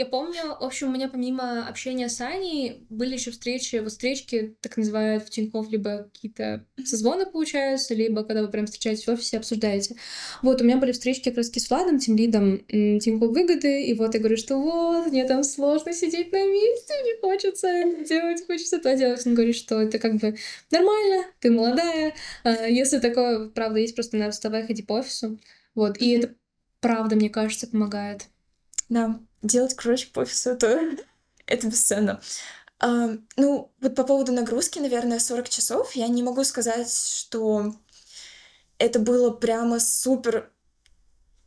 Я 0.00 0.06
помню, 0.06 0.56
в 0.58 0.64
общем, 0.64 0.88
у 0.88 0.92
меня 0.92 1.10
помимо 1.10 1.68
общения 1.68 2.08
с 2.08 2.22
Аней 2.22 2.86
были 2.88 3.16
еще 3.16 3.32
встречи, 3.32 3.76
вот 3.76 3.90
встречки, 3.90 4.56
так 4.62 4.78
называют 4.78 5.24
в 5.24 5.28
Тинькофф, 5.28 5.70
либо 5.70 6.04
какие-то 6.04 6.64
созвоны 6.82 7.26
получаются, 7.26 7.92
либо 7.92 8.24
когда 8.24 8.40
вы 8.40 8.48
прям 8.48 8.64
встречаетесь 8.64 9.06
в 9.06 9.10
офисе, 9.10 9.36
обсуждаете. 9.36 9.96
Вот, 10.40 10.62
у 10.62 10.64
меня 10.64 10.78
были 10.78 10.92
встречки 10.92 11.28
как 11.28 11.36
раз 11.36 11.48
с 11.48 11.68
Владом, 11.68 11.98
тем 11.98 12.16
лидом 12.16 12.64
Тинькофф 12.66 13.30
выгоды, 13.30 13.84
и 13.84 13.92
вот 13.92 14.14
я 14.14 14.20
говорю, 14.20 14.38
что 14.38 14.56
вот, 14.56 15.08
мне 15.08 15.26
там 15.26 15.44
сложно 15.44 15.92
сидеть 15.92 16.32
на 16.32 16.46
месте, 16.46 16.94
мне 17.02 17.20
хочется 17.20 17.68
делать, 18.08 18.46
хочется 18.46 18.78
то 18.78 18.96
делать. 18.96 19.26
Он 19.26 19.34
говорит, 19.34 19.54
что 19.54 19.82
это 19.82 19.98
как 19.98 20.14
бы 20.14 20.34
нормально, 20.70 21.26
ты 21.40 21.50
молодая, 21.50 22.14
а, 22.42 22.66
если 22.66 23.00
такое, 23.00 23.50
правда, 23.50 23.80
есть, 23.80 23.94
просто 23.94 24.16
надо 24.16 24.30
вставай, 24.30 24.66
ходи 24.66 24.82
по 24.82 24.94
офису. 24.94 25.38
Вот, 25.74 25.98
и 25.98 26.12
это 26.12 26.34
правда, 26.80 27.16
мне 27.16 27.28
кажется, 27.28 27.66
помогает. 27.66 28.28
Да, 28.88 29.20
делать 29.42 29.74
кружочек 29.74 30.12
по 30.12 30.20
офису, 30.20 30.50
это, 30.50 30.96
это 31.46 31.66
бесценно. 31.66 32.20
А, 32.78 33.10
ну, 33.36 33.70
вот 33.80 33.94
по 33.94 34.04
поводу 34.04 34.32
нагрузки, 34.32 34.78
наверное, 34.78 35.18
40 35.18 35.48
часов, 35.48 35.92
я 35.92 36.08
не 36.08 36.22
могу 36.22 36.44
сказать, 36.44 36.92
что 36.92 37.74
это 38.78 38.98
было 38.98 39.30
прямо 39.30 39.80
супер 39.80 40.50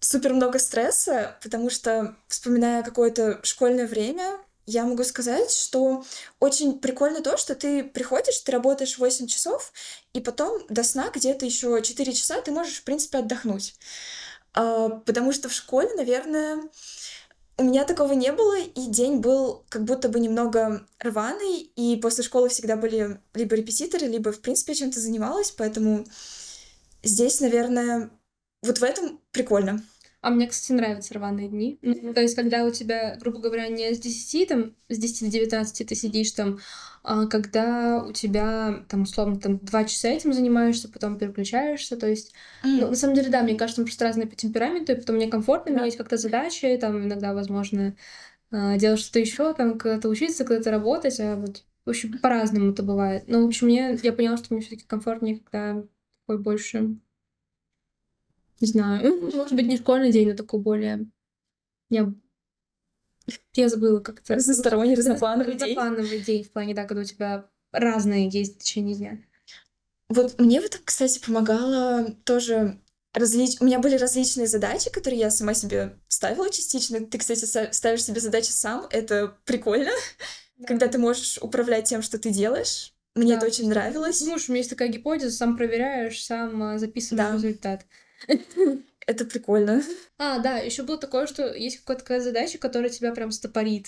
супер 0.03 0.33
много 0.33 0.59
стресса, 0.59 1.37
потому 1.41 1.69
что, 1.69 2.15
вспоминая 2.27 2.83
какое-то 2.83 3.39
школьное 3.43 3.87
время, 3.87 4.37
я 4.65 4.83
могу 4.83 5.03
сказать, 5.03 5.51
что 5.51 6.05
очень 6.39 6.79
прикольно 6.79 7.21
то, 7.21 7.37
что 7.37 7.55
ты 7.55 7.83
приходишь, 7.83 8.39
ты 8.39 8.51
работаешь 8.51 8.97
8 8.97 9.27
часов, 9.27 9.73
и 10.13 10.21
потом 10.21 10.61
до 10.69 10.83
сна 10.83 11.09
где-то 11.13 11.45
еще 11.45 11.81
4 11.81 12.13
часа 12.13 12.41
ты 12.41 12.51
можешь, 12.51 12.77
в 12.77 12.83
принципе, 12.83 13.19
отдохнуть. 13.19 13.75
А, 14.53 14.89
потому 14.89 15.31
что 15.31 15.49
в 15.49 15.53
школе, 15.53 15.89
наверное, 15.95 16.61
у 17.57 17.63
меня 17.63 17.85
такого 17.85 18.13
не 18.13 18.31
было, 18.31 18.59
и 18.59 18.87
день 18.87 19.17
был 19.17 19.65
как 19.69 19.83
будто 19.83 20.09
бы 20.09 20.19
немного 20.19 20.85
рваный, 20.99 21.59
и 21.75 21.95
после 21.97 22.23
школы 22.23 22.49
всегда 22.49 22.75
были 22.75 23.19
либо 23.33 23.55
репетиторы, 23.55 24.07
либо, 24.07 24.31
в 24.31 24.41
принципе, 24.41 24.73
чем-то 24.73 24.99
занималась, 24.99 25.51
поэтому 25.51 26.05
здесь, 27.03 27.41
наверное, 27.41 28.09
вот 28.63 28.79
в 28.79 28.83
этом 28.83 29.19
прикольно. 29.31 29.83
А 30.23 30.29
мне, 30.29 30.47
кстати, 30.47 30.71
нравятся 30.71 31.13
рваные 31.15 31.49
дни. 31.49 31.77
Ну, 31.81 32.13
то 32.13 32.21
есть, 32.21 32.33
когда 32.33 32.63
у 32.63 32.71
тебя, 32.71 33.17
грубо 33.19 33.39
говоря, 33.39 33.67
не 33.67 33.93
с 33.93 33.99
10, 33.99 34.47
там, 34.47 34.73
с 34.87 34.97
10 34.97 35.25
до 35.25 35.31
19 35.31 35.85
ты 35.85 35.95
сидишь 35.95 36.31
там, 36.31 36.59
а 37.03 37.27
когда 37.27 38.01
у 38.07 38.13
тебя, 38.13 38.85
там, 38.87 39.01
условно, 39.01 39.37
там, 39.37 39.57
два 39.57 39.83
часа 39.83 40.07
этим 40.07 40.31
занимаешься, 40.31 40.87
потом 40.87 41.17
переключаешься, 41.17 41.97
то 41.97 42.07
есть, 42.07 42.31
mm. 42.63 42.79
ну, 42.79 42.87
на 42.87 42.95
самом 42.95 43.15
деле, 43.15 43.29
да, 43.29 43.43
мне 43.43 43.55
кажется, 43.55 43.81
мы 43.81 43.85
просто 43.85 44.05
разные 44.05 44.25
по 44.25 44.37
темпераменту, 44.37 44.93
и 44.93 44.95
потом 44.95 45.17
мне 45.17 45.27
комфортно, 45.27 45.71
yeah. 45.71 45.73
у 45.73 45.75
меня 45.75 45.85
есть 45.87 45.97
как-то 45.97 46.15
задачи, 46.15 46.77
там, 46.79 47.03
иногда, 47.03 47.33
возможно, 47.33 47.93
а, 48.49 48.77
делать 48.77 49.01
что-то 49.01 49.19
еще, 49.19 49.53
там, 49.53 49.77
когда-то 49.77 50.07
учиться, 50.07 50.45
когда-то 50.45 50.71
работать, 50.71 51.19
а 51.19 51.35
вот, 51.35 51.65
в 51.83 51.89
общем, 51.89 52.17
по-разному 52.19 52.71
это 52.71 52.81
бывает. 52.81 53.25
Но, 53.27 53.43
в 53.43 53.47
общем, 53.47 53.67
мне, 53.67 53.99
я 54.01 54.13
поняла, 54.13 54.37
что 54.37 54.53
мне 54.53 54.61
все 54.61 54.69
таки 54.69 54.85
комфортнее, 54.87 55.39
когда 55.39 55.83
такой 56.21 56.41
больше 56.41 56.95
не 58.63 58.67
знаю. 58.67 59.29
Может 59.33 59.53
быть, 59.53 59.67
не 59.67 59.77
школьный 59.77 60.11
день, 60.11 60.29
но 60.29 60.35
такой 60.35 60.61
более... 60.61 61.05
Я, 61.89 62.13
я 63.55 63.67
забыла 63.67 63.99
как-то. 63.99 64.35
Разносторонний, 64.35 64.95
разноплановый 64.95 65.55
день. 65.55 65.75
Разноплановый 65.75 66.19
день 66.19 66.43
в 66.45 66.51
плане, 66.51 66.73
да, 66.73 66.85
когда 66.85 67.01
у 67.01 67.05
тебя 67.05 67.49
разные 67.73 68.29
есть 68.29 68.55
в 68.55 68.57
течение 68.59 68.95
дня. 68.95 69.19
Вот 70.07 70.39
мне 70.39 70.61
в 70.61 70.65
этом, 70.65 70.79
кстати, 70.85 71.19
помогало 71.19 72.15
тоже 72.23 72.79
различ... 73.13 73.57
У 73.59 73.65
меня 73.65 73.79
были 73.79 73.97
различные 73.97 74.47
задачи, 74.47 74.89
которые 74.89 75.19
я 75.19 75.29
сама 75.29 75.53
себе 75.53 75.97
ставила 76.07 76.49
частично. 76.49 77.05
Ты, 77.05 77.17
кстати, 77.17 77.43
ставишь 77.73 78.05
себе 78.05 78.21
задачи 78.21 78.51
сам. 78.51 78.87
Это 78.91 79.35
прикольно, 79.43 79.91
да. 80.55 80.67
когда 80.67 80.87
ты 80.87 80.99
можешь 80.99 81.37
управлять 81.41 81.89
тем, 81.89 82.01
что 82.01 82.17
ты 82.17 82.29
делаешь. 82.29 82.93
Мне 83.15 83.33
да. 83.33 83.39
это 83.39 83.47
очень 83.47 83.67
нравилось. 83.67 84.21
Ну, 84.21 84.35
у 84.35 84.37
меня 84.47 84.59
есть 84.59 84.69
такая 84.69 84.87
гипотеза, 84.87 85.35
сам 85.35 85.57
проверяешь, 85.57 86.23
сам 86.23 86.63
а, 86.63 86.77
записываешь 86.77 87.27
да. 87.27 87.35
результат. 87.35 87.85
Это 89.05 89.25
прикольно. 89.25 89.83
А, 90.17 90.39
да, 90.39 90.57
еще 90.59 90.83
было 90.83 90.97
такое, 90.97 91.27
что 91.27 91.53
есть 91.53 91.79
какая-то 91.79 92.03
такая 92.03 92.19
задача, 92.21 92.57
которая 92.57 92.89
тебя 92.89 93.13
прям 93.13 93.31
стопорит. 93.31 93.87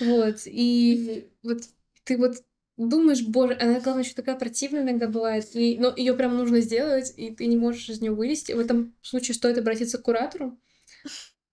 Вот. 0.00 0.40
И 0.46 1.28
вот 1.42 1.62
ты 2.04 2.16
вот 2.16 2.42
думаешь, 2.76 3.22
боже, 3.22 3.56
она, 3.60 3.80
главное, 3.80 4.04
еще 4.04 4.14
такая 4.14 4.36
противная 4.36 4.82
иногда 4.82 5.08
бывает, 5.08 5.48
и, 5.54 5.76
но 5.78 5.92
ее 5.96 6.14
прям 6.14 6.36
нужно 6.36 6.60
сделать, 6.60 7.12
и 7.16 7.30
ты 7.30 7.46
не 7.46 7.56
можешь 7.56 7.88
из 7.88 8.00
нее 8.00 8.12
вылезти. 8.12 8.52
В 8.52 8.60
этом 8.60 8.94
случае 9.02 9.34
стоит 9.34 9.58
обратиться 9.58 9.98
к 9.98 10.02
куратору. 10.02 10.58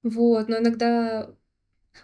Вот, 0.03 0.47
но 0.47 0.57
иногда... 0.59 1.31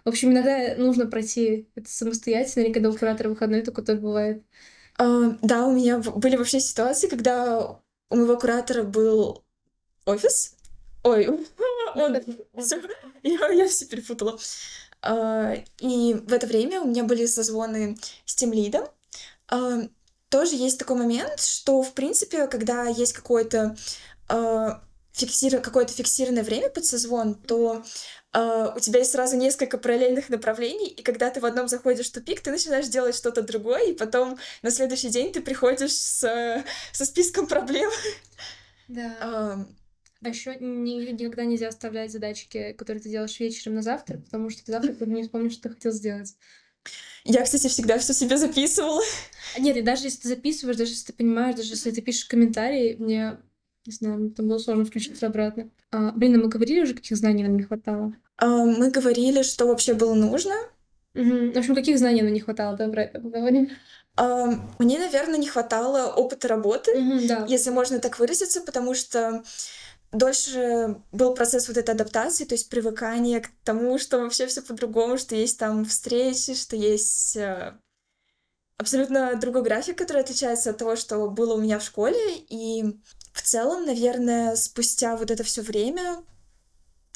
В 0.04 0.08
общем, 0.08 0.32
иногда 0.32 0.74
нужно 0.76 1.06
пройти 1.06 1.68
это 1.74 1.88
самостоятельно, 1.88 2.64
или 2.64 2.72
когда 2.72 2.90
у 2.90 2.96
куратора 2.96 3.28
выходной, 3.28 3.62
такое 3.62 3.84
тоже 3.84 4.00
бывает. 4.00 4.42
А, 4.98 5.36
да, 5.42 5.66
у 5.66 5.74
меня 5.74 5.98
были 5.98 6.36
вообще 6.36 6.60
ситуации, 6.60 7.08
когда 7.08 7.78
у 8.10 8.16
моего 8.16 8.38
куратора 8.38 8.82
был 8.82 9.41
офис. 10.04 10.54
Ой, 11.02 11.28
он... 11.94 12.20
Я, 13.22 13.48
я 13.48 13.68
все 13.68 13.86
перепутала. 13.86 14.38
А, 15.02 15.54
и 15.80 16.14
в 16.14 16.32
это 16.32 16.46
время 16.46 16.80
у 16.80 16.86
меня 16.86 17.04
были 17.04 17.26
созвоны 17.26 17.96
с 18.24 18.34
тем 18.34 18.52
лидом. 18.52 18.86
А, 19.48 19.80
тоже 20.28 20.56
есть 20.56 20.78
такой 20.78 20.96
момент, 20.96 21.40
что, 21.40 21.82
в 21.82 21.92
принципе, 21.92 22.46
когда 22.46 22.86
есть 22.86 23.12
какое-то 23.12 23.76
а, 24.28 24.82
фиксир... 25.12 25.60
какое-то 25.60 25.92
фиксированное 25.92 26.44
время 26.44 26.70
под 26.70 26.84
созвон, 26.84 27.34
то 27.34 27.82
Uh, 28.34 28.74
у 28.74 28.80
тебя 28.80 29.00
есть 29.00 29.12
сразу 29.12 29.36
несколько 29.36 29.76
параллельных 29.76 30.30
направлений, 30.30 30.88
и 30.88 31.02
когда 31.02 31.28
ты 31.28 31.38
в 31.38 31.44
одном 31.44 31.68
заходишь 31.68 32.08
в 32.08 32.12
тупик, 32.12 32.40
ты 32.40 32.50
начинаешь 32.50 32.88
делать 32.88 33.14
что-то 33.14 33.42
другое, 33.42 33.90
и 33.90 33.92
потом 33.92 34.38
на 34.62 34.70
следующий 34.70 35.10
день 35.10 35.34
ты 35.34 35.42
приходишь 35.42 35.92
с, 35.92 36.64
со 36.92 37.04
списком 37.04 37.46
проблем. 37.46 37.90
Да. 38.88 39.16
Uh, 39.20 39.66
а 40.22 40.28
еще 40.28 40.56
никогда 40.56 41.44
нельзя 41.44 41.68
оставлять 41.68 42.12
задачки, 42.12 42.72
которые 42.78 43.02
ты 43.02 43.08
делаешь 43.08 43.38
вечером 43.40 43.76
на 43.76 43.82
завтра, 43.82 44.18
потому 44.18 44.50
что 44.50 44.64
ты 44.64 44.72
завтра 44.72 45.06
не 45.06 45.22
вспомнишь, 45.22 45.52
что 45.52 45.64
ты 45.64 45.70
хотел 45.70 45.92
сделать. 45.92 46.36
Я, 47.24 47.42
кстати, 47.42 47.68
всегда 47.68 47.98
все 47.98 48.12
себе 48.12 48.36
записывала. 48.36 49.02
А 49.56 49.60
нет, 49.60 49.76
и 49.76 49.82
даже 49.82 50.04
если 50.04 50.22
ты 50.22 50.28
записываешь, 50.28 50.76
даже 50.76 50.92
если 50.92 51.06
ты 51.06 51.12
понимаешь, 51.12 51.56
даже 51.56 51.70
если 51.70 51.90
ты 51.90 52.00
пишешь 52.02 52.24
комментарии, 52.24 52.96
мне, 52.98 53.38
не 53.86 53.92
знаю, 53.92 54.18
мне 54.18 54.30
там 54.30 54.48
было 54.48 54.58
сложно 54.58 54.84
включиться 54.84 55.26
обратно. 55.26 55.70
А, 55.90 56.12
блин, 56.12 56.34
а 56.36 56.38
мы 56.38 56.48
говорили 56.48 56.82
уже, 56.82 56.94
каких 56.94 57.16
знаний 57.16 57.44
нам 57.44 57.56
не 57.56 57.62
хватало? 57.62 58.14
А, 58.38 58.64
мы 58.64 58.90
говорили, 58.90 59.42
что 59.42 59.66
вообще 59.66 59.94
было 59.94 60.14
нужно. 60.14 60.54
Угу. 61.14 61.52
В 61.52 61.58
общем, 61.58 61.74
каких 61.74 61.98
знаний 61.98 62.22
нам 62.22 62.32
не 62.32 62.40
хватало, 62.40 62.76
да, 62.76 62.88
про 62.88 63.04
это 63.04 63.20
поговорим. 63.20 63.70
Uh, 64.14 64.60
мне, 64.78 64.98
наверное, 64.98 65.38
не 65.38 65.46
хватало 65.46 66.12
опыта 66.12 66.46
работы, 66.46 66.94
mm-hmm, 66.94 67.26
да. 67.28 67.46
если 67.48 67.70
можно 67.70 67.98
так 67.98 68.18
выразиться, 68.18 68.60
потому 68.60 68.92
что 68.92 69.42
дольше 70.12 71.02
был 71.10 71.34
процесс 71.34 71.68
вот 71.68 71.76
этой 71.76 71.94
адаптации, 71.94 72.44
то 72.44 72.54
есть 72.54 72.68
привыкания 72.68 73.40
к 73.40 73.50
тому, 73.64 73.98
что 73.98 74.18
вообще 74.18 74.46
все 74.46 74.62
по-другому, 74.62 75.18
что 75.18 75.34
есть 75.34 75.58
там 75.58 75.84
встречи, 75.84 76.54
что 76.54 76.76
есть 76.76 77.36
э, 77.36 77.74
абсолютно 78.76 79.34
другой 79.36 79.62
график, 79.62 79.96
который 79.96 80.22
отличается 80.22 80.70
от 80.70 80.78
того, 80.78 80.96
что 80.96 81.28
было 81.28 81.54
у 81.54 81.60
меня 81.60 81.78
в 81.78 81.84
школе. 81.84 82.36
И 82.48 83.00
в 83.32 83.42
целом, 83.42 83.86
наверное, 83.86 84.54
спустя 84.56 85.16
вот 85.16 85.30
это 85.30 85.42
все 85.44 85.62
время, 85.62 86.22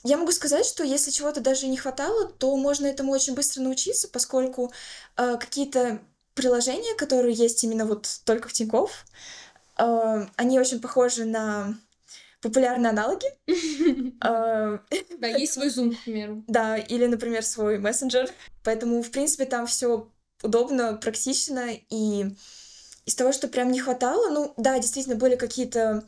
я 0.02 0.16
могу 0.16 0.32
сказать, 0.32 0.64
что 0.64 0.82
если 0.82 1.10
чего-то 1.10 1.40
даже 1.40 1.66
не 1.66 1.76
хватало, 1.76 2.28
то 2.28 2.56
можно 2.56 2.86
этому 2.86 3.12
очень 3.12 3.34
быстро 3.34 3.62
научиться, 3.62 4.08
поскольку 4.08 4.72
э, 5.16 5.36
какие-то 5.38 6.00
приложения, 6.34 6.94
которые 6.94 7.34
есть 7.34 7.62
именно 7.64 7.84
вот 7.84 8.08
только 8.24 8.48
в 8.48 8.52
Тинькофф, 8.52 9.04
э, 9.78 10.26
они 10.36 10.60
очень 10.60 10.80
похожи 10.80 11.24
на 11.24 11.76
популярные 12.46 12.90
аналоги. 12.90 13.26
А, 14.18 14.80
да, 15.18 15.28
есть 15.28 15.52
свой 15.52 15.68
Zoom, 15.68 15.94
к 15.94 16.04
примеру. 16.04 16.42
Да, 16.48 16.78
или, 16.78 17.06
например, 17.06 17.44
свой 17.44 17.78
мессенджер. 17.78 18.30
Поэтому, 18.64 19.02
в 19.02 19.10
принципе, 19.10 19.44
там 19.44 19.66
все 19.66 20.08
удобно, 20.42 20.94
практично. 20.94 21.68
И 21.90 22.24
из 23.04 23.14
того, 23.14 23.32
что 23.32 23.48
прям 23.48 23.70
не 23.70 23.78
хватало, 23.78 24.30
ну, 24.30 24.54
да, 24.56 24.78
действительно, 24.78 25.16
были 25.16 25.36
какие-то 25.36 26.04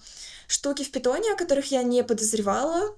штуки 0.46 0.84
в 0.84 0.90
питоне, 0.90 1.32
о 1.32 1.36
которых 1.36 1.70
я 1.70 1.82
не 1.82 2.02
подозревала. 2.02 2.96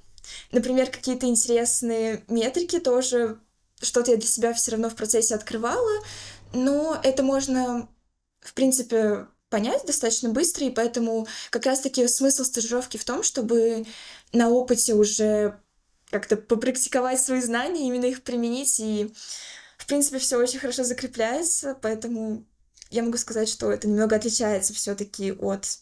Например, 0.52 0.88
какие-то 0.88 1.26
интересные 1.26 2.22
метрики 2.28 2.78
тоже. 2.78 3.40
Что-то 3.82 4.12
я 4.12 4.16
для 4.16 4.28
себя 4.28 4.52
все 4.52 4.72
равно 4.72 4.90
в 4.90 4.94
процессе 4.94 5.34
открывала. 5.34 6.02
Но 6.52 6.98
это 7.02 7.22
можно, 7.22 7.88
в 8.40 8.54
принципе, 8.54 9.26
понять 9.50 9.84
достаточно 9.84 10.30
быстро, 10.30 10.64
и 10.64 10.70
поэтому 10.70 11.26
как 11.50 11.66
раз-таки 11.66 12.06
смысл 12.08 12.44
стажировки 12.44 12.96
в 12.96 13.04
том, 13.04 13.22
чтобы 13.22 13.84
на 14.32 14.48
опыте 14.48 14.94
уже 14.94 15.60
как-то 16.10 16.36
попрактиковать 16.36 17.20
свои 17.20 17.40
знания, 17.40 17.86
именно 17.86 18.06
их 18.06 18.22
применить, 18.22 18.80
и 18.80 19.12
в 19.76 19.86
принципе 19.86 20.18
все 20.18 20.38
очень 20.38 20.58
хорошо 20.58 20.84
закрепляется, 20.84 21.76
поэтому 21.82 22.44
я 22.90 23.02
могу 23.02 23.18
сказать, 23.18 23.48
что 23.48 23.70
это 23.70 23.88
немного 23.88 24.16
отличается 24.16 24.72
все-таки 24.72 25.32
от 25.32 25.78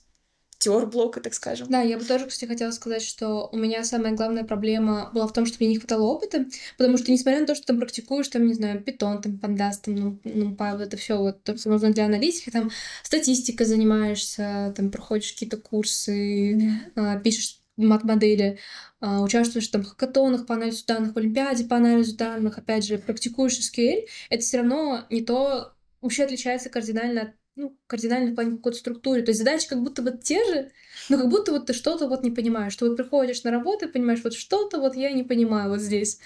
тёр-блока, 0.59 1.21
так 1.21 1.35
скажем. 1.35 1.69
Да, 1.69 1.83
я 1.83 1.99
бы 1.99 2.05
тоже, 2.05 2.27
кстати, 2.27 2.49
хотела 2.49 2.71
сказать, 2.73 3.03
что 3.03 3.49
у 3.53 3.57
меня 3.57 3.85
самая 3.85 4.13
главная 4.15 4.45
проблема 4.45 5.11
была 5.15 5.27
в 5.27 5.33
том, 5.33 5.47
что 5.47 5.57
мне 5.61 5.69
не 5.69 5.79
хватало 5.79 6.03
опыта, 6.03 6.47
потому 6.77 6.99
что, 6.99 7.13
несмотря 7.13 7.41
на 7.41 7.47
то, 7.47 7.55
что 7.55 7.67
ты 7.67 7.79
практикуешь, 7.79 8.29
там, 8.29 8.47
не 8.47 8.55
знаю, 8.55 8.83
питон, 8.83 9.23
там, 9.23 9.39
пандаст, 9.39 9.85
там, 9.85 9.95
ну, 9.95 10.19
ну, 10.25 10.57
это 10.59 10.97
все 10.97 11.17
вот 11.19 11.43
то, 11.45 11.57
что 11.57 11.71
нужно 11.71 11.93
для 11.93 12.07
аналитики, 12.07 12.51
там, 12.51 12.71
статистика 13.03 13.65
занимаешься, 13.65 14.73
там, 14.77 14.91
проходишь 14.91 15.33
какие-то 15.33 15.59
курсы, 15.59 16.55
mm-hmm. 16.97 17.23
пишешь 17.23 17.61
мат-модели, 17.77 18.59
а, 19.01 19.23
участвуешь 19.23 19.69
там 19.69 19.83
в 19.85 19.87
хакатонах 19.87 20.47
по 20.47 20.55
анализу 20.55 20.85
данных, 20.87 21.15
в 21.15 21.19
Олимпиаде 21.19 21.65
по 21.65 21.77
анализу 21.77 22.17
данных, 22.17 22.59
опять 22.59 22.85
же, 22.85 22.99
практикуешь 22.99 23.59
SQL, 23.61 24.07
это 24.31 24.43
все 24.43 24.59
равно 24.59 25.07
не 25.11 25.23
то, 25.23 25.75
вообще 26.01 26.25
отличается 26.25 26.69
кардинально 26.69 27.23
от 27.23 27.29
ну, 27.59 27.77
кардинально 27.87 28.31
в 28.31 28.35
плане 28.35 28.57
какой-то 28.57 28.79
структуры. 28.79 29.23
То 29.23 29.31
есть 29.31 29.41
задачи 29.41 29.69
как 29.69 29.83
будто 29.83 30.01
бы 30.01 30.17
те 30.17 30.45
же, 30.47 30.71
но 31.09 31.19
как 31.19 31.29
будто 31.29 31.53
вот 31.53 31.67
ты 31.67 31.73
что-то 31.73 32.09
вот 32.09 32.23
не 32.23 32.31
понимаешь. 32.31 32.73
Что 32.73 32.87
вот 32.87 32.97
приходишь 32.97 33.43
на 33.43 33.51
работу 33.51 33.87
и 33.87 33.93
понимаешь, 33.93 34.21
вот 34.23 34.33
что-то 34.33 34.79
вот 34.79 34.95
я 34.95 35.11
не 35.13 35.25
понимаю 35.25 35.71
вот 35.71 35.81
здесь. 35.81 36.21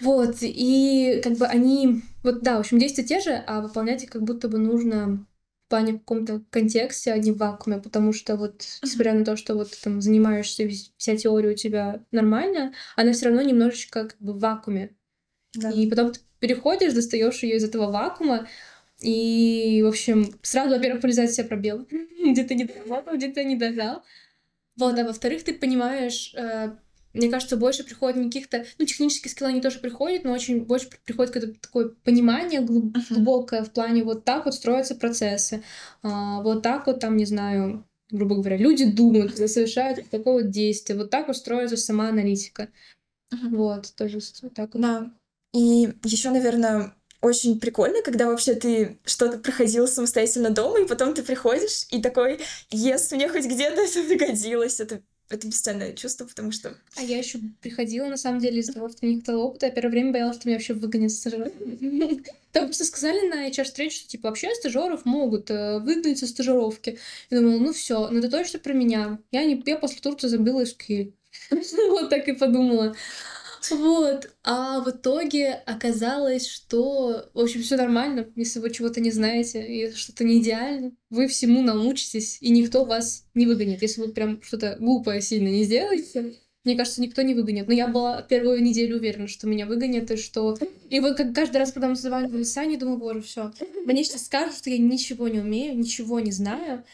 Вот, 0.00 0.36
и 0.40 1.20
как 1.22 1.34
бы 1.34 1.46
они, 1.46 2.02
вот 2.22 2.42
да, 2.42 2.56
в 2.56 2.60
общем, 2.60 2.78
действия 2.78 3.04
те 3.04 3.20
же, 3.20 3.32
а 3.46 3.60
выполнять 3.60 4.04
их 4.04 4.10
как 4.10 4.22
будто 4.22 4.48
бы 4.48 4.58
нужно 4.58 5.26
в 5.66 5.70
плане 5.70 5.94
в 5.94 5.98
каком-то 5.98 6.42
контексте, 6.48 7.12
а 7.12 7.18
не 7.18 7.32
в 7.32 7.36
вакууме, 7.36 7.78
потому 7.78 8.14
что 8.14 8.36
вот, 8.36 8.64
несмотря 8.82 9.12
на 9.12 9.24
то, 9.26 9.36
что 9.36 9.54
вот 9.54 9.72
ты 9.72 9.76
там 9.82 10.00
занимаешься, 10.00 10.66
вся 10.96 11.16
теория 11.16 11.50
у 11.50 11.54
тебя 11.54 12.02
нормальная, 12.12 12.72
она 12.96 13.12
все 13.12 13.26
равно 13.26 13.42
немножечко 13.42 14.04
как 14.04 14.16
бы 14.20 14.32
в 14.32 14.38
вакууме. 14.38 14.96
Да. 15.52 15.70
И 15.70 15.86
потом 15.90 16.12
ты 16.12 16.20
переходишь, 16.38 16.94
достаешь 16.94 17.42
ее 17.42 17.56
из 17.56 17.64
этого 17.64 17.90
вакуума, 17.90 18.48
и, 19.00 19.82
в 19.84 19.88
общем, 19.88 20.34
сразу, 20.42 20.70
во-первых, 20.70 21.02
вылезает 21.02 21.30
все 21.30 21.44
пробелы. 21.44 21.86
где 22.30 22.44
ты 22.44 22.54
не 22.54 22.64
доработал, 22.64 23.16
где 23.16 23.28
ты 23.28 23.44
не 23.44 23.56
дожал. 23.56 24.02
Вот, 24.76 24.98
а 24.98 25.04
во-вторых, 25.04 25.44
ты 25.44 25.54
понимаешь, 25.54 26.34
э, 26.36 26.70
мне 27.12 27.28
кажется, 27.30 27.56
больше 27.56 27.84
приходит 27.84 28.22
каких-то... 28.24 28.64
Ну, 28.78 28.84
технические 28.84 29.30
скиллы 29.30 29.50
они 29.50 29.60
тоже 29.60 29.80
приходят, 29.80 30.24
но 30.24 30.32
очень 30.32 30.64
больше 30.64 30.88
приходит 31.04 31.32
какое-то 31.32 31.60
такое 31.60 31.88
понимание 32.04 32.60
глубокое 32.60 33.64
в 33.64 33.72
плане 33.72 34.04
вот 34.04 34.24
так 34.24 34.44
вот 34.44 34.54
строятся 34.54 34.94
процессы. 34.94 35.62
А, 36.02 36.42
вот 36.42 36.62
так 36.62 36.86
вот 36.86 37.00
там, 37.00 37.16
не 37.16 37.24
знаю, 37.24 37.84
грубо 38.10 38.36
говоря, 38.36 38.56
люди 38.56 38.84
думают, 38.84 39.36
совершают 39.36 40.08
такое 40.10 40.44
вот 40.44 40.50
действие. 40.50 40.98
Вот 40.98 41.10
так 41.10 41.26
вот 41.26 41.36
строится 41.36 41.76
сама 41.76 42.08
аналитика. 42.08 42.68
Uh-huh. 43.32 43.56
Вот, 43.56 43.92
тоже 43.96 44.20
так 44.54 44.74
вот. 44.74 44.82
Да. 44.82 45.10
И 45.52 45.88
еще, 46.04 46.30
наверное, 46.30 46.94
очень 47.20 47.58
прикольно, 47.60 48.02
когда 48.02 48.26
вообще 48.26 48.54
ты 48.54 48.98
что-то 49.04 49.38
проходил 49.38 49.88
самостоятельно 49.88 50.50
дома, 50.50 50.80
и 50.80 50.86
потом 50.86 51.14
ты 51.14 51.22
приходишь 51.22 51.86
и 51.90 52.00
такой, 52.00 52.40
ес, 52.70 53.10
мне 53.12 53.28
хоть 53.28 53.46
где-то 53.46 53.80
это 53.80 54.02
пригодилось, 54.02 54.80
это 54.80 55.02
это 55.30 55.46
бесценное 55.46 55.92
чувство, 55.92 56.24
потому 56.24 56.52
что... 56.52 56.74
А 56.96 57.02
я 57.02 57.18
еще 57.18 57.38
приходила, 57.60 58.06
на 58.06 58.16
самом 58.16 58.40
деле, 58.40 58.60
из-за 58.60 58.72
того, 58.72 58.88
что 58.88 59.04
не 59.04 59.16
хватало 59.16 59.42
опыта. 59.42 59.66
Я 59.66 59.72
первое 59.72 59.90
время 59.90 60.12
боялась, 60.12 60.36
что 60.36 60.48
меня 60.48 60.56
вообще 60.56 60.72
выгонят 60.72 61.10
с 61.10 61.18
стажировки. 61.18 62.24
Там 62.52 62.64
просто 62.64 62.84
сказали 62.86 63.28
на 63.28 63.48
HR-встрече, 63.48 63.98
что, 63.98 64.08
типа, 64.08 64.28
вообще 64.28 64.54
стажеров 64.54 65.04
могут 65.04 65.50
э, 65.50 65.80
выгнать 65.80 66.18
со 66.18 66.26
стажировки. 66.26 66.98
Я 67.28 67.40
думала, 67.40 67.58
ну 67.58 67.72
все, 67.74 68.08
ну 68.08 68.18
это 68.20 68.30
точно 68.30 68.58
про 68.58 68.72
меня. 68.72 69.18
Я, 69.30 69.44
не, 69.44 69.62
я 69.66 69.76
после 69.76 70.00
Турции 70.00 70.28
забила 70.28 70.62
SQL. 70.62 71.12
Вот 71.90 72.08
так 72.08 72.26
и 72.28 72.32
подумала. 72.32 72.96
Вот. 73.70 74.30
А 74.44 74.80
в 74.80 74.90
итоге 74.90 75.52
оказалось, 75.66 76.46
что, 76.46 77.28
в 77.34 77.40
общем, 77.40 77.62
все 77.62 77.76
нормально, 77.76 78.28
если 78.36 78.60
вы 78.60 78.70
чего-то 78.70 79.00
не 79.00 79.10
знаете, 79.10 79.66
и 79.66 79.92
что-то 79.92 80.24
не 80.24 80.40
идеально, 80.40 80.92
вы 81.10 81.28
всему 81.28 81.62
научитесь, 81.62 82.38
и 82.40 82.50
никто 82.50 82.84
вас 82.84 83.24
не 83.34 83.46
выгонит. 83.46 83.82
Если 83.82 84.00
вы 84.00 84.08
прям 84.12 84.42
что-то 84.42 84.76
глупое 84.78 85.20
сильно 85.20 85.48
не 85.48 85.64
сделаете, 85.64 86.34
мне 86.64 86.76
кажется, 86.76 87.00
никто 87.00 87.22
не 87.22 87.34
выгонит. 87.34 87.66
Но 87.66 87.72
я 87.72 87.88
была 87.88 88.20
первую 88.22 88.62
неделю 88.62 88.96
уверена, 88.96 89.26
что 89.26 89.46
меня 89.46 89.66
выгонят, 89.66 90.10
и 90.10 90.16
что... 90.16 90.58
И 90.90 91.00
вот 91.00 91.16
как 91.16 91.34
каждый 91.34 91.56
раз, 91.58 91.72
когда 91.72 91.88
мы 91.88 91.96
с 91.96 92.52
Саней, 92.52 92.76
думаю, 92.76 92.98
боже, 92.98 93.22
все. 93.22 93.52
Мне 93.86 94.04
сейчас 94.04 94.26
скажут, 94.26 94.56
что 94.56 94.68
я 94.68 94.78
ничего 94.78 95.28
не 95.28 95.38
умею, 95.38 95.78
ничего 95.78 96.20
не 96.20 96.32
знаю, 96.32 96.84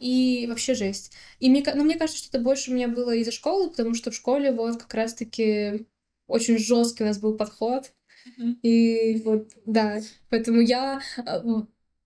и 0.00 0.46
вообще 0.48 0.74
жесть. 0.74 1.12
И 1.40 1.50
мне, 1.50 1.64
но 1.74 1.82
мне 1.82 1.96
кажется, 1.96 2.18
что 2.18 2.36
это 2.36 2.44
больше 2.44 2.70
у 2.70 2.74
меня 2.74 2.88
было 2.88 3.14
из-за 3.16 3.32
школы, 3.32 3.70
потому 3.70 3.94
что 3.94 4.10
в 4.10 4.14
школе 4.14 4.52
вот 4.52 4.82
как 4.82 4.94
раз-таки 4.94 5.86
очень 6.26 6.58
жесткий 6.58 7.04
у 7.04 7.06
нас 7.06 7.18
был 7.18 7.36
подход. 7.36 7.92
Mm-hmm. 8.26 8.60
И 8.62 9.22
вот, 9.22 9.52
да, 9.66 10.00
поэтому 10.30 10.60
я 10.60 11.00
а, 11.18 11.42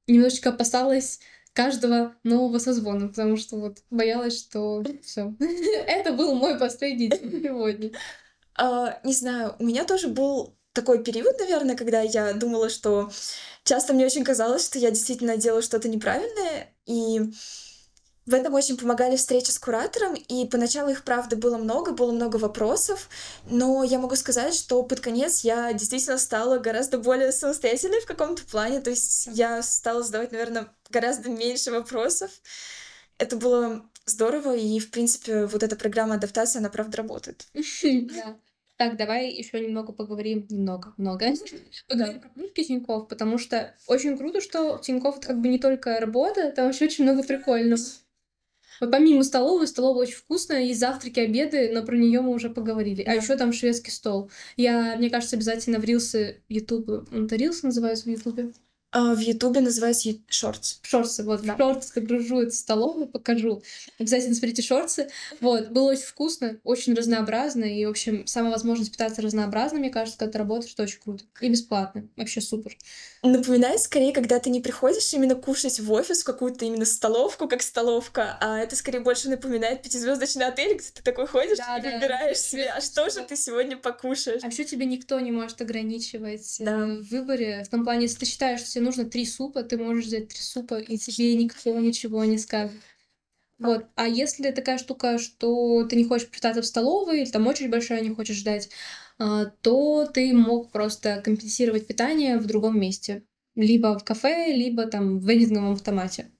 немножечко 0.06 0.50
опасалась 0.50 1.20
каждого 1.52 2.14
нового 2.22 2.58
созвона, 2.58 3.08
потому 3.08 3.36
что 3.36 3.56
вот 3.56 3.82
боялась, 3.90 4.38
что 4.38 4.84
все. 5.02 5.34
Это 5.86 6.12
был 6.12 6.34
мой 6.34 6.58
последний 6.58 7.08
день 7.08 7.42
сегодня. 7.42 7.90
А, 8.56 9.00
не 9.04 9.14
знаю, 9.14 9.56
у 9.58 9.64
меня 9.64 9.84
тоже 9.84 10.08
был 10.08 10.56
такой 10.80 11.04
период, 11.04 11.38
наверное, 11.38 11.76
когда 11.76 12.00
я 12.00 12.32
думала, 12.32 12.70
что 12.70 13.10
часто 13.64 13.92
мне 13.92 14.06
очень 14.06 14.24
казалось, 14.24 14.64
что 14.64 14.78
я 14.78 14.90
действительно 14.90 15.36
делаю 15.36 15.62
что-то 15.62 15.88
неправильное, 15.90 16.74
и 16.86 17.20
в 18.24 18.32
этом 18.34 18.54
очень 18.54 18.78
помогали 18.78 19.16
встречи 19.16 19.50
с 19.50 19.58
куратором, 19.58 20.14
и 20.14 20.46
поначалу 20.46 20.90
их, 20.90 21.04
правда, 21.04 21.36
было 21.36 21.58
много, 21.58 21.92
было 21.92 22.12
много 22.12 22.36
вопросов, 22.36 23.10
но 23.50 23.84
я 23.84 23.98
могу 23.98 24.16
сказать, 24.16 24.54
что 24.54 24.82
под 24.82 25.00
конец 25.00 25.40
я 25.40 25.70
действительно 25.74 26.16
стала 26.16 26.58
гораздо 26.58 26.98
более 26.98 27.32
самостоятельной 27.32 28.00
в 28.00 28.06
каком-то 28.06 28.42
плане, 28.46 28.80
то 28.80 28.88
есть 28.88 29.28
я 29.32 29.62
стала 29.62 30.02
задавать, 30.02 30.32
наверное, 30.32 30.68
гораздо 30.88 31.28
меньше 31.28 31.70
вопросов. 31.70 32.30
Это 33.18 33.36
было 33.36 33.84
здорово, 34.06 34.56
и, 34.56 34.78
в 34.78 34.90
принципе, 34.90 35.44
вот 35.44 35.62
эта 35.62 35.76
программа 35.76 36.14
адаптации, 36.14 36.58
она, 36.58 36.70
правда, 36.70 36.96
работает. 36.98 37.46
Так, 38.80 38.96
давай 38.96 39.30
еще 39.30 39.60
немного 39.60 39.92
поговорим, 39.92 40.46
немного, 40.48 40.94
много, 40.96 41.26
поговорим 41.86 42.20
про 42.22 42.30
плюшки 42.30 42.64
Тинькофф, 42.64 43.08
потому 43.08 43.36
что 43.36 43.74
очень 43.86 44.16
круто, 44.16 44.40
что 44.40 44.78
Тинькофф 44.78 45.18
это 45.18 45.26
как 45.26 45.42
бы 45.42 45.48
не 45.48 45.58
только 45.58 46.00
работа, 46.00 46.50
там 46.50 46.64
вообще 46.64 46.86
очень 46.86 47.04
много 47.04 47.22
прикольного. 47.22 47.78
Вот 48.80 48.90
помимо 48.90 49.22
столовой, 49.22 49.66
столовая 49.66 50.06
очень 50.06 50.16
вкусная, 50.16 50.62
есть 50.62 50.80
завтраки, 50.80 51.20
обеды, 51.20 51.70
но 51.74 51.82
про 51.84 51.94
нее 51.94 52.22
мы 52.22 52.30
уже 52.32 52.48
поговорили. 52.48 53.02
А 53.02 53.14
еще 53.14 53.36
там 53.36 53.52
шведский 53.52 53.90
стол. 53.90 54.30
Я, 54.56 54.96
мне 54.96 55.10
кажется, 55.10 55.36
обязательно 55.36 55.78
в 55.78 55.84
рилсы 55.84 56.40
YouTube, 56.48 57.12
это 57.12 57.36
рилсы 57.36 57.66
называются 57.66 58.06
в 58.06 58.08
Ютубе? 58.08 58.50
А, 58.92 59.14
в 59.14 59.20
Ютубе 59.20 59.60
называется 59.60 60.10
Шортс. 60.28 60.80
Шортсы, 60.82 61.22
вот. 61.22 61.42
Да. 61.42 61.56
Шортс 61.56 61.92
загружу 61.94 62.40
эту 62.40 62.52
столовую, 62.52 63.06
покажу. 63.06 63.62
Обязательно 63.98 64.34
смотрите 64.34 64.62
шортсы. 64.62 65.08
Вот. 65.40 65.68
Было 65.70 65.92
очень 65.92 66.02
вкусно, 66.02 66.58
очень 66.64 66.94
разнообразно. 66.94 67.64
И, 67.64 67.86
в 67.86 67.90
общем, 67.90 68.26
сама 68.26 68.50
возможность 68.50 68.90
питаться 68.90 69.22
разнообразно, 69.22 69.78
мне 69.78 69.90
кажется, 69.90 70.18
когда 70.18 70.32
ты 70.32 70.38
работаешь, 70.38 70.72
это 70.72 70.82
очень 70.82 71.00
круто. 71.00 71.24
И 71.40 71.48
бесплатно. 71.48 72.08
Вообще 72.16 72.40
супер. 72.40 72.76
Напоминает 73.22 73.80
скорее, 73.80 74.12
когда 74.12 74.40
ты 74.40 74.50
не 74.50 74.60
приходишь 74.60 75.12
именно 75.14 75.34
кушать 75.34 75.78
в 75.78 75.92
офис, 75.92 76.22
в 76.22 76.24
какую-то 76.24 76.64
именно 76.64 76.86
столовку, 76.86 77.46
как 77.48 77.62
столовка, 77.62 78.38
а 78.40 78.58
это 78.58 78.74
скорее 78.74 79.00
больше 79.00 79.28
напоминает 79.28 79.82
пятизвездочный 79.82 80.46
отель, 80.46 80.78
где 80.78 80.88
ты 80.92 81.02
такой 81.02 81.26
ходишь 81.26 81.58
да, 81.58 81.78
и 81.78 81.82
да, 81.82 81.90
выбираешь 81.92 82.38
да. 82.38 82.42
себе, 82.42 82.70
а 82.70 82.80
что 82.80 83.08
же 83.10 83.20
ты 83.20 83.36
сегодня 83.36 83.76
покушаешь. 83.76 84.42
А 84.42 84.48
еще 84.48 84.64
тебе 84.64 84.86
никто 84.86 85.20
не 85.20 85.30
может 85.30 85.60
ограничивать 85.60 86.56
да. 86.58 86.86
в 86.86 87.02
выборе. 87.10 87.62
В 87.64 87.68
том 87.68 87.84
плане, 87.84 88.02
если 88.02 88.20
ты 88.20 88.26
считаешь, 88.26 88.60
что 88.60 88.79
тебе 88.80 88.86
нужно 88.86 89.04
три 89.04 89.26
супа, 89.26 89.62
ты 89.62 89.76
можешь 89.76 90.06
взять 90.06 90.28
три 90.28 90.38
супа, 90.38 90.80
и 90.80 90.96
тебе 90.96 91.34
никто 91.36 91.78
ничего 91.78 92.24
не 92.24 92.38
скажет. 92.38 92.72
Вот. 93.58 93.86
А 93.94 94.08
если 94.08 94.50
такая 94.52 94.78
штука, 94.78 95.18
что 95.18 95.84
ты 95.86 95.96
не 95.96 96.04
хочешь 96.04 96.30
питаться 96.30 96.62
в 96.62 96.66
столовой, 96.66 97.22
или 97.22 97.30
там 97.30 97.46
очередь 97.46 97.70
большая, 97.70 98.00
не 98.00 98.14
хочешь 98.14 98.38
ждать, 98.38 98.70
а, 99.18 99.46
то 99.62 100.06
ты 100.06 100.32
мог 100.32 100.72
просто 100.72 101.20
компенсировать 101.22 101.86
питание 101.86 102.38
в 102.38 102.46
другом 102.46 102.80
месте. 102.80 103.24
Либо 103.54 103.98
в 103.98 104.04
кафе, 104.04 104.52
либо 104.52 104.86
там 104.86 105.18
в 105.18 105.28
вендинговом 105.28 105.74
автомате. 105.74 106.30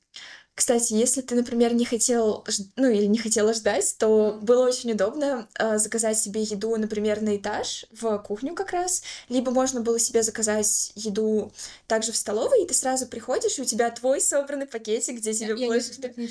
Кстати, 0.55 0.93
если 0.93 1.23
ты, 1.23 1.35
например, 1.35 1.73
не 1.73 1.85
хотел, 1.87 2.45
ну 2.77 2.89
или 2.89 3.07
не 3.07 3.17
хотела 3.17 3.55
ждать, 3.55 3.95
то 3.99 4.39
было 4.43 4.67
очень 4.67 4.93
удобно 4.93 5.49
э, 5.59 5.79
заказать 5.79 6.19
себе 6.19 6.43
еду, 6.43 6.77
например, 6.77 7.23
на 7.23 7.37
этаж, 7.37 7.87
в 7.91 8.19
кухню 8.19 8.55
как 8.55 8.73
раз, 8.73 9.03
либо 9.29 9.53
можно 9.53 9.81
было 9.81 9.99
себе 9.99 10.23
заказать 10.23 10.93
еду 10.97 11.51
также 11.87 12.13
в 12.13 12.17
столовой, 12.17 12.63
и 12.63 12.67
ты 12.67 12.75
сразу 12.75 13.07
приходишь, 13.07 13.59
и 13.59 13.63
у 13.63 13.65
тебя 13.65 13.91
твой 13.91 14.21
собранный 14.21 14.67
пакетик, 14.67 15.17
где 15.17 15.33
тебе 15.33 15.55
я, 15.57 15.67
положили. 15.67 16.13
Я, 16.17 16.23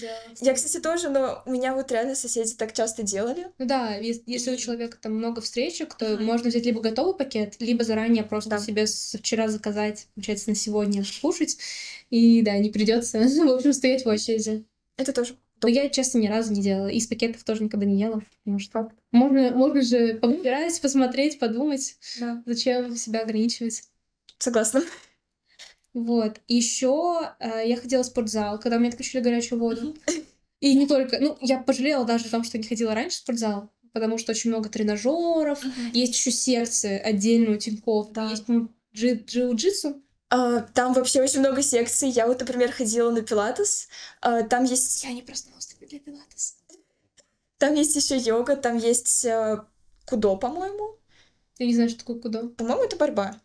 не 0.41 0.47
я, 0.47 0.53
кстати, 0.53 0.79
тоже, 0.79 1.09
но 1.09 1.41
у 1.45 1.51
меня 1.51 1.73
вот 1.73 1.91
реально 1.91 2.13
соседи 2.13 2.53
так 2.53 2.73
часто 2.73 3.01
делали. 3.01 3.47
Ну 3.57 3.65
да, 3.65 3.95
если, 3.95 4.53
у 4.53 4.57
человека 4.57 4.97
там 5.01 5.15
много 5.15 5.41
встречек, 5.41 5.95
то 5.95 6.05
mm-hmm. 6.05 6.21
можно 6.21 6.49
взять 6.49 6.65
либо 6.65 6.81
готовый 6.81 7.15
пакет, 7.15 7.55
либо 7.59 7.83
заранее 7.83 8.23
просто 8.23 8.51
да. 8.51 8.59
себе 8.59 8.85
вчера 8.85 9.47
заказать, 9.47 10.07
получается, 10.13 10.49
на 10.49 10.55
сегодня 10.55 11.03
кушать. 11.21 11.57
И 12.09 12.41
да, 12.41 12.57
не 12.57 12.69
придется, 12.69 13.19
в 13.45 13.51
общем, 13.51 13.73
стоять 13.73 14.05
в 14.09 14.13
очереди. 14.15 14.65
Это 14.97 15.13
тоже. 15.13 15.35
Но 15.61 15.67
я, 15.67 15.89
честно, 15.89 16.19
ни 16.19 16.27
разу 16.27 16.53
не 16.53 16.61
делала. 16.61 16.87
Из 16.87 17.07
пакетов 17.07 17.43
тоже 17.43 17.63
никогда 17.63 17.85
не 17.85 17.99
ела. 17.99 18.21
Потому 18.43 18.59
что 18.59 18.91
можно, 19.11 19.51
можно 19.51 19.81
же 19.81 20.15
повыбирать, 20.15 20.79
посмотреть, 20.81 21.37
подумать. 21.39 21.97
Да. 22.19 22.41
Зачем 22.45 22.95
себя 22.95 23.21
ограничивать? 23.21 23.83
Согласна. 24.37 24.81
Вот. 25.93 26.39
Еще 26.47 27.33
э, 27.39 27.63
я 27.67 27.75
ходила 27.75 28.03
в 28.03 28.05
спортзал, 28.05 28.59
когда 28.59 28.79
мне 28.79 28.89
отключили 28.89 29.21
горячую 29.21 29.59
воду. 29.59 29.97
И 30.61 30.75
не 30.75 30.87
только... 30.87 31.19
Ну, 31.19 31.37
я 31.41 31.59
пожалела 31.59 32.05
даже 32.05 32.27
о 32.27 32.29
том, 32.29 32.43
что 32.43 32.57
не 32.57 32.63
ходила 32.63 32.93
раньше 32.93 33.17
в 33.17 33.19
спортзал, 33.21 33.69
потому 33.91 34.17
что 34.17 34.31
очень 34.31 34.49
много 34.51 34.69
тренажеров, 34.69 35.61
есть 35.93 36.13
еще 36.13 36.31
сердце 36.31 36.97
отдельно 36.97 37.55
у 37.55 37.57
Тинькофф, 37.57 38.11
Да. 38.11 38.29
есть 38.29 38.47
ну, 38.47 38.69
джи- 38.93 39.23
джиу-джитсу. 39.25 40.01
А, 40.29 40.61
Там 40.61 40.93
вообще 40.93 41.21
очень 41.21 41.39
много 41.39 41.61
секций. 41.61 42.09
Я 42.09 42.27
вот, 42.27 42.39
например, 42.39 42.71
ходила 42.71 43.11
на 43.11 43.21
пилатес. 43.21 43.87
А, 44.21 44.43
Там 44.43 44.63
есть, 44.63 45.03
Я 45.03 45.11
не 45.13 45.21
проснулась 45.21 45.75
для 45.79 45.99
пилатеса. 45.99 46.53
там 47.57 47.73
есть 47.73 47.95
еще 47.95 48.17
йога, 48.17 48.55
там 48.55 48.77
есть 48.77 49.25
э, 49.25 49.57
кудо, 50.05 50.35
по-моему. 50.35 50.97
Я 51.57 51.65
не 51.65 51.73
знаю, 51.73 51.89
что 51.89 51.99
такое 51.99 52.19
кудо. 52.19 52.47
По-моему, 52.49 52.83
это 52.83 52.95
борьба. 52.95 53.41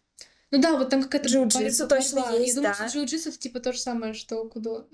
Ну 0.51 0.61
да, 0.61 0.77
вот 0.77 0.89
там 0.91 1.03
какая-то 1.03 1.29
Джиу-джитсу 1.29 1.87
борьба. 1.89 1.97
точно 1.97 2.19
Я 2.31 2.39
есть, 2.39 2.55
думаю, 2.55 2.75
да. 2.79 2.89
что 2.89 2.99
джиу-джитсу 2.99 3.29
это 3.31 3.39
типа 3.39 3.61
то 3.61 3.73
же 3.73 3.81
самое, 3.81 4.15
что 4.15 4.45
кудо. 4.45 4.87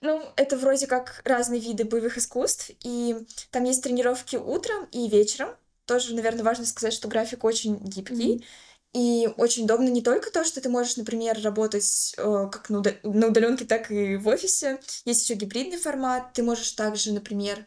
Ну, 0.00 0.22
это 0.36 0.56
вроде 0.56 0.86
как 0.86 1.20
разные 1.24 1.60
виды 1.60 1.84
боевых 1.84 2.18
искусств, 2.18 2.70
и 2.80 3.16
там 3.50 3.64
есть 3.64 3.82
тренировки 3.82 4.36
утром 4.36 4.86
и 4.90 5.08
вечером. 5.08 5.50
Тоже, 5.84 6.14
наверное, 6.14 6.42
важно 6.44 6.64
сказать, 6.66 6.92
что 6.92 7.08
график 7.08 7.44
очень 7.44 7.76
гибкий. 7.78 8.36
Мгм. 8.36 8.44
И 8.92 9.28
очень 9.36 9.64
удобно 9.64 9.88
не 9.88 10.02
только 10.02 10.30
то, 10.32 10.44
что 10.44 10.60
ты 10.60 10.68
можешь, 10.68 10.96
например, 10.96 11.40
работать 11.42 12.12
э, 12.16 12.48
как 12.50 12.70
на, 12.70 12.80
удаленке, 12.80 13.64
так 13.64 13.90
и 13.90 14.16
в 14.16 14.26
офисе. 14.26 14.80
Есть 15.04 15.24
еще 15.24 15.34
гибридный 15.34 15.78
формат. 15.78 16.32
Ты 16.32 16.42
можешь 16.42 16.72
также, 16.72 17.12
например, 17.12 17.64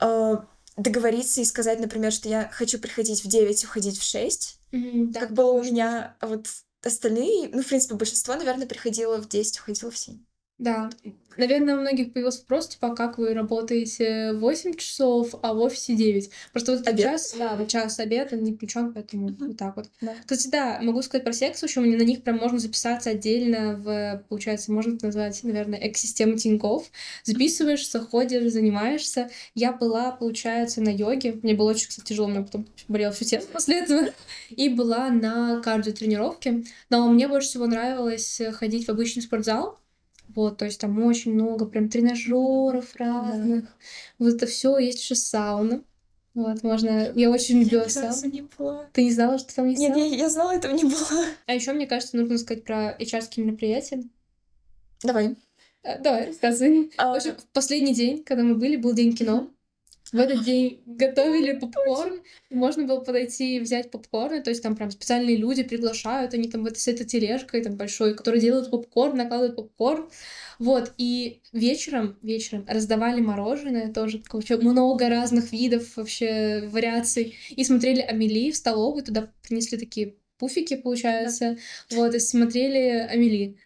э, 0.00 0.36
договориться 0.76 1.42
и 1.42 1.44
сказать, 1.44 1.80
например, 1.80 2.12
что 2.12 2.28
я 2.30 2.48
хочу 2.50 2.78
приходить 2.78 3.22
в 3.24 3.28
9, 3.28 3.64
уходить 3.64 3.98
в 3.98 4.02
6. 4.02 4.60
Мгм, 4.72 5.12
да, 5.12 5.20
как 5.20 5.32
было 5.32 5.52
у 5.52 5.62
меня, 5.62 6.16
а 6.20 6.26
вот 6.26 6.46
остальные, 6.82 7.50
ну, 7.52 7.62
в 7.62 7.66
принципе, 7.66 7.94
большинство, 7.94 8.34
наверное, 8.34 8.66
приходило 8.66 9.18
в 9.18 9.28
10, 9.28 9.60
уходило 9.60 9.90
в 9.90 9.98
7. 9.98 10.18
Да. 10.58 10.90
Наверное, 11.36 11.76
у 11.76 11.80
многих 11.80 12.12
появился 12.12 12.40
вопрос, 12.40 12.68
типа, 12.68 12.88
а 12.88 12.96
как 12.96 13.16
вы 13.16 13.32
работаете 13.32 14.32
8 14.32 14.74
часов, 14.74 15.36
а 15.40 15.54
в 15.54 15.60
офисе 15.60 15.94
9? 15.94 16.30
Просто 16.52 16.72
вот 16.72 16.88
Обед. 16.88 17.04
час, 17.04 17.36
да, 17.38 17.54
вот 17.54 17.68
час 17.68 18.00
обед, 18.00 18.32
он 18.32 18.42
не 18.42 18.54
включен, 18.54 18.92
поэтому 18.92 19.28
вот 19.28 19.56
так 19.56 19.76
вот. 19.76 19.88
Да. 20.00 20.16
Кстати, 20.22 20.48
да, 20.48 20.80
могу 20.82 21.00
сказать 21.00 21.22
про 21.22 21.32
секцию, 21.32 21.68
еще 21.68 21.80
на 21.80 22.02
них 22.02 22.24
прям 22.24 22.38
можно 22.38 22.58
записаться 22.58 23.10
отдельно 23.10 23.76
в, 23.76 24.24
получается, 24.28 24.72
можно 24.72 24.96
это 24.96 25.06
назвать, 25.06 25.40
наверное, 25.44 25.78
экосистему 25.78 26.36
Тинькофф. 26.36 26.90
Записываешься, 27.22 28.00
ходишь, 28.00 28.50
занимаешься. 28.52 29.30
Я 29.54 29.72
была, 29.72 30.10
получается, 30.10 30.80
на 30.80 30.88
йоге. 30.88 31.38
Мне 31.44 31.54
было 31.54 31.70
очень, 31.70 31.86
кстати, 31.88 32.08
тяжело, 32.08 32.26
у 32.26 32.30
меня 32.32 32.42
потом 32.42 32.66
болело 32.88 33.12
все 33.12 33.24
тело 33.24 33.44
после 33.52 33.82
этого. 33.82 34.08
И 34.50 34.68
была 34.68 35.08
на 35.10 35.60
кардиотренировке. 35.60 36.64
Но 36.90 37.08
мне 37.08 37.28
больше 37.28 37.48
всего 37.48 37.66
нравилось 37.66 38.40
ходить 38.54 38.86
в 38.86 38.90
обычный 38.90 39.22
спортзал. 39.22 39.78
Вот, 40.34 40.58
то 40.58 40.64
есть 40.66 40.80
там 40.80 41.02
очень 41.04 41.34
много 41.34 41.66
прям 41.66 41.88
тренажеров 41.88 42.94
разных. 42.96 43.64
Вот 44.18 44.34
это 44.34 44.46
все, 44.46 44.78
есть 44.78 45.00
еще 45.00 45.14
сауна. 45.14 45.82
Вот, 46.34 46.62
можно. 46.62 47.10
Я 47.14 47.30
очень 47.30 47.68
разу 47.68 47.90
сауну. 47.90 48.32
не 48.32 48.42
было. 48.56 48.88
Ты 48.92 49.04
не 49.04 49.12
знала, 49.12 49.38
что 49.38 49.54
там 49.54 49.66
есть 49.68 49.80
Нет, 49.80 49.94
сауна? 49.94 50.04
я, 50.06 50.16
я 50.16 50.28
знала, 50.30 50.54
этого 50.54 50.72
не 50.72 50.84
было. 50.84 51.24
А 51.46 51.54
еще, 51.54 51.72
мне 51.72 51.86
кажется, 51.86 52.16
нужно 52.16 52.38
сказать 52.38 52.64
про 52.64 52.94
HR-ские 52.98 53.44
мероприятия. 53.44 54.04
Давай. 55.02 55.36
А, 55.82 55.98
Давай, 55.98 56.26
рассказывай. 56.28 56.92
А, 56.96 57.12
В 57.12 57.16
общем, 57.16 57.32
в 57.36 57.46
последний 57.52 57.94
день, 57.94 58.22
когда 58.22 58.42
мы 58.44 58.54
были, 58.54 58.76
был 58.76 58.92
день 58.92 59.14
кино. 59.14 59.48
В 60.12 60.18
этот 60.18 60.44
день 60.44 60.82
готовили 60.86 61.58
попкорн. 61.58 62.22
Можно 62.50 62.84
было 62.84 63.00
подойти 63.00 63.56
и 63.56 63.60
взять 63.60 63.90
попкорн. 63.90 64.42
То 64.42 64.50
есть 64.50 64.62
там 64.62 64.76
прям 64.76 64.90
специальные 64.90 65.36
люди 65.36 65.62
приглашают. 65.62 66.34
Они 66.34 66.48
там 66.48 66.64
вот 66.64 66.78
с 66.78 66.88
этой 66.88 67.06
тележкой 67.06 67.62
там 67.62 67.76
большой, 67.76 68.14
которая 68.14 68.40
делают 68.40 68.70
попкорн, 68.70 69.16
накладывают 69.16 69.56
попкорн. 69.56 70.08
Вот. 70.58 70.92
И 70.98 71.40
вечером, 71.52 72.18
вечером 72.22 72.64
раздавали 72.68 73.20
мороженое. 73.20 73.92
Тоже 73.92 74.22
вообще 74.32 74.56
много 74.56 75.08
разных 75.08 75.52
видов 75.52 75.96
вообще 75.96 76.68
вариаций. 76.68 77.34
И 77.50 77.64
смотрели 77.64 78.00
Амели 78.00 78.50
в 78.50 78.56
столовой. 78.56 79.02
Туда 79.02 79.30
принесли 79.42 79.78
такие 79.78 80.14
пуфики, 80.38 80.76
получается. 80.76 81.58
Вот, 81.90 82.14
и 82.14 82.18
смотрели 82.18 83.06
Амели. 83.10 83.58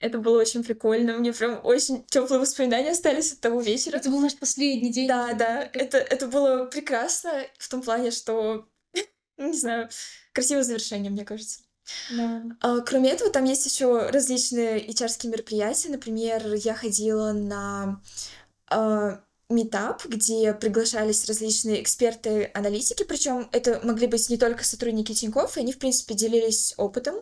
Это 0.00 0.18
было 0.18 0.40
очень 0.40 0.64
прикольно. 0.64 1.18
Мне 1.18 1.32
прям 1.32 1.60
очень 1.62 2.04
теплые 2.06 2.40
воспоминания 2.40 2.90
остались 2.90 3.34
от 3.34 3.40
того 3.40 3.60
вечера. 3.60 3.98
Это 3.98 4.08
был 4.08 4.20
наш 4.20 4.34
последний 4.34 4.90
день. 4.90 5.06
Да, 5.06 5.34
да. 5.34 5.68
Это, 5.74 5.98
это 5.98 6.26
было 6.26 6.64
прекрасно 6.64 7.44
в 7.58 7.68
том 7.68 7.82
плане, 7.82 8.10
что, 8.10 8.66
не 9.36 9.52
знаю, 9.52 9.90
красивое 10.32 10.62
завершение, 10.62 11.10
мне 11.10 11.26
кажется. 11.26 11.60
Да. 12.10 12.42
А, 12.60 12.80
Кроме 12.80 13.10
этого, 13.10 13.30
там 13.30 13.44
есть 13.44 13.66
еще 13.66 14.08
различные 14.08 14.86
hr 14.86 15.28
мероприятия. 15.28 15.90
Например, 15.90 16.54
я 16.54 16.74
ходила 16.74 17.32
на 17.32 18.00
метап, 19.50 20.06
где 20.06 20.54
приглашались 20.54 21.26
различные 21.26 21.82
эксперты-аналитики, 21.82 23.02
причем 23.02 23.48
это 23.52 23.80
могли 23.82 24.06
быть 24.06 24.30
не 24.30 24.38
только 24.38 24.64
сотрудники 24.64 25.12
Тинькофф, 25.12 25.56
и 25.56 25.60
они, 25.60 25.72
в 25.72 25.78
принципе, 25.78 26.14
делились 26.14 26.72
опытом, 26.76 27.16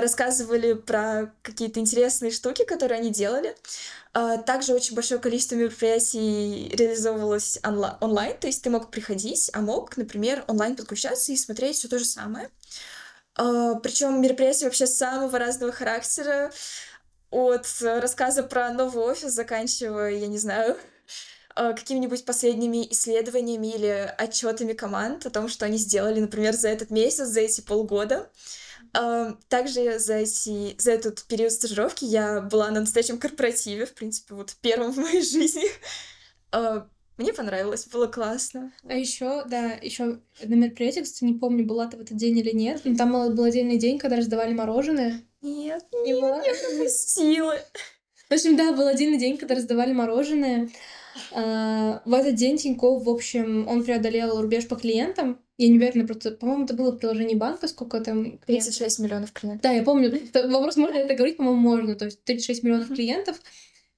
рассказывали 0.00 0.74
про 0.74 1.32
какие-то 1.42 1.80
интересные 1.80 2.30
штуки, 2.30 2.64
которые 2.64 3.00
они 3.00 3.10
делали. 3.10 3.54
А, 4.14 4.38
Также 4.38 4.74
очень 4.74 4.94
большое 4.94 5.20
количество 5.20 5.54
мероприятий 5.56 6.68
реализовывалось 6.74 7.58
онла- 7.62 7.98
онлайн, 8.00 8.36
то 8.38 8.46
есть 8.46 8.62
ты 8.62 8.70
мог 8.70 8.90
приходить, 8.90 9.50
а 9.52 9.60
мог, 9.60 9.96
например, 9.96 10.44
онлайн 10.48 10.76
подключаться 10.76 11.32
и 11.32 11.36
смотреть 11.36 11.76
все 11.76 11.88
то 11.88 11.98
же 11.98 12.04
самое. 12.04 12.50
Причем 13.34 14.22
мероприятия 14.22 14.64
вообще 14.64 14.86
самого 14.86 15.38
разного 15.38 15.70
характера, 15.70 16.50
от 17.30 17.66
э, 17.82 18.00
рассказа 18.00 18.42
про 18.42 18.70
новый 18.70 19.04
офис, 19.04 19.32
заканчивая, 19.32 20.12
я 20.12 20.26
не 20.26 20.38
знаю, 20.38 20.76
э, 21.54 21.74
какими-нибудь 21.74 22.24
последними 22.24 22.90
исследованиями 22.90 23.68
или 23.68 24.14
отчетами 24.18 24.72
команд 24.72 25.26
о 25.26 25.30
том, 25.30 25.48
что 25.48 25.66
они 25.66 25.76
сделали, 25.76 26.20
например, 26.20 26.54
за 26.54 26.68
этот 26.68 26.90
месяц, 26.90 27.26
за 27.26 27.40
эти 27.40 27.60
полгода. 27.60 28.16
А, 28.16 28.28
Также 29.48 29.98
за, 29.98 30.14
эти, 30.14 30.80
за 30.80 30.92
этот 30.92 31.24
период 31.24 31.52
стажировки 31.52 32.04
я 32.04 32.40
была 32.40 32.70
на 32.70 32.80
настоящем 32.80 33.18
корпоративе, 33.18 33.86
в 33.86 33.94
принципе, 33.94 34.34
вот 34.34 34.56
первом 34.60 34.92
в 34.94 34.96
моей 34.98 35.22
жизни. 35.22 35.64
А, 36.52 36.86
Мне 37.16 37.32
понравилось, 37.32 37.86
было 37.86 38.06
классно. 38.06 38.72
А 38.84 38.94
еще, 38.94 39.44
да, 39.46 39.72
еще 39.82 40.20
на 40.42 40.54
мероприятии, 40.54 41.00
кстати, 41.00 41.24
не 41.24 41.38
помню, 41.38 41.64
была 41.66 41.86
ты 41.86 41.96
в 41.96 42.00
этот 42.00 42.16
день 42.16 42.38
или 42.38 42.52
нет. 42.52 42.82
Но 42.84 42.96
там 42.96 43.12
был 43.12 43.30
был 43.30 43.44
отдельный 43.44 43.78
день, 43.78 43.98
когда 43.98 44.16
раздавали 44.16 44.54
мороженое. 44.54 45.22
Нет, 45.42 45.84
Не 45.92 46.12
нет, 46.12 46.20
была? 46.20 46.42
я 46.42 46.54
пропустила. 46.54 47.56
В 48.28 48.32
общем, 48.32 48.56
да, 48.56 48.72
был 48.72 48.86
отдельный 48.88 49.18
день, 49.18 49.38
когда 49.38 49.54
раздавали 49.54 49.92
мороженое. 49.92 50.68
А, 51.32 52.02
В 52.04 52.12
этот 52.12 52.34
день 52.34 52.56
Тинькофф, 52.56 53.04
в 53.04 53.10
общем, 53.10 53.66
он 53.68 53.84
преодолел 53.84 54.40
рубеж 54.40 54.66
по 54.68 54.76
клиентам. 54.76 55.40
Я 55.58 55.68
не 55.68 55.78
уверена, 55.78 56.06
просто, 56.06 56.32
по-моему, 56.32 56.64
это 56.64 56.74
было 56.74 56.92
в 56.92 56.98
приложении 56.98 57.34
банка, 57.34 57.68
сколько 57.68 58.00
там 58.00 58.38
клиентов. 58.38 58.46
36 58.46 58.98
миллионов 58.98 59.32
клиентов. 59.32 59.62
Да, 59.62 59.72
я 59.72 59.82
помню. 59.82 60.10
Вопрос, 60.34 60.76
можно 60.76 60.96
это 60.96 61.14
говорить, 61.14 61.36
по-моему, 61.36 61.60
можно. 61.60 61.94
То 61.94 62.06
есть 62.06 62.22
36 62.24 62.62
миллионов 62.62 62.88
клиентов, 62.88 63.40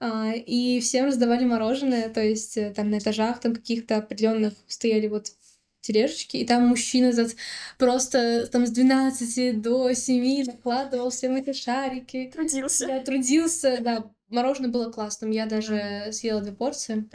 а, 0.00 0.32
и 0.32 0.80
всем 0.80 1.06
раздавали 1.06 1.44
мороженое, 1.44 2.08
то 2.08 2.22
есть 2.22 2.56
э, 2.56 2.72
там 2.74 2.90
на 2.90 2.98
этажах 2.98 3.40
там 3.40 3.54
каких-то 3.54 3.96
определенных 3.96 4.54
стояли 4.68 5.08
вот 5.08 5.32
тележечки, 5.80 6.36
и 6.36 6.46
там 6.46 6.66
мужчина 6.66 7.06
этот 7.06 7.34
просто 7.78 8.46
там 8.46 8.66
с 8.66 8.70
12 8.70 9.60
до 9.60 9.92
7 9.92 10.46
накладывал 10.46 11.10
всем 11.10 11.34
эти 11.34 11.52
шарики. 11.52 12.30
Трудился. 12.32 12.86
Я 12.86 13.00
трудился, 13.00 13.78
да, 13.80 14.10
мороженое 14.28 14.70
было 14.70 14.90
классным, 14.90 15.30
я 15.30 15.46
даже 15.46 16.08
съела 16.12 16.40
две 16.40 16.52
порции. 16.52 17.08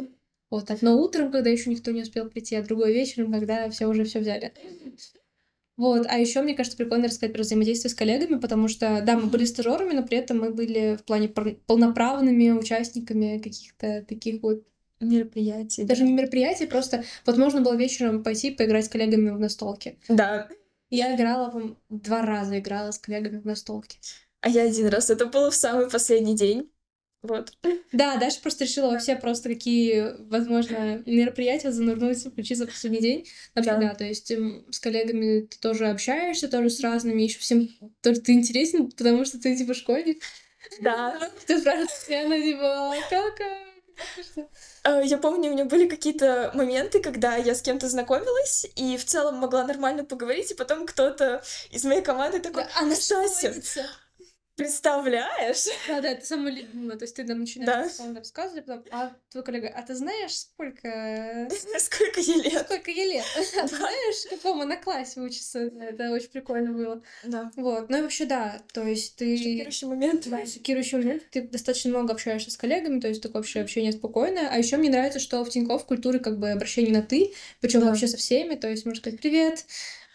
Вот 0.50 0.68
так, 0.68 0.82
но 0.82 1.00
утром, 1.00 1.32
когда 1.32 1.50
еще 1.50 1.70
никто 1.70 1.92
не 1.92 2.04
успел 2.04 2.30
прийти, 2.30 2.56
а 2.56 2.64
другой 2.64 2.94
вечером, 2.94 3.32
когда 3.32 3.70
все 3.70 3.88
уже 3.88 4.04
все 4.04 4.20
взяли. 4.20 4.54
Вот, 5.76 6.06
а 6.08 6.20
еще 6.20 6.44
мне 6.44 6.54
кажется 6.54 6.78
прикольно 6.78 7.08
рассказать 7.08 7.34
про 7.34 7.42
взаимодействие 7.42 7.90
с 7.90 7.96
коллегами, 7.96 8.40
потому 8.40 8.68
что, 8.68 9.02
да, 9.04 9.18
мы 9.18 9.28
были 9.28 9.46
стажерами, 9.46 9.94
но 9.94 10.06
при 10.06 10.20
этом 10.20 10.40
мы 10.40 10.52
были 10.52 10.96
в 10.96 11.04
плане 11.04 11.30
полноправными 11.30 12.52
участниками 12.52 13.40
каких-то 13.40 14.06
таких 14.08 14.44
вот 14.44 14.64
Мероприятие. 15.00 15.86
даже 15.86 16.04
не 16.04 16.14
мероприятий, 16.14 16.66
просто 16.66 17.04
вот 17.26 17.38
можно 17.38 17.62
было 17.62 17.76
вечером 17.76 18.24
пойти 18.24 18.52
поиграть 18.52 18.86
с 18.86 18.90
коллегами 18.90 19.32
в 19.32 19.40
настолки. 19.40 19.98
Да. 20.08 20.48
Я 20.90 21.16
играла, 21.16 21.76
два 21.90 22.22
раза 22.22 22.60
играла 22.60 22.92
с 22.92 23.00
коллегами 23.00 23.40
в 23.40 23.46
настолки. 23.46 23.98
А 24.42 24.50
я 24.50 24.64
один 24.64 24.88
раз. 24.88 25.10
Это 25.10 25.26
было 25.26 25.50
в 25.50 25.56
самый 25.56 25.90
последний 25.90 26.36
день. 26.36 26.70
Вот. 27.24 27.54
Да, 27.94 28.18
Даша 28.18 28.42
просто 28.42 28.66
решила 28.66 28.92
во 28.92 28.98
все 29.00 29.16
просто 29.16 29.48
какие, 29.50 30.14
возможно, 30.30 31.02
мероприятия 31.06 31.72
занырнуть, 31.72 32.26
включиться 32.26 32.66
в 32.66 32.70
последний 32.70 33.00
день. 33.00 33.28
Вообще, 33.56 33.72
Да. 33.72 33.78
да, 33.78 33.94
то 33.96 34.04
есть 34.04 34.30
эм, 34.32 34.66
с 34.72 34.80
коллегами 34.80 35.42
ты 35.46 35.58
тоже 35.60 35.88
общаешься, 35.88 36.50
тоже 36.50 36.70
с 36.70 36.82
разными, 36.82 37.22
еще 37.22 37.40
всем 37.40 37.70
тоже 38.02 38.20
ты 38.20 38.34
интересен, 38.34 38.92
потому 38.92 39.24
что 39.26 39.40
ты 39.40 39.56
типа 39.56 39.74
школьник. 39.74 40.22
Да. 40.82 41.18
Ты 41.48 41.60
спрашиваешь 41.60 41.90
постоянно, 41.90 42.42
типа, 42.42 42.96
как... 43.10 43.42
что?» 44.26 44.50
Э, 44.86 45.02
Я 45.06 45.18
помню, 45.18 45.50
у 45.50 45.54
меня 45.54 45.66
были 45.66 45.88
какие-то 45.88 46.52
моменты, 46.54 47.02
когда 47.02 47.36
я 47.36 47.54
с 47.54 47.62
кем-то 47.62 47.90
знакомилась 47.90 48.66
и 48.76 48.98
в 48.98 49.06
целом 49.06 49.36
могла 49.36 49.66
нормально 49.66 50.04
поговорить, 50.06 50.52
и 50.52 50.56
потом 50.56 50.86
кто-то 50.86 51.44
из 51.72 51.84
моей 51.84 52.02
команды 52.02 52.40
такой, 52.40 52.64
Да, 52.64 52.70
она 52.80 52.90
«Настасья. 52.90 53.54
Представляешь? 54.56 55.66
Да, 55.88 56.00
да, 56.02 56.10
это 56.10 56.26
самое 56.26 56.56
любимое. 56.58 56.96
То 56.98 57.06
есть 57.06 57.16
ты 57.16 57.26
там 57.26 57.40
начинаешь 57.40 57.98
да. 57.98 58.14
рассказывать, 58.20 58.66
потом, 58.66 58.86
а 58.92 59.12
твой 59.32 59.44
коллега, 59.44 59.70
а 59.70 59.82
ты 59.82 59.96
знаешь, 59.96 60.38
сколько... 60.38 61.50
Сколько 61.80 62.20
ей 62.20 62.44
лет? 62.44 62.66
Сколько 62.66 62.92
ей 62.92 63.14
лет? 63.14 63.26
А 63.58 63.68
ты 63.68 63.76
знаешь, 63.76 64.30
какому 64.30 64.62
она 64.62 64.78
классе 64.78 65.22
учится? 65.22 65.60
Это 65.60 66.12
очень 66.12 66.30
прикольно 66.30 66.72
было. 66.72 67.02
Да. 67.24 67.52
Вот. 67.56 67.90
Ну 67.90 67.98
и 67.98 68.02
вообще, 68.02 68.26
да, 68.26 68.62
то 68.74 68.84
есть 68.86 69.16
ты... 69.16 69.38
Шокирующий 69.38 69.88
момент. 69.88 70.30
Да, 70.30 70.46
шокирующий 70.46 70.98
момент. 71.00 71.24
Ты 71.32 71.42
достаточно 71.42 71.90
много 71.90 72.14
общаешься 72.14 72.52
с 72.52 72.58
коллегами, 72.58 73.00
то 73.00 73.08
есть 73.08 73.24
такое 73.24 73.42
вообще 73.42 73.62
общение 73.62 73.92
спокойное. 73.92 74.50
А 74.50 74.58
еще 74.58 74.78
мне 74.78 74.90
нравится, 74.90 75.20
что 75.20 75.44
в 75.44 75.50
Тинькофф 75.50 75.84
культуре 75.86 76.20
как 76.20 76.38
бы 76.38 76.52
обращение 76.52 76.94
на 76.94 77.02
ты, 77.02 77.34
причем 77.60 77.82
вообще 77.82 78.08
со 78.08 78.18
всеми, 78.18 78.56
то 78.56 78.70
есть 78.70 78.86
можно 78.86 79.02
сказать 79.02 79.20
«Привет», 79.20 79.66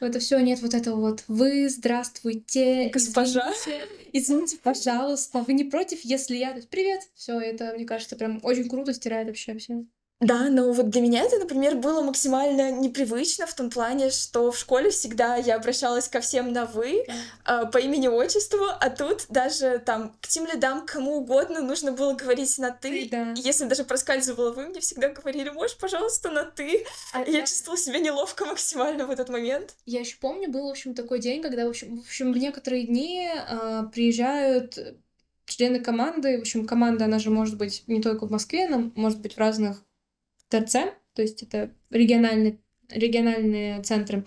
это 0.01 0.19
все 0.19 0.39
нет 0.39 0.61
вот 0.61 0.75
этого 0.75 0.97
вот 0.97 1.25
вы, 1.29 1.69
здравствуйте, 1.69 2.91
госпожа. 2.93 3.53
Извините, 3.53 3.89
извините, 4.13 4.59
пожалуйста, 4.63 5.45
вы 5.47 5.53
не 5.53 5.65
против, 5.65 6.05
если 6.05 6.37
я. 6.37 6.59
Привет. 6.71 7.03
Все, 7.15 7.39
это, 7.41 7.73
мне 7.75 7.85
кажется, 7.85 8.17
прям 8.17 8.41
очень 8.43 8.69
круто 8.69 8.95
стирает 8.95 9.29
вообще 9.29 9.57
все. 9.59 9.85
Да, 10.21 10.49
но 10.51 10.73
вот 10.73 10.91
для 10.91 11.01
меня 11.01 11.23
это, 11.23 11.39
например, 11.39 11.77
было 11.77 12.03
максимально 12.03 12.73
непривычно 12.73 13.47
в 13.47 13.55
том 13.55 13.71
плане, 13.71 14.11
что 14.11 14.51
в 14.51 14.59
школе 14.59 14.91
всегда 14.91 15.37
я 15.37 15.55
обращалась 15.55 16.09
ко 16.09 16.21
всем 16.21 16.53
на 16.53 16.65
«вы», 16.65 17.05
э, 17.47 17.67
по 17.71 17.79
имени-отчеству, 17.79 18.67
а 18.81 18.91
тут 18.91 19.27
даже 19.29 19.79
там 19.79 20.17
к 20.21 20.27
тем 20.27 20.47
лидам, 20.47 20.85
кому 20.87 21.19
угодно 21.19 21.61
нужно 21.61 21.93
было 21.93 22.15
говорить 22.15 22.59
на 22.59 22.73
«ты». 22.73 23.09
Да. 23.09 23.33
Если 23.37 23.67
даже 23.67 23.85
проскальзывала 23.85 24.51
«вы», 24.51 24.67
мне 24.67 24.81
всегда 24.81 25.09
говорили 25.11 25.51
«можешь, 25.51 25.77
пожалуйста, 25.79 26.33
на 26.33 26.43
«ты». 26.43 26.85
А, 27.13 27.21
я 27.21 27.41
да. 27.41 27.47
чувствовала 27.47 27.79
себя 27.79 28.01
неловко 28.01 28.45
максимально 28.45 29.07
в 29.07 29.11
этот 29.11 29.29
момент. 29.29 29.77
Я 29.87 30.01
еще 30.01 30.17
помню, 30.17 30.51
был, 30.51 30.67
в 30.67 30.71
общем, 30.71 30.95
такой 30.95 31.21
день, 31.21 31.43
когда, 31.43 31.65
в 31.65 31.69
общем, 31.69 32.01
в, 32.01 32.01
общем, 32.01 32.33
в 32.33 32.39
некоторые 32.39 32.89
дни 32.89 33.31
э, 33.33 33.83
приезжают 33.93 34.77
члены 35.45 35.79
команды, 35.79 36.39
в 36.39 36.41
общем, 36.41 36.67
команда, 36.67 37.05
она 37.05 37.21
же 37.21 37.31
может 37.31 37.57
быть 37.57 37.85
не 37.87 38.03
только 38.03 38.27
в 38.27 38.31
Москве, 38.33 38.67
она 38.67 38.91
может 38.97 39.21
быть 39.21 39.35
в 39.35 39.39
разных 39.39 39.85
ТРЦ, 40.49 40.73
то 41.15 41.23
есть 41.23 41.43
это 41.43 41.71
региональные, 41.91 42.59
региональные 42.89 43.83
центры. 43.83 44.25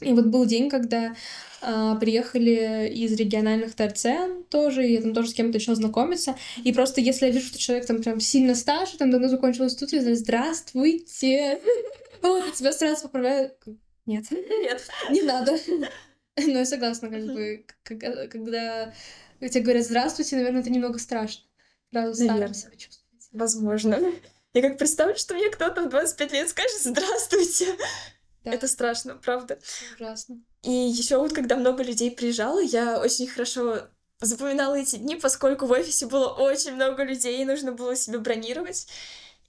И 0.00 0.12
вот 0.12 0.26
был 0.26 0.46
день, 0.46 0.70
когда 0.70 1.14
а, 1.60 1.94
приехали 1.96 2.88
из 2.88 3.12
региональных 3.14 3.74
ТРЦ 3.74 4.06
тоже, 4.48 4.86
и 4.86 4.94
я 4.94 5.02
там 5.02 5.12
тоже 5.12 5.28
с 5.28 5.34
кем-то 5.34 5.58
начала 5.58 5.76
знакомиться. 5.76 6.36
И 6.64 6.72
просто 6.72 7.00
если 7.00 7.26
я 7.26 7.32
вижу, 7.32 7.46
что 7.46 7.58
человек 7.58 7.86
там 7.86 8.02
прям 8.02 8.18
сильно 8.18 8.54
старше, 8.54 8.96
там 8.96 9.10
давно 9.10 9.28
закончил 9.28 9.64
институт, 9.64 9.92
я 9.92 10.00
говорю, 10.00 10.16
здравствуйте. 10.16 11.60
Вот, 12.22 12.52
тебя 12.52 12.70
сразу 12.72 13.04
поправляют. 13.04 13.54
Нет. 14.04 14.26
Нет. 14.30 14.86
Не 15.10 15.22
надо. 15.22 15.56
Но 16.36 16.58
я 16.58 16.66
согласна, 16.66 17.08
как 17.08 17.24
бы, 17.24 17.64
когда 17.82 18.92
тебе 19.40 19.62
говорят 19.62 19.86
здравствуйте, 19.86 20.36
наверное, 20.36 20.60
это 20.60 20.70
немного 20.70 20.98
страшно. 20.98 21.44
Сразу 21.90 22.22
старым 22.22 22.52
себя 22.52 22.76
чувствовать. 22.76 23.28
Возможно. 23.32 23.98
Я 24.52 24.62
как 24.62 24.78
представлю, 24.78 25.16
что 25.16 25.34
мне 25.34 25.48
кто-то 25.48 25.82
в 25.82 25.88
25 25.88 26.32
лет 26.32 26.48
скажет 26.48 26.82
«Здравствуйте!» 26.82 27.76
да. 28.44 28.52
Это 28.52 28.66
страшно, 28.66 29.14
правда. 29.16 29.58
Ужасно. 29.94 30.40
И 30.62 30.70
еще 30.72 31.18
вот, 31.18 31.32
когда 31.32 31.56
много 31.56 31.82
людей 31.82 32.10
приезжало, 32.10 32.60
я 32.60 33.00
очень 33.00 33.28
хорошо 33.28 33.82
запоминала 34.20 34.74
эти 34.74 34.96
дни, 34.96 35.16
поскольку 35.16 35.66
в 35.66 35.70
офисе 35.70 36.06
было 36.06 36.28
очень 36.28 36.74
много 36.74 37.04
людей, 37.04 37.40
и 37.40 37.44
нужно 37.44 37.72
было 37.72 37.94
себе 37.94 38.18
бронировать. 38.18 38.88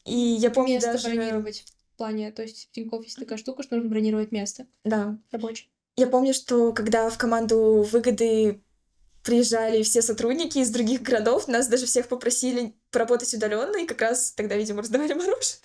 И 0.05 0.15
я 0.15 0.51
помню 0.51 0.75
место 0.75 0.93
даже... 0.93 1.09
бронировать 1.09 1.65
в 1.93 1.97
плане, 1.97 2.31
то 2.31 2.43
есть 2.43 2.69
в 2.69 2.71
Тинькофф 2.71 3.03
есть 3.03 3.17
такая 3.17 3.37
штука, 3.37 3.63
что 3.63 3.75
нужно 3.75 3.89
бронировать 3.89 4.31
место. 4.31 4.67
Да. 4.83 5.17
Рабочее. 5.31 5.67
Я 5.97 6.07
помню, 6.07 6.33
что 6.33 6.71
когда 6.73 7.09
в 7.09 7.17
команду 7.17 7.83
выгоды 7.91 8.61
приезжали 9.23 9.83
все 9.83 10.01
сотрудники 10.01 10.57
из 10.59 10.69
других 10.69 11.01
городов, 11.01 11.47
нас 11.47 11.67
даже 11.67 11.85
всех 11.85 12.07
попросили 12.07 12.73
поработать 12.91 13.33
удаленно, 13.33 13.77
и 13.77 13.85
как 13.85 14.01
раз 14.01 14.31
тогда, 14.31 14.55
видимо, 14.55 14.81
раздавали 14.81 15.13
мороженое. 15.13 15.59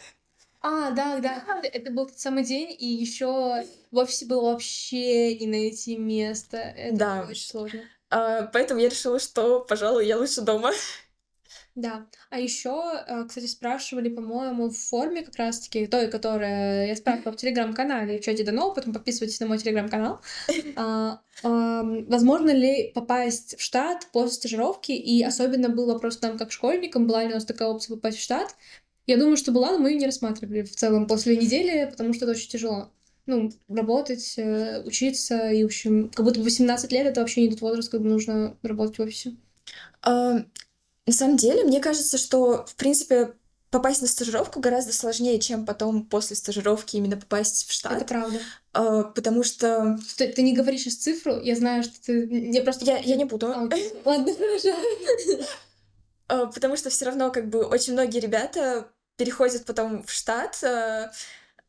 А, 0.61 0.91
да, 0.91 1.19
да, 1.19 1.45
это 1.63 1.93
был 1.93 2.07
тот 2.07 2.19
самый 2.19 2.45
день, 2.45 2.75
и 2.77 2.87
еще 2.87 3.65
в 3.91 3.97
офисе 3.97 4.27
было 4.27 4.53
вообще 4.53 5.37
не 5.39 5.47
найти 5.47 5.97
место. 5.97 6.57
Это 6.57 6.97
да. 6.97 7.21
было 7.23 7.31
очень 7.31 7.49
сложно. 7.49 7.81
А, 8.11 8.43
поэтому 8.53 8.81
я 8.81 8.89
решила, 8.89 9.19
что, 9.19 9.61
пожалуй, 9.61 10.07
я 10.07 10.19
лучше 10.19 10.41
дома. 10.41 10.73
Да. 11.77 12.07
А 12.31 12.41
еще, 12.41 13.05
э, 13.07 13.27
кстати, 13.29 13.45
спрашивали, 13.45 14.09
по-моему, 14.09 14.71
в 14.71 14.77
форме 14.77 15.23
как 15.23 15.37
раз-таки, 15.37 15.87
той, 15.87 16.09
которая 16.09 16.87
я 16.87 16.97
спрашивала 16.97 17.33
в 17.33 17.37
телеграм-канале, 17.37 18.19
в 18.19 18.23
чате 18.23 18.45
дано, 18.45 18.73
потом 18.73 18.95
подписывайтесь 18.95 19.39
на 19.41 19.47
мой 19.47 19.59
телеграм-канал. 19.59 20.21
А, 20.79 21.21
а, 21.43 21.83
возможно 21.83 22.51
ли 22.51 22.93
попасть 22.95 23.59
в 23.59 23.63
штат 23.63 24.09
после 24.13 24.33
стажировки? 24.33 24.93
И 24.93 25.23
особенно 25.23 25.69
был 25.69 25.87
вопрос 25.87 26.17
к 26.17 26.23
нам 26.23 26.39
как 26.39 26.51
школьникам, 26.51 27.07
была 27.07 27.25
ли 27.25 27.31
у 27.31 27.35
нас 27.35 27.45
такая 27.45 27.69
опция 27.69 27.97
попасть 27.97 28.19
в 28.19 28.23
штат. 28.23 28.57
Я 29.07 29.19
думаю, 29.19 29.37
что 29.37 29.53
была, 29.53 29.73
но 29.73 29.79
мы 29.79 29.91
ее 29.91 29.99
не 29.99 30.07
рассматривали 30.07 30.63
в 30.63 30.75
целом 30.75 31.07
после 31.07 31.37
недели, 31.37 31.89
потому 31.91 32.15
что 32.15 32.25
это 32.25 32.33
очень 32.33 32.51
тяжело. 32.51 32.91
Ну, 33.27 33.51
работать, 33.69 34.35
э, 34.39 34.83
учиться, 34.85 35.51
и, 35.51 35.63
в 35.63 35.67
общем, 35.67 36.11
как 36.15 36.25
будто 36.25 36.39
бы 36.39 36.45
18 36.45 36.91
лет— 36.93 37.07
это 37.09 37.21
вообще 37.21 37.43
не 37.43 37.51
тот 37.51 37.61
возраст, 37.61 37.91
когда 37.91 38.09
нужно 38.09 38.57
работать 38.63 38.99
в 38.99 39.03
офисе. 39.03 39.37
На 41.07 41.13
самом 41.13 41.37
деле, 41.37 41.65
мне 41.65 41.81
кажется, 41.81 42.19
что, 42.19 42.67
в 42.67 42.75
принципе, 42.75 43.33
попасть 43.71 44.03
на 44.03 44.09
стажировку 44.09 44.61
гораздо 44.61 44.93
сложнее, 44.93 45.39
чем 45.39 45.67
потом 45.67 46.05
после 46.05 46.35
стажировки 46.35 46.97
именно 46.97 47.17
попасть 47.17 47.69
в 47.69 47.73
штат. 47.73 47.93
Это 47.93 48.05
правда. 48.05 48.41
А, 48.73 49.03
потому 49.05 49.43
что... 49.43 49.99
Ты, 50.17 50.29
ты 50.29 50.43
не 50.43 50.55
говоришь 50.55 50.97
цифру, 50.97 51.41
я 51.41 51.57
знаю, 51.57 51.83
что 51.83 52.01
ты... 52.01 52.27
Я 52.53 52.63
просто... 52.63 52.85
Я, 52.85 52.99
я 52.99 53.17
не 53.17 53.25
буду. 53.25 53.49
А, 53.49 53.69
Ладно, 54.05 54.35
хорошо. 54.35 54.75
А, 56.29 56.47
потому 56.47 56.77
что 56.77 56.91
все 56.91 57.05
равно 57.05 57.31
как 57.31 57.49
бы 57.49 57.65
очень 57.65 57.93
многие 57.93 58.19
ребята 58.19 58.89
переходят 59.17 59.65
потом 59.65 60.03
в 60.03 60.11
штат 60.13 60.63
а, 60.65 61.13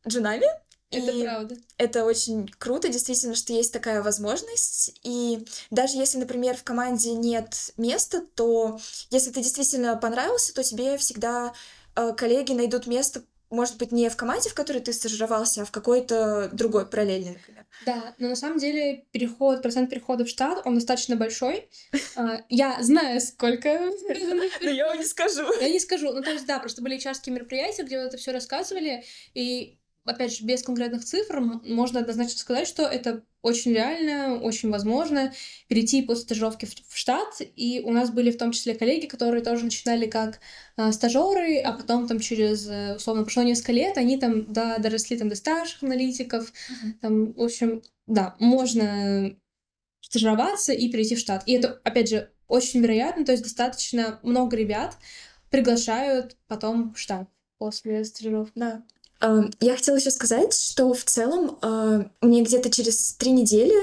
джунами, 0.06 0.46
это 0.90 1.10
и 1.10 1.22
правда. 1.22 1.56
Это 1.76 2.04
очень 2.04 2.48
круто, 2.58 2.88
действительно, 2.88 3.34
что 3.34 3.52
есть 3.52 3.72
такая 3.72 4.02
возможность. 4.02 4.98
И 5.02 5.46
даже 5.70 5.96
если, 5.96 6.18
например, 6.18 6.56
в 6.56 6.64
команде 6.64 7.12
нет 7.12 7.72
места, 7.76 8.22
то 8.34 8.80
если 9.10 9.30
ты 9.30 9.42
действительно 9.42 9.96
понравился, 9.96 10.54
то 10.54 10.62
тебе 10.62 10.96
всегда 10.96 11.52
э, 11.94 12.12
коллеги 12.14 12.52
найдут 12.52 12.86
место, 12.86 13.22
может 13.50 13.78
быть, 13.78 13.92
не 13.92 14.08
в 14.08 14.16
команде, 14.16 14.50
в 14.50 14.54
которой 14.54 14.80
ты 14.80 14.92
стажировался, 14.92 15.62
а 15.62 15.64
в 15.64 15.70
какой-то 15.70 16.50
другой 16.52 16.86
параллельной, 16.86 17.32
например. 17.32 17.66
Да, 17.86 18.14
но 18.18 18.28
на 18.28 18.36
самом 18.36 18.58
деле 18.58 19.06
переход, 19.10 19.62
процент 19.62 19.88
перехода 19.90 20.24
в 20.24 20.28
штат, 20.28 20.62
он 20.66 20.74
достаточно 20.74 21.16
большой. 21.16 21.68
А, 22.16 22.42
я 22.48 22.82
знаю, 22.82 23.20
сколько... 23.20 23.68
Но 24.60 24.70
я 24.70 24.86
вам 24.88 24.98
не 24.98 25.04
скажу. 25.04 25.46
Я 25.60 25.70
не 25.70 25.80
скажу. 25.80 26.12
Ну, 26.12 26.22
то 26.22 26.30
есть, 26.30 26.46
да, 26.46 26.58
просто 26.58 26.82
были 26.82 26.98
чарские 26.98 27.34
мероприятия, 27.34 27.84
где 27.84 27.98
вот 27.98 28.08
это 28.08 28.16
все 28.16 28.32
рассказывали, 28.32 29.04
и 29.34 29.78
опять 30.08 30.36
же, 30.36 30.44
без 30.44 30.62
конкретных 30.62 31.04
цифр, 31.04 31.40
можно 31.40 32.00
однозначно 32.00 32.38
сказать, 32.38 32.66
что 32.66 32.82
это 32.84 33.22
очень 33.42 33.72
реально, 33.72 34.40
очень 34.40 34.70
возможно 34.70 35.32
перейти 35.68 36.02
после 36.02 36.24
стажировки 36.24 36.66
в, 36.66 36.74
в 36.74 36.96
штат. 36.96 37.40
И 37.56 37.82
у 37.84 37.92
нас 37.92 38.10
были 38.10 38.30
в 38.30 38.38
том 38.38 38.52
числе 38.52 38.74
коллеги, 38.74 39.06
которые 39.06 39.42
тоже 39.42 39.64
начинали 39.64 40.06
как 40.06 40.40
э, 40.76 40.90
стажеры, 40.92 41.58
а 41.60 41.72
потом 41.72 42.08
там 42.08 42.18
через, 42.18 42.66
э, 42.68 42.96
условно, 42.96 43.22
прошло 43.22 43.42
несколько 43.42 43.72
лет, 43.72 43.96
они 43.96 44.18
там 44.18 44.52
да, 44.52 44.78
доросли 44.78 45.16
там 45.16 45.28
до 45.28 45.36
старших 45.36 45.82
аналитиков. 45.82 46.50
Mm-hmm. 46.50 46.92
Там, 47.00 47.32
в 47.32 47.42
общем, 47.42 47.82
да, 48.06 48.34
можно 48.40 49.36
стажироваться 50.00 50.72
и 50.72 50.90
перейти 50.90 51.14
в 51.14 51.18
штат. 51.18 51.42
И 51.46 51.52
это, 51.52 51.80
опять 51.84 52.08
же, 52.08 52.30
очень 52.48 52.80
вероятно, 52.80 53.24
то 53.24 53.32
есть 53.32 53.44
достаточно 53.44 54.18
много 54.22 54.56
ребят 54.56 54.96
приглашают 55.50 56.36
потом 56.46 56.92
в 56.94 56.98
штат 56.98 57.28
после 57.58 58.04
стажировки. 58.04 58.52
Да. 58.54 58.84
Я 59.20 59.74
хотела 59.74 59.96
еще 59.96 60.12
сказать, 60.12 60.54
что 60.54 60.94
в 60.94 61.02
целом 61.02 61.58
а, 61.60 62.08
мне 62.20 62.42
где-то 62.42 62.70
через 62.70 63.14
три 63.14 63.32
недели 63.32 63.74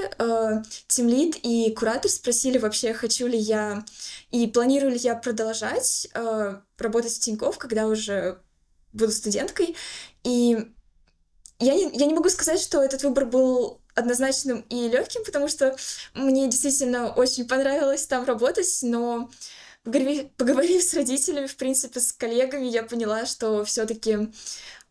Тимлит 0.87 1.37
и 1.43 1.73
куратор 1.73 2.09
спросили 2.09 2.57
вообще, 2.57 2.93
хочу 2.93 3.27
ли 3.27 3.37
я 3.37 3.83
и 4.31 4.47
планирую 4.47 4.93
ли 4.93 4.97
я 4.97 5.13
продолжать 5.15 6.07
а, 6.13 6.61
работать 6.77 7.13
в 7.13 7.19
Тинькофф, 7.19 7.57
когда 7.57 7.87
уже 7.87 8.39
буду 8.93 9.11
студенткой. 9.11 9.75
И 10.23 10.57
я 11.59 11.73
не, 11.73 11.89
я 11.93 12.05
не 12.05 12.13
могу 12.13 12.29
сказать, 12.29 12.59
что 12.59 12.81
этот 12.81 13.03
выбор 13.03 13.25
был 13.25 13.81
однозначным 13.93 14.61
и 14.69 14.87
легким, 14.89 15.23
потому 15.23 15.47
что 15.47 15.75
мне 16.13 16.49
действительно 16.49 17.13
очень 17.13 17.47
понравилось 17.47 18.05
там 18.07 18.25
работать, 18.25 18.79
но 18.81 19.29
поговорив, 19.83 20.31
поговорив 20.37 20.83
с 20.83 20.93
родителями, 20.93 21.47
в 21.47 21.55
принципе, 21.55 21.99
с 21.99 22.11
коллегами, 22.11 22.65
я 22.65 22.83
поняла, 22.83 23.25
что 23.25 23.63
все-таки 23.63 24.29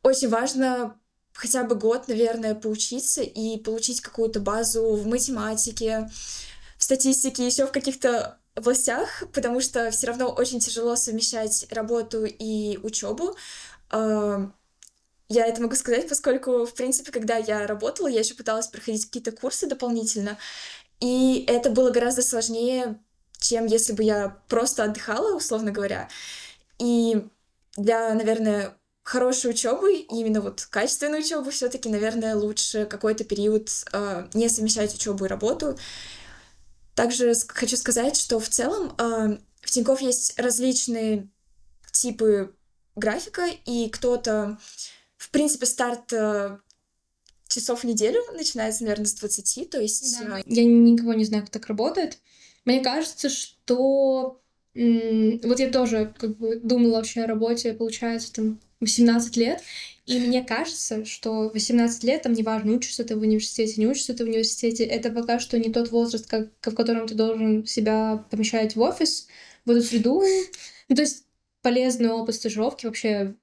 очень 0.05 0.28
важно 0.28 0.96
хотя 1.32 1.64
бы 1.64 1.74
год, 1.74 2.07
наверное, 2.07 2.55
поучиться 2.55 3.22
и 3.22 3.59
получить 3.59 4.00
какую-то 4.00 4.38
базу 4.38 4.94
в 4.94 5.07
математике, 5.07 6.09
в 6.78 6.84
статистике, 6.84 7.44
еще 7.44 7.66
в 7.66 7.72
каких-то 7.72 8.38
областях, 8.55 9.24
потому 9.32 9.61
что 9.61 9.90
все 9.90 10.07
равно 10.07 10.28
очень 10.28 10.61
тяжело 10.61 10.94
совмещать 10.94 11.66
работу 11.72 12.24
и 12.24 12.78
учебу. 12.78 13.34
А, 13.90 14.52
я 15.28 15.46
это 15.46 15.61
могу 15.62 15.74
сказать, 15.74 16.09
поскольку, 16.09 16.64
в 16.66 16.74
принципе, 16.74 17.11
когда 17.11 17.36
я 17.36 17.66
работала, 17.66 18.07
я 18.07 18.20
еще 18.20 18.34
пыталась 18.34 18.68
проходить 18.68 19.07
какие-то 19.07 19.32
курсы 19.32 19.66
дополнительно, 19.66 20.38
и 21.00 21.44
это 21.48 21.70
было 21.70 21.90
гораздо 21.90 22.22
сложнее, 22.22 23.00
чем 23.40 23.66
если 23.66 23.92
бы 23.92 24.05
я 24.05 24.38
просто 24.48 24.84
отдыхала, 24.84 25.34
условно 25.34 25.72
говоря. 25.72 26.09
И 26.78 27.26
для, 27.76 28.14
наверное, 28.14 28.76
хорошей 29.05 29.50
учебы, 29.50 29.92
именно 29.94 30.40
вот 30.40 30.66
качественной 30.70 31.20
учебы, 31.20 31.50
все-таки, 31.50 31.90
наверное, 31.90 32.34
лучше 32.34 32.86
какой-то 32.86 33.22
период 33.22 33.68
э, 33.92 34.28
не 34.32 34.48
совмещать 34.48 34.94
учебу 34.94 35.26
и 35.26 35.28
работу. 35.28 35.78
Также 36.94 37.34
хочу 37.48 37.76
сказать, 37.76 38.16
что 38.16 38.40
в 38.40 38.48
целом 38.48 38.94
э, 38.98 39.38
в 39.61 39.70
Тинькофф 39.70 40.00
есть 40.00 40.40
различные 40.40 41.28
типы 41.92 42.55
графика, 42.96 43.46
и 43.66 43.90
кто-то, 43.90 44.59
в 45.18 45.30
принципе, 45.30 45.66
старт 45.66 46.11
э, 46.14 46.57
часов 47.46 47.80
в 47.80 47.84
неделю 47.84 48.20
начинается, 48.32 48.84
наверное, 48.84 49.07
с 49.07 49.14
20, 49.14 49.68
то 49.68 49.80
есть... 49.80 50.18
Да. 50.24 50.40
Я 50.46 50.64
никого 50.64 51.12
не 51.12 51.26
знаю, 51.26 51.42
как 51.42 51.52
так 51.52 51.66
работает. 51.66 52.18
Мне 52.64 52.82
кажется, 52.82 53.28
что... 53.28 54.40
Вот 54.74 55.59
я 55.61 55.70
тоже 55.70 56.12
как 56.18 56.36
бы 56.38 56.57
думала 56.57 56.96
вообще 56.96 57.22
о 57.22 57.26
работе, 57.28 57.74
получается, 57.74 58.32
там 58.32 58.61
18 58.85 59.37
лет, 59.37 59.62
и 60.07 60.18
мне 60.18 60.43
кажется, 60.43 61.05
что 61.05 61.49
18 61.49 62.05
лет, 62.05 62.22
там 62.22 62.35
неважно, 62.35 62.72
учишься 62.72 63.05
ты 63.05 63.16
в 63.16 63.20
университете, 63.20 63.80
не 63.80 63.87
учишься 63.87 64.14
ты 64.14 64.24
в 64.24 64.28
университете, 64.28 64.85
это 64.85 65.11
пока 65.11 65.39
что 65.39 65.59
не 65.59 65.72
тот 65.72 65.91
возраст, 65.91 66.26
как, 66.26 66.51
в 66.61 66.74
котором 66.74 67.07
ты 67.07 67.14
должен 67.14 67.66
себя 67.66 68.24
помещать 68.30 68.76
в 68.76 68.80
офис, 68.80 69.28
в 69.64 69.70
эту 69.70 69.82
среду. 69.82 70.22
ну, 70.89 70.97
то 70.97 71.03
есть 71.03 71.24
полезный 71.62 72.11
опыт 72.11 72.35
стажировки 72.35 72.85
вообще 72.87 73.35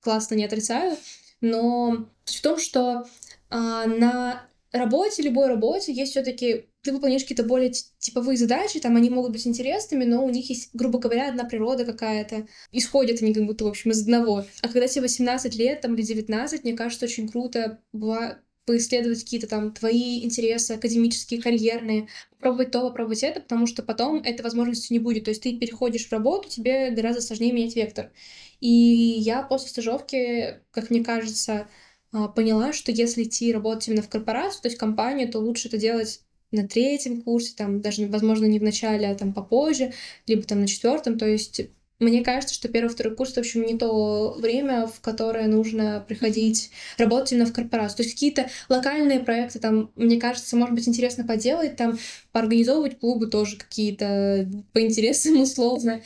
классно 0.00 0.34
не 0.34 0.44
отрицаю, 0.44 0.96
но 1.40 2.08
в 2.24 2.40
том, 2.40 2.58
что 2.58 3.06
а, 3.50 3.86
на 3.86 4.46
работе, 4.72 5.22
любой 5.22 5.48
работе 5.48 5.92
есть 5.92 6.12
все-таки 6.12 6.66
ты 6.82 6.92
выполняешь 6.92 7.22
какие-то 7.22 7.44
более 7.44 7.72
типовые 7.98 8.36
задачи, 8.36 8.80
там 8.80 8.96
они 8.96 9.08
могут 9.08 9.32
быть 9.32 9.46
интересными, 9.46 10.04
но 10.04 10.24
у 10.24 10.30
них 10.30 10.48
есть, 10.50 10.70
грубо 10.72 10.98
говоря, 10.98 11.28
одна 11.28 11.44
природа 11.44 11.84
какая-то. 11.84 12.46
Исходят 12.72 13.22
они 13.22 13.32
как 13.32 13.46
будто, 13.46 13.64
в 13.64 13.68
общем, 13.68 13.92
из 13.92 14.02
одного. 14.02 14.44
А 14.60 14.68
когда 14.68 14.88
тебе 14.88 15.02
18 15.02 15.54
лет 15.54 15.80
там, 15.80 15.94
или 15.94 16.02
19, 16.02 16.64
мне 16.64 16.74
кажется, 16.74 17.06
очень 17.06 17.28
круто 17.28 17.80
бывает 17.92 18.38
поисследовать 18.64 19.24
какие-то 19.24 19.48
там 19.48 19.72
твои 19.72 20.24
интересы 20.24 20.72
академические, 20.72 21.42
карьерные, 21.42 22.08
попробовать 22.30 22.70
то, 22.70 22.80
попробовать 22.82 23.22
это, 23.22 23.40
потому 23.40 23.66
что 23.66 23.82
потом 23.82 24.16
этой 24.22 24.42
возможности 24.42 24.92
не 24.92 24.98
будет. 24.98 25.24
То 25.24 25.30
есть 25.30 25.42
ты 25.42 25.56
переходишь 25.56 26.06
в 26.06 26.12
работу, 26.12 26.48
тебе 26.48 26.90
гораздо 26.90 27.22
сложнее 27.22 27.52
менять 27.52 27.74
вектор. 27.76 28.12
И 28.60 28.68
я 28.68 29.42
после 29.42 29.68
стажировки, 29.68 30.60
как 30.70 30.90
мне 30.90 31.02
кажется, 31.02 31.68
а, 32.12 32.28
поняла, 32.28 32.72
что 32.72 32.92
если 32.92 33.24
идти 33.24 33.52
работать 33.52 33.88
именно 33.88 34.02
в 34.02 34.08
корпорацию, 34.08 34.62
то 34.62 34.68
есть 34.68 34.78
компанию, 34.78 35.30
то 35.30 35.40
лучше 35.40 35.68
это 35.68 35.78
делать 35.78 36.20
на 36.52 36.68
третьем 36.68 37.22
курсе, 37.22 37.54
там 37.56 37.80
даже, 37.80 38.06
возможно, 38.06 38.44
не 38.44 38.58
в 38.58 38.62
начале, 38.62 39.08
а 39.08 39.14
там 39.14 39.32
попозже, 39.32 39.92
либо 40.26 40.42
там 40.42 40.60
на 40.60 40.66
четвертом. 40.68 41.18
То 41.18 41.26
есть 41.26 41.62
мне 42.02 42.22
кажется, 42.22 42.54
что 42.54 42.68
первый, 42.68 42.88
второй 42.88 43.14
курс, 43.14 43.34
в 43.34 43.38
общем, 43.38 43.62
не 43.62 43.78
то 43.78 44.34
время, 44.38 44.86
в 44.86 45.00
которое 45.00 45.46
нужно 45.46 46.04
приходить 46.06 46.70
работать 46.98 47.32
именно 47.32 47.46
в 47.46 47.52
корпорацию. 47.52 47.98
То 47.98 48.02
есть 48.02 48.14
какие-то 48.14 48.50
локальные 48.68 49.20
проекты 49.20 49.60
там, 49.60 49.90
мне 49.94 50.20
кажется, 50.20 50.56
может 50.56 50.74
быть 50.74 50.88
интересно 50.88 51.24
поделать, 51.24 51.76
там 51.76 51.98
поорганизовывать 52.32 52.98
клубы 52.98 53.28
тоже 53.28 53.56
какие-то 53.56 54.48
по 54.72 54.80
интересам 54.82 55.40
условно, 55.40 56.02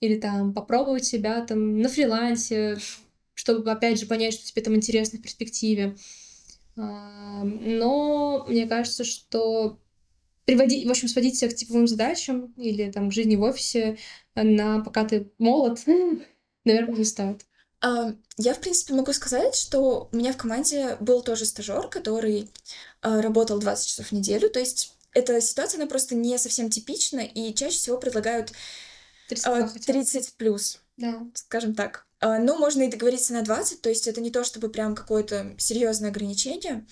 или 0.00 0.16
там 0.16 0.52
попробовать 0.52 1.04
себя 1.04 1.40
там 1.42 1.80
на 1.80 1.88
фрилансе, 1.88 2.78
чтобы, 3.34 3.70
опять 3.70 4.00
же, 4.00 4.06
понять, 4.06 4.34
что 4.34 4.46
тебе 4.46 4.62
там 4.62 4.74
интересно 4.74 5.18
в 5.18 5.22
перспективе. 5.22 5.96
А, 6.76 7.44
но 7.44 8.44
мне 8.48 8.66
кажется, 8.66 9.04
что 9.04 9.78
приводить, 10.46 10.86
в 10.86 10.90
общем, 10.90 11.08
сводить 11.08 11.36
себя 11.36 11.50
к 11.50 11.54
типовым 11.54 11.86
задачам 11.86 12.54
или 12.56 12.90
там 12.90 13.10
к 13.10 13.12
жизни 13.12 13.36
в 13.36 13.42
офисе 13.42 13.98
на 14.34 14.80
пока 14.80 15.04
ты 15.04 15.30
молод, 15.38 15.80
наверное, 16.64 16.96
не 16.96 17.04
стоит. 17.04 17.44
А, 17.82 18.14
я, 18.38 18.54
в 18.54 18.60
принципе, 18.60 18.94
могу 18.94 19.12
сказать, 19.12 19.54
что 19.54 20.08
у 20.10 20.16
меня 20.16 20.32
в 20.32 20.36
команде 20.36 20.96
был 21.00 21.22
тоже 21.22 21.44
стажер, 21.44 21.88
который 21.88 22.48
а, 23.02 23.20
работал 23.20 23.58
20 23.58 23.86
часов 23.86 24.06
в 24.06 24.12
неделю. 24.12 24.48
То 24.48 24.60
есть 24.60 24.94
эта 25.12 25.40
ситуация, 25.40 25.78
она 25.78 25.88
просто 25.88 26.14
не 26.14 26.38
совсем 26.38 26.70
типична, 26.70 27.20
и 27.20 27.52
чаще 27.52 27.76
всего 27.76 27.98
предлагают 27.98 28.52
30, 29.28 29.84
30 29.84 30.34
плюс, 30.34 30.80
да. 30.96 31.26
скажем 31.34 31.74
так. 31.74 32.06
Но 32.22 32.56
можно 32.56 32.82
и 32.82 32.90
договориться 32.90 33.34
на 33.34 33.42
20, 33.42 33.82
то 33.82 33.90
есть 33.90 34.08
это 34.08 34.22
не 34.22 34.30
то 34.30 34.42
чтобы 34.42 34.70
прям 34.70 34.94
какое-то 34.94 35.54
серьезное 35.58 36.10
ограничение. 36.10 36.86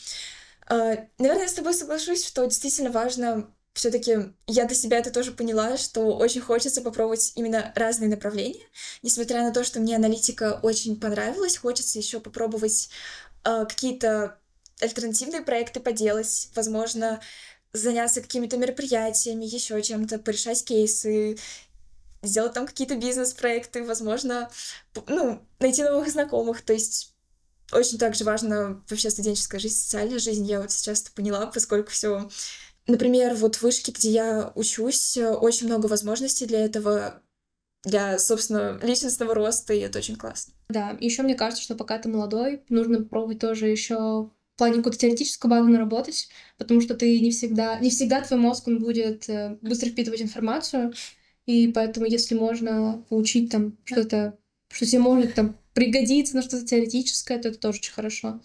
А, 0.67 1.07
наверное, 1.19 1.43
я 1.43 1.49
с 1.49 1.55
тобой 1.55 1.75
соглашусь, 1.75 2.27
что 2.27 2.45
действительно 2.45 2.91
важно 2.91 3.51
все-таки 3.75 4.33
я 4.47 4.67
для 4.67 4.77
себя 4.77 4.99
это 4.99 5.11
тоже 5.11 5.33
поняла, 5.33 5.77
что 5.77 6.17
очень 6.17 6.41
хочется 6.41 6.81
попробовать 6.81 7.33
именно 7.35 7.73
разные 7.75 8.09
направления. 8.09 8.65
Несмотря 9.03 9.43
на 9.43 9.53
то, 9.53 9.65
что 9.65 9.81
мне 9.81 9.97
аналитика 9.97 10.61
очень 10.63 10.99
понравилась, 10.99 11.57
хочется 11.57 11.99
еще 11.99 12.21
попробовать 12.21 12.89
э, 13.45 13.67
какие-то 13.69 14.39
альтернативные 14.81 15.43
проекты 15.43 15.81
поделать, 15.81 16.51
возможно, 16.55 17.21
заняться 17.73 18.21
какими-то 18.21 18.57
мероприятиями, 18.57 19.45
еще 19.45 19.83
чем-то, 19.83 20.21
порешать 20.21 20.65
кейсы, 20.65 21.37
сделать 22.23 22.53
там 22.53 22.67
какие-то 22.67 22.97
бизнес-проекты, 22.97 23.85
возможно, 23.85 24.51
ну, 25.09 25.43
найти 25.59 25.83
новых 25.83 26.09
знакомых. 26.11 26.63
То 26.63 26.73
есть 26.73 27.14
очень 27.73 27.99
также 27.99 28.25
важно 28.25 28.83
вообще 28.89 29.11
студенческая 29.11 29.59
жизнь, 29.59 29.77
социальная 29.77 30.19
жизнь. 30.19 30.47
Я 30.47 30.61
вот 30.61 30.71
сейчас 30.71 31.03
это 31.03 31.13
поняла, 31.13 31.47
поскольку 31.47 31.91
все 31.91 32.29
Например, 32.87 33.35
вот 33.35 33.57
в 33.57 33.63
вышке, 33.63 33.93
где 33.93 34.11
я 34.11 34.53
учусь, 34.55 35.17
очень 35.17 35.67
много 35.67 35.87
возможностей 35.87 36.45
для 36.45 36.65
этого, 36.65 37.23
для, 37.83 38.19
собственно, 38.19 38.79
личностного 38.83 39.35
роста, 39.35 39.73
и 39.73 39.79
это 39.79 39.99
очень 39.99 40.17
классно. 40.17 40.53
Да, 40.69 40.97
еще 41.01 41.23
мне 41.23 41.35
кажется, 41.35 41.63
что 41.63 41.77
пока 41.77 41.99
ты 41.99 42.11
молодой, 42.11 42.63
нужно 42.69 43.03
пробовать 43.03 43.39
тоже 43.39 43.69
еще 43.69 43.97
в 43.97 44.59
плане 44.59 44.77
какую-то 44.77 44.99
теоретическую 44.99 45.51
базу 45.51 45.69
наработать, 45.69 46.29
потому 46.59 46.81
что 46.81 46.95
ты 46.95 47.21
не 47.21 47.31
всегда, 47.31 47.79
не 47.81 47.91
всегда 47.91 48.21
твой 48.21 48.39
мозг, 48.39 48.69
он 48.69 48.79
будет 48.79 49.29
э, 49.29 49.59
быстро 49.63 49.89
впитывать 49.89 50.23
информацию, 50.23 50.93
и 51.47 51.69
поэтому 51.69 52.07
если 52.07 52.35
можно 52.35 53.05
получить 53.09 53.51
там 53.51 53.77
что-то, 53.85 54.39
что 54.71 54.87
тебе 54.87 55.01
может 55.01 55.35
там 55.35 55.57
пригодиться 55.75 56.37
на 56.37 56.43
что-то 56.43 56.65
теоретическое, 56.65 57.39
то 57.39 57.49
это 57.49 57.59
тоже 57.59 57.79
очень 57.79 57.93
хорошо. 57.93 58.41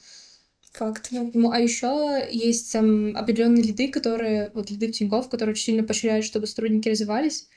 Факт. 0.74 1.10
Ну, 1.12 1.52
а 1.52 1.60
еще 1.60 2.28
есть 2.30 2.72
там 2.74 3.16
определенные 3.16 3.64
лиды, 3.64 3.88
которые, 3.88 4.52
вот 4.54 4.70
лиды 4.70 4.88
в 4.88 4.92
Тинькофф, 4.92 5.30
которые 5.30 5.54
очень 5.54 5.66
сильно 5.66 5.84
поощряют, 5.84 6.26
чтобы 6.26 6.48
сотрудники 6.48 6.90
развивались. 6.90 7.48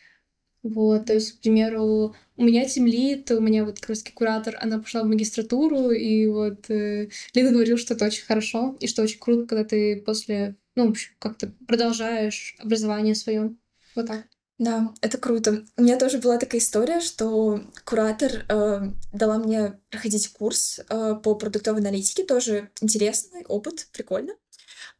Вот, 0.63 1.07
то 1.07 1.15
есть, 1.15 1.33
к 1.33 1.41
примеру, 1.41 2.15
у 2.37 2.45
меня 2.45 2.65
тимлит, 2.67 3.31
у 3.33 3.41
меня 3.41 3.65
вот 3.65 3.81
как 3.81 3.97
куратор, 4.15 4.57
она 4.61 4.79
пошла 4.79 5.03
в 5.03 5.09
магистратуру, 5.09 5.91
и 5.91 6.27
вот 6.27 6.71
э, 6.71 7.09
Лида 7.35 7.51
говорил, 7.51 7.77
что 7.77 7.95
это 7.95 8.07
очень 8.07 8.25
хорошо, 8.25 8.77
и 8.79 8.87
что 8.87 9.03
очень 9.03 9.19
круто, 9.19 9.47
когда 9.47 9.65
ты 9.65 10.01
после, 10.01 10.55
ну, 10.77 10.87
в 10.87 10.91
общем, 10.91 11.13
как-то 11.19 11.53
продолжаешь 11.67 12.55
образование 12.61 13.17
свое. 13.17 13.57
Вот 13.97 14.07
так. 14.07 14.29
Да, 14.63 14.95
это 15.01 15.19
круто. 15.19 15.65
У 15.77 15.83
меня 15.83 15.99
тоже 15.99 16.19
была 16.19 16.39
такая 16.39 16.61
история, 16.61 17.01
что 17.01 17.65
куратор 17.85 18.45
э, 18.49 18.93
дала 19.13 19.39
мне 19.39 19.81
проходить 19.91 20.29
курс 20.29 20.79
э, 20.89 21.17
по 21.21 21.35
продуктовой 21.35 21.81
аналитике, 21.81 22.23
тоже 22.23 22.71
интересный 22.81 23.45
опыт, 23.47 23.89
прикольно. 23.93 24.35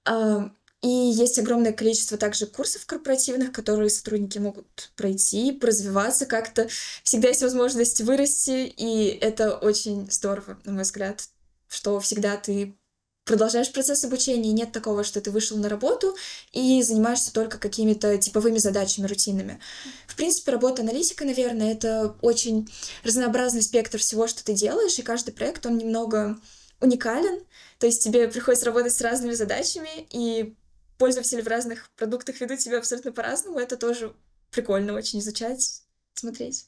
Э, 0.05 0.51
и 0.83 0.89
есть 0.89 1.39
огромное 1.39 1.73
количество 1.73 2.19
также 2.19 2.47
курсов 2.47 2.87
корпоративных, 2.87 3.53
которые 3.53 3.89
сотрудники 3.89 4.39
могут 4.39 4.91
пройти, 4.97 5.57
развиваться 5.63 6.27
как-то. 6.27 6.67
Всегда 7.05 7.29
есть 7.29 7.43
возможность 7.43 8.01
вырасти, 8.01 8.67
и 8.67 9.17
это 9.21 9.57
очень 9.57 10.11
здорово, 10.11 10.59
на 10.65 10.73
мой 10.73 10.83
взгляд, 10.83 11.29
что 11.69 12.01
всегда 12.01 12.37
ты 12.37 12.77
продолжаешь 13.25 13.73
процесс 13.73 14.05
обучения, 14.05 14.53
нет 14.53 14.73
такого, 14.73 15.05
что 15.05 15.21
ты 15.21 15.31
вышел 15.31 15.57
на 15.57 15.69
работу 15.69 16.17
и 16.53 16.83
занимаешься 16.83 17.33
только 17.33 17.59
какими-то 17.59 18.19
типовыми 18.19 18.59
задачами 18.59 19.07
рутинными. 19.07 19.61
В 20.07 20.17
принципе, 20.17 20.53
работа 20.53 20.83
аналитика, 20.83 21.25
наверное, 21.25 21.73
это 21.73 22.17
очень 22.21 22.69
разнообразный 23.05 23.63
спектр 23.63 23.99
всего, 23.99 24.27
что 24.27 24.45
ты 24.45 24.55
делаешь, 24.55 24.99
и 24.99 25.03
каждый 25.03 25.33
проект, 25.33 25.65
он 25.67 25.79
немного 25.79 26.39
уникален, 26.81 27.45
то 27.79 27.87
есть 27.87 28.03
тебе 28.03 28.29
приходится 28.29 28.67
работать 28.67 28.93
с 28.93 29.01
разными 29.01 29.35
задачами, 29.35 30.07
и 30.11 30.57
пользователи 30.99 31.41
в 31.41 31.49
разных 31.49 31.91
продуктах 31.97 32.41
ведут 32.41 32.61
себя 32.61 32.79
абсолютно 32.79 33.13
по-разному, 33.13 33.59
это 33.59 33.77
тоже 33.77 34.15
прикольно 34.51 34.95
очень 34.95 35.21
изучать, 35.21 35.83
смотреть. 36.15 36.67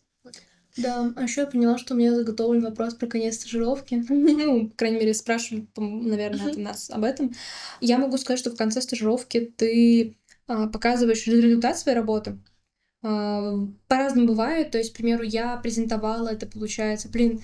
Да, 0.76 1.12
а 1.14 1.22
еще 1.22 1.42
я 1.42 1.46
поняла, 1.46 1.78
что 1.78 1.94
у 1.94 1.96
меня 1.96 2.14
заготовлен 2.14 2.62
вопрос 2.62 2.94
про 2.94 3.06
конец 3.06 3.36
стажировки. 3.36 4.02
ну, 4.08 4.68
по 4.68 4.76
крайней 4.76 4.98
мере, 4.98 5.14
спрашивают, 5.14 5.68
наверное, 5.76 6.50
это 6.50 6.60
нас 6.60 6.90
об 6.90 7.04
этом. 7.04 7.32
Я 7.80 7.98
могу 7.98 8.18
сказать, 8.18 8.40
что 8.40 8.50
в 8.50 8.56
конце 8.56 8.80
стажировки 8.80 9.52
ты 9.56 10.16
а, 10.46 10.66
показываешь 10.66 11.26
результат 11.26 11.78
своей 11.78 11.96
работы. 11.96 12.38
А, 13.02 13.54
по-разному 13.86 14.28
бывает. 14.28 14.72
То 14.72 14.78
есть, 14.78 14.92
к 14.92 14.96
примеру, 14.96 15.22
я 15.22 15.56
презентовала, 15.58 16.28
это 16.28 16.46
получается, 16.46 17.08
блин, 17.08 17.40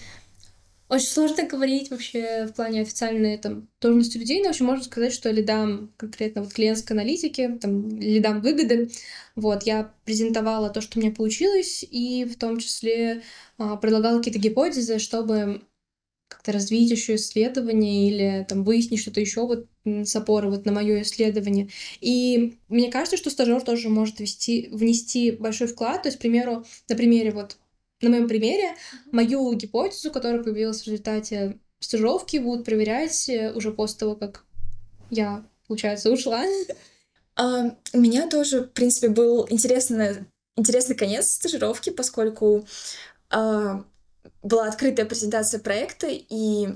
очень 0.90 1.06
сложно 1.06 1.46
говорить 1.46 1.90
вообще 1.90 2.46
в 2.46 2.52
плане 2.54 2.82
официальной 2.82 3.38
там, 3.38 3.68
должности 3.80 4.18
людей, 4.18 4.40
но 4.40 4.46
вообще 4.46 4.64
можно 4.64 4.84
сказать, 4.84 5.12
что 5.12 5.30
лидам 5.30 5.92
конкретно 5.96 6.42
вот 6.42 6.52
клиентской 6.52 6.96
аналитики, 6.96 7.58
там, 7.60 7.96
лидам 7.98 8.40
выгоды, 8.40 8.90
вот, 9.36 9.62
я 9.62 9.94
презентовала 10.04 10.68
то, 10.68 10.80
что 10.80 10.98
у 10.98 11.02
меня 11.02 11.12
получилось, 11.12 11.84
и 11.88 12.24
в 12.24 12.36
том 12.36 12.58
числе 12.58 13.22
а, 13.56 13.76
предлагала 13.76 14.18
какие-то 14.18 14.40
гипотезы, 14.40 14.98
чтобы 14.98 15.62
как-то 16.28 16.52
развить 16.52 16.90
еще 16.90 17.14
исследование 17.16 18.08
или 18.08 18.46
там 18.48 18.64
выяснить 18.64 19.00
что-то 19.00 19.20
еще 19.20 19.46
вот 19.46 19.66
с 19.84 20.14
опорой 20.16 20.50
вот 20.50 20.64
на 20.64 20.72
мое 20.72 21.02
исследование. 21.02 21.68
И 22.00 22.56
мне 22.68 22.90
кажется, 22.90 23.16
что 23.16 23.30
стажер 23.30 23.62
тоже 23.62 23.88
может 23.88 24.20
вести, 24.20 24.68
внести 24.72 25.32
большой 25.32 25.66
вклад. 25.66 26.02
То 26.02 26.08
есть, 26.08 26.18
к 26.18 26.20
примеру, 26.20 26.64
на 26.88 26.96
примере 26.96 27.32
вот 27.32 27.58
на 28.02 28.10
моем 28.10 28.28
примере 28.28 28.74
мою 29.12 29.52
гипотезу, 29.54 30.10
которая 30.10 30.42
появилась 30.42 30.82
в 30.82 30.86
результате 30.86 31.58
стажировки, 31.80 32.38
будут 32.38 32.64
проверять 32.64 33.28
э, 33.28 33.52
уже 33.52 33.72
после 33.72 33.98
того, 33.98 34.14
как 34.14 34.44
я, 35.10 35.44
получается, 35.66 36.10
ушла. 36.10 36.44
А, 37.36 37.76
у 37.92 37.98
меня 37.98 38.28
тоже, 38.28 38.62
в 38.62 38.72
принципе, 38.72 39.08
был 39.08 39.46
интересный, 39.48 40.24
интересный 40.56 40.96
конец 40.96 41.32
стажировки, 41.32 41.90
поскольку 41.90 42.66
а, 43.30 43.84
была 44.42 44.66
открытая 44.66 45.06
презентация 45.06 45.60
проекта, 45.60 46.06
и 46.10 46.68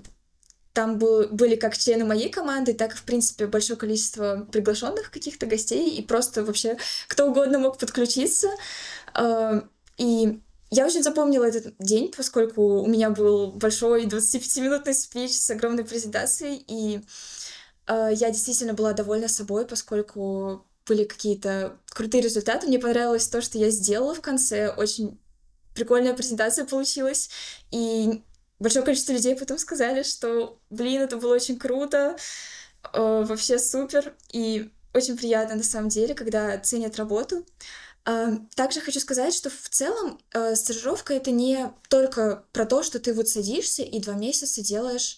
там 0.73 0.99
был, 0.99 1.29
были 1.29 1.55
как 1.55 1.77
члены 1.77 2.05
моей 2.05 2.31
команды, 2.31 2.75
так 2.75 2.95
и, 2.95 2.97
в 2.97 3.05
принципе, 3.05 3.47
большое 3.47 3.79
количество 3.79 4.47
приглашенных 4.51 5.11
каких-то 5.11 5.47
гостей, 5.47 5.91
и 5.97 6.03
просто 6.03 6.45
вообще 6.45 6.77
кто 7.09 7.29
угодно 7.29 7.59
мог 7.59 7.79
подключиться. 7.79 8.49
А, 9.13 9.65
и 9.97 10.41
я 10.71 10.87
очень 10.87 11.03
запомнила 11.03 11.45
этот 11.45 11.75
день, 11.79 12.13
поскольку 12.17 12.83
у 12.83 12.87
меня 12.87 13.11
был 13.11 13.53
большой 13.53 14.07
25-минутный 14.07 14.95
спич 14.95 15.33
с 15.33 15.51
огромной 15.51 15.85
презентацией, 15.85 16.65
и 16.67 17.01
э, 17.87 18.11
я 18.15 18.31
действительно 18.31 18.75
была 18.75 18.93
довольна 18.93 19.29
собой, 19.29 19.67
поскольку 19.67 20.67
были 20.87 21.05
какие-то 21.05 21.79
крутые 21.91 22.23
результаты. 22.23 22.67
Мне 22.67 22.79
понравилось 22.79 23.29
то, 23.29 23.41
что 23.41 23.59
я 23.59 23.71
сделала 23.71 24.15
в 24.15 24.21
конце. 24.21 24.69
Очень 24.69 25.19
прикольная 25.75 26.15
презентация 26.15 26.65
получилась. 26.65 27.31
И 27.71 28.23
большое 28.59 28.85
количество 28.85 29.13
людей 29.13 29.37
потом 29.37 29.59
сказали, 29.59 30.03
что, 30.03 30.59
блин, 30.71 31.03
это 31.03 31.17
было 31.17 31.35
очень 31.35 31.59
круто, 31.59 32.17
э, 32.93 33.25
вообще 33.27 33.59
супер. 33.59 34.15
И 34.33 34.71
очень 34.93 35.17
приятно 35.17 35.57
на 35.57 35.63
самом 35.63 35.89
деле, 35.89 36.15
когда 36.15 36.59
ценят 36.59 36.97
работу. 36.97 37.45
Также 38.05 38.81
хочу 38.83 39.01
сказать, 39.01 39.35
что 39.35 39.49
в 39.49 39.69
целом 39.71 40.21
э, 40.35 40.55
стажировка 40.57 41.15
это 41.15 41.31
не 41.31 41.73
только 41.89 42.45
про 42.53 42.67
то, 42.67 42.83
что 42.83 42.99
ты 42.99 43.15
вот 43.15 43.29
садишься 43.29 43.83
и 43.83 43.99
два 43.99 44.13
месяца 44.13 44.63
делаешь 44.63 45.17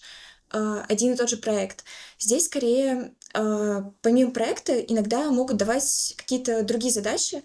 э, 0.53 0.83
один 0.87 1.13
и 1.13 1.17
тот 1.17 1.29
же 1.29 1.35
проект. 1.35 1.83
Здесь 2.17 2.45
скорее 2.45 3.13
э, 3.33 3.81
помимо 4.01 4.31
проекта 4.31 4.79
иногда 4.79 5.29
могут 5.31 5.57
давать 5.57 6.13
какие-то 6.17 6.63
другие 6.63 6.93
задачи. 6.93 7.43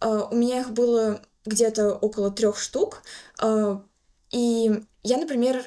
У 0.00 0.36
меня 0.36 0.60
их 0.60 0.70
было 0.72 1.22
где-то 1.46 1.94
около 1.94 2.30
трех 2.30 2.58
штук. 2.58 3.02
И 4.30 4.70
я, 5.02 5.16
например, 5.16 5.64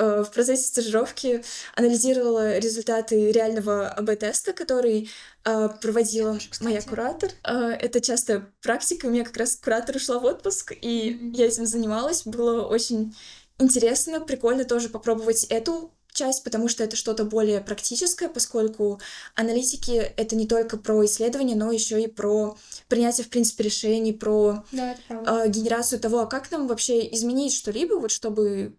в 0.00 0.30
процессе 0.32 0.66
стажировки 0.66 1.44
анализировала 1.74 2.58
результаты 2.58 3.30
реального 3.32 3.88
АБ-теста, 3.88 4.52
который 4.52 5.10
э, 5.44 5.68
проводила 5.80 6.38
Кстати. 6.38 6.62
моя 6.62 6.82
куратор. 6.82 7.30
Э, 7.44 7.70
это 7.70 8.00
часто 8.00 8.46
практика. 8.62 9.06
У 9.06 9.10
меня 9.10 9.24
как 9.24 9.36
раз 9.36 9.56
куратор 9.56 9.96
ушла 9.96 10.18
в 10.18 10.24
отпуск, 10.24 10.72
и 10.80 11.10
mm-hmm. 11.10 11.36
я 11.36 11.46
этим 11.46 11.66
занималась. 11.66 12.22
Было 12.24 12.66
очень 12.66 13.14
интересно, 13.58 14.20
прикольно 14.20 14.64
тоже 14.64 14.88
попробовать 14.88 15.44
эту 15.44 15.92
часть, 16.12 16.44
потому 16.44 16.68
что 16.68 16.84
это 16.84 16.96
что-то 16.96 17.24
более 17.24 17.60
практическое, 17.60 18.28
поскольку 18.28 19.00
аналитики— 19.34 19.92
это 20.16 20.36
не 20.36 20.46
только 20.46 20.76
про 20.76 21.04
исследование, 21.04 21.56
но 21.56 21.70
еще 21.70 22.02
и 22.02 22.08
про 22.08 22.56
принятие, 22.88 23.24
в 23.24 23.30
принципе, 23.30 23.64
решений, 23.64 24.12
про 24.12 24.64
да, 24.72 24.96
э, 25.08 25.48
генерацию 25.48 26.00
того, 26.00 26.20
а 26.20 26.26
как 26.26 26.50
нам 26.50 26.66
вообще 26.66 27.12
изменить 27.14 27.54
что-либо, 27.54 27.94
вот 27.94 28.10
чтобы 28.10 28.76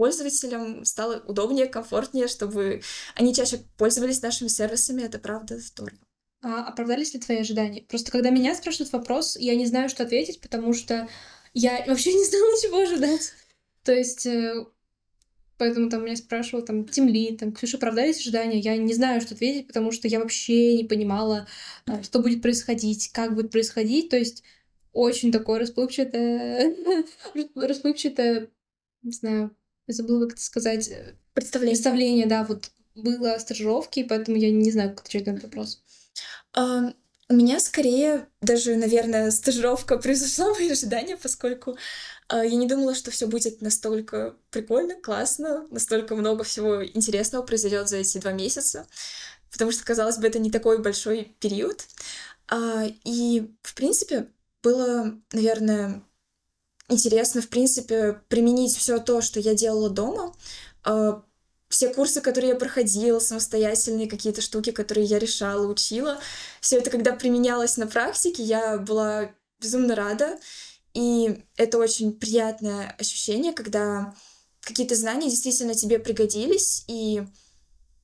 пользователям 0.00 0.86
стало 0.86 1.22
удобнее, 1.26 1.66
комфортнее, 1.66 2.26
чтобы 2.26 2.80
они 3.16 3.34
чаще 3.34 3.58
пользовались 3.76 4.22
нашими 4.22 4.48
сервисами. 4.48 5.02
Это 5.02 5.18
правда 5.18 5.58
здорово. 5.58 5.98
А 6.42 6.64
оправдались 6.64 7.12
ли 7.12 7.20
твои 7.20 7.40
ожидания? 7.40 7.82
Просто 7.82 8.10
когда 8.10 8.30
меня 8.30 8.54
спрашивают 8.54 8.94
вопрос, 8.94 9.36
я 9.38 9.54
не 9.54 9.66
знаю, 9.66 9.90
что 9.90 10.04
ответить, 10.04 10.40
потому 10.40 10.72
что 10.72 11.06
я 11.52 11.84
вообще 11.86 12.14
не 12.14 12.24
знала, 12.24 12.62
чего 12.62 12.78
ожидать. 12.78 13.34
То 13.84 13.92
есть, 13.92 14.24
э, 14.24 14.64
поэтому 15.58 15.90
там 15.90 16.02
меня 16.02 16.16
спрашивал 16.16 16.64
там 16.64 16.86
Тимли, 16.88 17.36
там, 17.36 17.52
Ксюша, 17.52 17.76
оправдались 17.76 18.20
ожидания? 18.20 18.58
Я 18.58 18.78
не 18.78 18.94
знаю, 18.94 19.20
что 19.20 19.34
ответить, 19.34 19.66
потому 19.66 19.92
что 19.92 20.08
я 20.08 20.18
вообще 20.18 20.78
не 20.78 20.84
понимала, 20.84 21.46
э, 21.86 22.02
что 22.02 22.20
будет 22.20 22.40
происходить, 22.40 23.12
как 23.12 23.34
будет 23.34 23.50
происходить. 23.50 24.08
То 24.08 24.16
есть, 24.16 24.44
очень 24.94 25.30
такое 25.30 25.60
расплывчатое, 25.60 26.74
расплывчатое, 27.54 28.48
не 29.02 29.12
знаю, 29.12 29.54
забыла, 29.86 30.24
как 30.26 30.34
это 30.34 30.42
сказать, 30.42 30.88
э, 30.88 31.14
представление. 31.34 31.74
представление, 31.74 32.26
да, 32.26 32.44
вот 32.44 32.70
было 32.94 33.38
стажировки, 33.38 34.02
поэтому 34.02 34.36
я 34.36 34.50
не 34.50 34.70
знаю, 34.70 34.90
как 34.90 35.00
отвечать 35.00 35.26
на 35.26 35.32
этот 35.32 35.44
вопрос. 35.44 35.82
Uh, 36.56 36.92
у 37.28 37.34
меня 37.34 37.60
скорее 37.60 38.28
даже, 38.40 38.74
наверное, 38.74 39.30
стажировка 39.30 39.98
превзошла 39.98 40.52
мои 40.54 40.70
ожидания, 40.70 41.16
поскольку 41.16 41.72
uh, 42.28 42.46
я 42.46 42.56
не 42.56 42.66
думала, 42.66 42.94
что 42.94 43.10
все 43.10 43.26
будет 43.26 43.60
настолько 43.62 44.36
прикольно, 44.50 44.96
классно, 44.96 45.66
настолько 45.70 46.16
много 46.16 46.44
всего 46.44 46.84
интересного 46.84 47.42
произойдет 47.44 47.88
за 47.88 47.98
эти 47.98 48.18
два 48.18 48.32
месяца, 48.32 48.86
потому 49.52 49.70
что, 49.70 49.84
казалось 49.84 50.18
бы, 50.18 50.26
это 50.26 50.38
не 50.38 50.50
такой 50.50 50.82
большой 50.82 51.36
период. 51.40 51.86
Uh, 52.48 52.94
и, 53.04 53.54
в 53.62 53.74
принципе, 53.74 54.26
было, 54.62 55.14
наверное, 55.32 56.02
интересно, 56.90 57.40
в 57.40 57.48
принципе, 57.48 58.20
применить 58.28 58.76
все 58.76 58.98
то, 58.98 59.20
что 59.20 59.40
я 59.40 59.54
делала 59.54 59.90
дома, 59.90 60.34
а, 60.82 61.22
все 61.68 61.94
курсы, 61.94 62.20
которые 62.20 62.50
я 62.50 62.56
проходила, 62.56 63.20
самостоятельные 63.20 64.08
какие-то 64.08 64.40
штуки, 64.40 64.72
которые 64.72 65.06
я 65.06 65.18
решала, 65.18 65.66
учила. 65.66 66.18
Все 66.60 66.78
это, 66.78 66.90
когда 66.90 67.12
применялось 67.12 67.76
на 67.76 67.86
практике, 67.86 68.42
я 68.42 68.76
была 68.76 69.30
безумно 69.60 69.94
рада. 69.94 70.38
И 70.92 71.44
это 71.56 71.78
очень 71.78 72.12
приятное 72.12 72.94
ощущение, 72.98 73.52
когда 73.52 74.14
какие-то 74.60 74.96
знания 74.96 75.30
действительно 75.30 75.74
тебе 75.74 76.00
пригодились, 76.00 76.84
и 76.88 77.22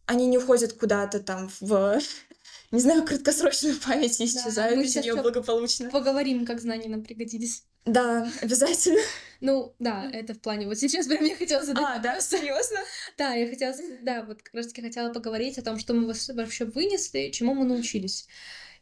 они 0.07 0.26
не 0.26 0.39
уходят 0.39 0.72
куда-то 0.74 1.18
там 1.18 1.51
в, 1.61 2.01
не 2.70 2.80
знаю, 2.80 3.05
краткосрочную 3.05 3.80
память 3.80 4.20
и 4.20 4.26
исчезают 4.26 4.78
да, 4.78 4.82
из 4.82 4.95
нее 4.95 5.16
благополучно. 5.16 5.91
Поговорим, 5.91 6.47
как 6.47 6.61
знания 6.61 6.89
нам 6.89 7.03
пригодились. 7.03 7.64
Да, 7.87 8.28
обязательно. 8.43 9.01
Ну, 9.41 9.74
да, 9.78 10.11
это 10.12 10.34
в 10.34 10.41
плане. 10.41 10.66
Вот 10.66 10.78
сейчас 10.78 11.07
прям 11.07 11.24
я 11.24 11.37
хотела 11.37 11.62
задать. 11.62 11.84
А, 11.87 11.99
да, 11.99 12.20
серьезно? 12.20 12.78
Да, 13.16 13.34
я 13.34 13.49
хотела, 13.49 13.74
да, 14.03 14.22
вот 14.22 14.43
как 14.43 14.55
раз 14.55 14.66
таки 14.66 14.82
хотела 14.82 15.12
поговорить 15.12 15.59
о 15.59 15.62
том, 15.62 15.78
что 15.78 15.95
мы 15.95 16.07
вообще 16.07 16.64
вынесли, 16.64 17.30
чему 17.30 17.55
мы 17.55 17.64
научились. 17.64 18.26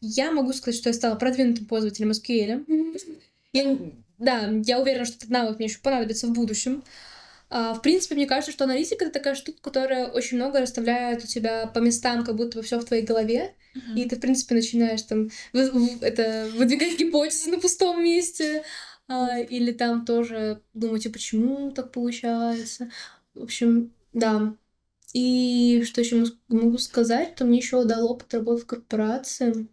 Я 0.01 0.31
могу 0.33 0.53
сказать, 0.53 0.79
что 0.79 0.91
я 0.91 0.95
стала 0.95 1.17
продвинутым 1.17 1.67
пользователем 1.67 2.13
SQL. 2.13 2.65
Я, 3.53 3.79
да, 4.19 4.51
я 4.65 4.81
уверена, 4.81 5.05
что 5.05 5.17
этот 5.17 5.31
навык 5.31 5.59
мне 5.59 5.67
еще 5.67 5.79
понадобится 5.81 6.27
в 6.27 6.33
будущем. 6.33 6.83
А, 7.51 7.75
в 7.75 7.83
принципе, 7.83 8.15
мне 8.15 8.27
кажется, 8.27 8.53
что 8.53 8.65
аналитика 8.65 9.05
это 9.05 9.15
такая 9.15 9.35
штука, 9.35 9.59
которая 9.61 10.09
очень 10.09 10.39
много 10.39 10.61
расставляет 10.61 11.25
у 11.25 11.27
тебя 11.27 11.67
по 11.67 11.79
местам, 11.79 12.25
как 12.25 12.37
будто 12.37 12.59
бы 12.59 12.65
все 12.65 12.79
в 12.79 12.85
твоей 12.85 13.05
голове. 13.05 13.55
Uh-huh. 13.75 13.97
И 13.97 14.09
ты, 14.09 14.17
в 14.17 14.21
принципе, 14.21 14.55
начинаешь 14.55 15.03
там 15.03 15.31
это, 15.53 16.51
выдвигать 16.55 16.99
гипотезы 16.99 17.51
на 17.51 17.61
пустом 17.61 18.03
месте 18.03 18.65
а, 19.09 19.39
или 19.39 19.73
там 19.73 20.05
тоже 20.05 20.63
думать, 20.73 21.07
а 21.07 21.11
почему 21.11 21.71
так 21.73 21.93
получается. 21.93 22.91
В 23.35 23.43
общем, 23.43 23.93
да. 24.13 24.57
И 25.13 25.83
что 25.87 26.01
еще 26.01 26.25
могу 26.49 26.79
сказать, 26.79 27.37
то 27.37 27.45
мне 27.45 27.59
еще 27.59 27.85
дал 27.85 28.11
опыт 28.11 28.35
работы 28.35 28.63
в 28.63 28.67
корпорации. 28.67 29.69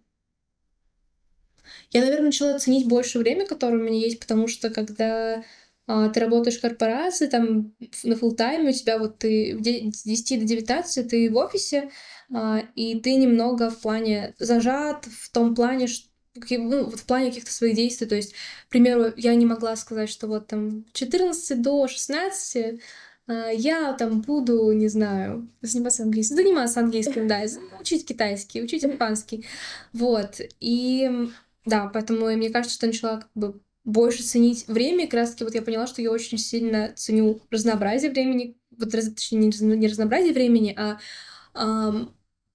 Я, 1.92 2.02
наверное, 2.02 2.28
начала 2.28 2.60
ценить 2.60 2.88
больше 2.88 3.20
время, 3.20 3.46
которое 3.46 3.78
у 3.78 3.84
меня 3.84 4.00
есть, 4.00 4.20
потому 4.20 4.48
что 4.48 4.70
когда 4.70 5.44
а, 5.88 6.10
ты 6.10 6.20
работаешь 6.20 6.58
в 6.58 6.62
корпорации, 6.62 7.28
там 7.28 7.74
на 8.04 8.14
full 8.14 8.36
тайме 8.36 8.70
у 8.70 8.74
тебя 8.74 9.00
вот 9.00 9.20
ты 9.20 9.58
с 9.94 10.04
10 10.04 10.40
до 10.42 10.46
19 10.46 11.08
ты 11.08 11.30
в 11.30 11.36
офисе, 11.36 11.90
а, 12.34 12.64
и 12.76 13.00
ты 13.00 13.16
немного 13.16 13.70
в 13.70 13.82
плане 13.82 14.36
зажат 14.40 15.06
в 15.06 15.32
том 15.32 15.56
плане, 15.56 15.88
что 15.88 16.11
ну, 16.36 16.86
вот 16.86 17.00
в 17.00 17.06
плане 17.06 17.30
каких-то 17.30 17.52
своих 17.52 17.76
действий. 17.76 18.08
То 18.08 18.16
есть, 18.16 18.34
к 18.68 18.70
примеру, 18.70 19.14
я 19.18 19.36
не 19.36 19.46
могла 19.46 19.76
сказать, 19.76 20.10
что 20.10 20.28
вот 20.28 20.48
там 20.48 20.86
14 20.94 21.62
до 21.62 21.88
16 21.88 22.82
а, 23.28 23.50
я 23.50 23.94
там 23.94 24.22
буду, 24.22 24.72
не 24.72 24.88
знаю, 24.88 25.50
заниматься 25.62 26.04
английским. 26.04 26.36
Заниматься 26.36 26.80
английским, 26.80 27.28
да, 27.28 27.44
учить 27.80 28.06
китайский, 28.06 28.62
учить 28.62 28.84
испанский. 28.84 29.46
Вот. 29.94 30.40
И 30.60 31.30
да, 31.66 31.90
поэтому 31.94 32.26
мне 32.26 32.50
кажется, 32.50 32.76
что 32.76 32.88
начала 32.88 33.18
как 33.18 33.30
бы 33.36 33.62
больше 33.84 34.24
ценить 34.24 34.68
время. 34.68 35.06
И 35.06 35.08
как 35.08 35.22
раз 35.22 35.32
таки 35.32 35.44
вот 35.44 35.56
я 35.56 35.62
поняла, 35.62 35.88
что 35.88 36.02
я 36.02 36.12
очень 36.12 36.38
сильно 36.38 36.94
ценю 36.96 37.42
разнообразие 37.50 38.12
времени, 38.12 38.58
вот 38.78 38.92
точнее, 38.92 39.40
не 39.40 39.88
разнообразие 39.88 40.34
времени, 40.34 40.76
а 40.78 41.00
эм, 41.54 42.14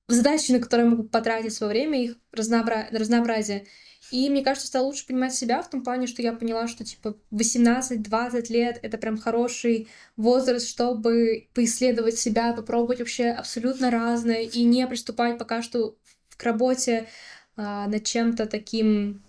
задачи, 0.09 0.53
на 0.53 0.61
которые 0.61 0.87
я 0.87 0.91
могу 0.91 1.05
потратить 1.05 1.53
свое 1.53 1.73
время, 1.73 2.03
их 2.03 2.17
разнообра... 2.33 2.89
разнообразие. 2.91 3.67
И 4.13 4.31
мне 4.31 4.45
кажется, 4.45 4.69
стало 4.69 4.87
лучше 4.87 5.07
понимать 5.07 5.35
себя 5.35 5.63
в 5.63 5.71
том 5.71 5.83
плане, 5.83 6.07
что 6.07 6.23
я 6.23 6.33
поняла, 6.33 6.69
что 6.69 6.85
типа 6.85 7.17
18-20 7.33 8.53
лет 8.53 8.79
это 8.83 8.99
прям 8.99 9.19
хороший 9.19 9.89
возраст, 10.17 10.69
чтобы 10.69 11.49
поисследовать 11.55 12.19
себя, 12.19 12.53
попробовать 12.53 13.01
вообще 13.01 13.31
абсолютно 13.31 13.91
разное 13.91 14.43
и 14.43 14.63
не 14.63 14.87
приступать 14.87 15.39
пока 15.39 15.61
что 15.61 15.97
к 16.37 16.43
работе 16.45 17.09
а, 17.57 17.89
над 17.89 18.05
чем-то 18.05 18.47
таким, 18.47 19.23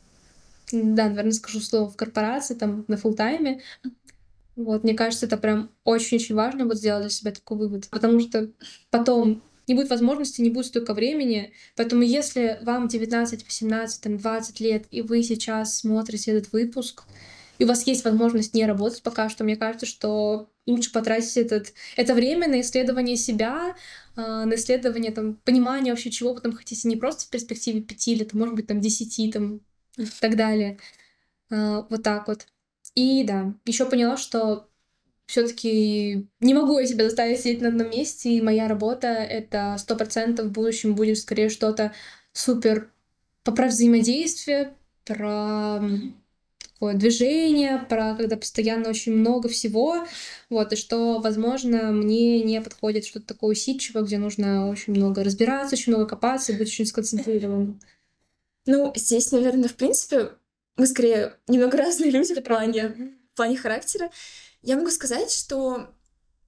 да, 0.72 1.10
наверное, 1.10 1.32
скажу 1.32 1.60
слово 1.60 1.90
в 1.90 1.96
корпорации, 1.96 2.54
там, 2.54 2.86
на 2.88 2.98
фултайме. 2.98 3.62
Вот, 4.56 4.84
мне 4.84 4.94
кажется, 4.94 5.26
это 5.26 5.38
прям 5.38 5.72
очень-очень 5.86 6.36
важно 6.36 6.66
вот 6.66 6.78
сделать 6.78 7.04
для 7.04 7.10
себя 7.10 7.32
такой 7.32 7.58
вывод, 7.58 7.88
потому 7.90 8.20
что 8.20 8.52
потом 8.90 9.42
не 9.68 9.74
будет 9.74 9.90
возможности, 9.90 10.42
не 10.42 10.50
будет 10.50 10.68
столько 10.68 10.94
времени. 10.94 11.54
Поэтому 11.76 12.02
если 12.02 12.60
вам 12.62 12.88
19, 12.88 13.46
18, 13.46 14.02
там, 14.02 14.18
20 14.18 14.60
лет, 14.60 14.86
и 14.92 15.02
вы 15.02 15.24
сейчас 15.24 15.80
смотрите 15.80 16.32
этот 16.32 16.52
выпуск, 16.54 17.04
и 17.60 17.64
у 17.64 17.68
вас 17.68 17.86
есть 17.88 18.06
возможность 18.06 18.54
не 18.54 18.66
работать 18.66 19.02
пока 19.02 19.30
что, 19.30 19.44
мне 19.44 19.56
кажется, 19.56 19.86
что 19.86 20.50
лучше 20.66 20.92
потратить 20.92 21.38
этот, 21.38 21.74
это 21.96 22.14
время 22.14 22.48
на 22.48 22.62
исследование 22.62 23.18
себя, 23.18 23.76
а, 24.16 24.46
на 24.46 24.56
исследование 24.56 25.12
там, 25.12 25.36
понимания 25.44 25.92
вообще, 25.92 26.12
чего 26.12 26.34
вы 26.34 26.42
там 26.42 26.54
хотите, 26.54 26.88
не 26.88 26.96
просто 26.96 27.26
в 27.26 27.30
перспективе 27.30 27.82
пяти 27.82 28.16
лет, 28.16 28.30
а 28.34 28.38
может 28.38 28.56
быть, 28.56 28.68
там, 28.68 28.80
десяти, 28.80 29.32
там, 29.32 29.62
и 29.98 30.06
так 30.20 30.36
далее. 30.36 30.78
А, 31.50 31.88
вот 31.90 32.04
так 32.04 32.28
вот. 32.28 32.48
И 32.96 33.24
да, 33.24 33.54
еще 33.66 33.86
поняла, 33.86 34.18
что 34.18 34.70
все-таки 35.28 36.28
не 36.40 36.54
могу 36.54 36.80
я 36.80 36.88
себя 36.88 37.04
заставить 37.04 37.42
сидеть 37.42 37.62
на 37.62 37.68
одном 37.68 37.90
месте, 37.90 38.30
и 38.30 38.42
моя 38.42 38.68
работа— 38.68 39.08
это 39.08 39.76
сто 39.78 39.96
процентов 39.96 40.48
в 40.48 40.52
будущем 40.52 40.96
будет 40.96 41.20
скорее 41.20 41.50
что-то 41.50 41.94
супер 42.32 42.90
про 43.44 43.68
взаимодействие, 43.68 44.74
про 45.06 45.82
такое 46.74 46.94
движение, 46.94 47.80
про 47.90 48.16
когда 48.16 48.38
постоянно 48.38 48.90
очень 48.90 49.14
много 49.14 49.50
всего, 49.50 50.06
вот, 50.50 50.74
и 50.74 50.76
что, 50.76 51.20
возможно, 51.20 51.92
мне 51.92 52.42
не 52.44 52.62
подходит 52.62 53.06
что-то 53.06 53.28
такое 53.28 53.52
усидчивое, 53.52 54.04
где 54.04 54.18
нужно 54.18 54.70
очень 54.70 54.94
много 54.94 55.24
разбираться, 55.24 55.76
очень 55.76 55.94
много 55.94 56.08
копаться 56.08 56.52
и 56.52 56.58
быть 56.58 56.68
очень 56.68 56.86
сконцентрированным. 56.86 57.80
Ну, 58.66 58.94
здесь, 58.96 59.32
наверное, 59.32 59.70
в 59.70 59.76
принципе, 59.76 60.32
мы 60.76 60.88
скорее 60.88 61.34
немного 61.48 61.78
разные 61.80 62.12
люди 62.12 62.34
в 62.34 62.44
плане, 62.44 62.90
в 63.34 63.36
плане 63.36 63.58
характера. 63.58 64.10
Я 64.62 64.78
могу 64.78 64.90
сказать, 64.92 65.32
что 65.32 65.88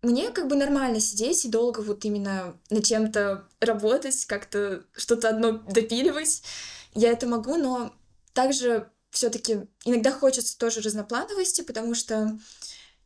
мне 0.01 0.30
как 0.32 0.47
бы 0.47 0.55
нормально 0.55 0.99
сидеть 0.99 1.45
и 1.45 1.49
долго 1.49 1.82
вот 1.82 2.05
именно 2.05 2.57
над 2.70 2.86
чем-то 2.86 3.47
работать, 3.60 4.26
как-то 4.26 4.84
что-то 4.95 5.30
одно 5.30 5.51
допиливать. 5.51 6.43
Я 6.93 7.12
это 7.12 7.28
могу, 7.28 7.55
но 7.55 7.93
также 8.34 8.89
все-таки 9.12 9.68
иногда 9.86 10.12
хочется 10.12 10.57
тоже 10.57 10.82
разноплановости, 10.82 11.62
потому 11.62 11.95
что, 11.95 12.38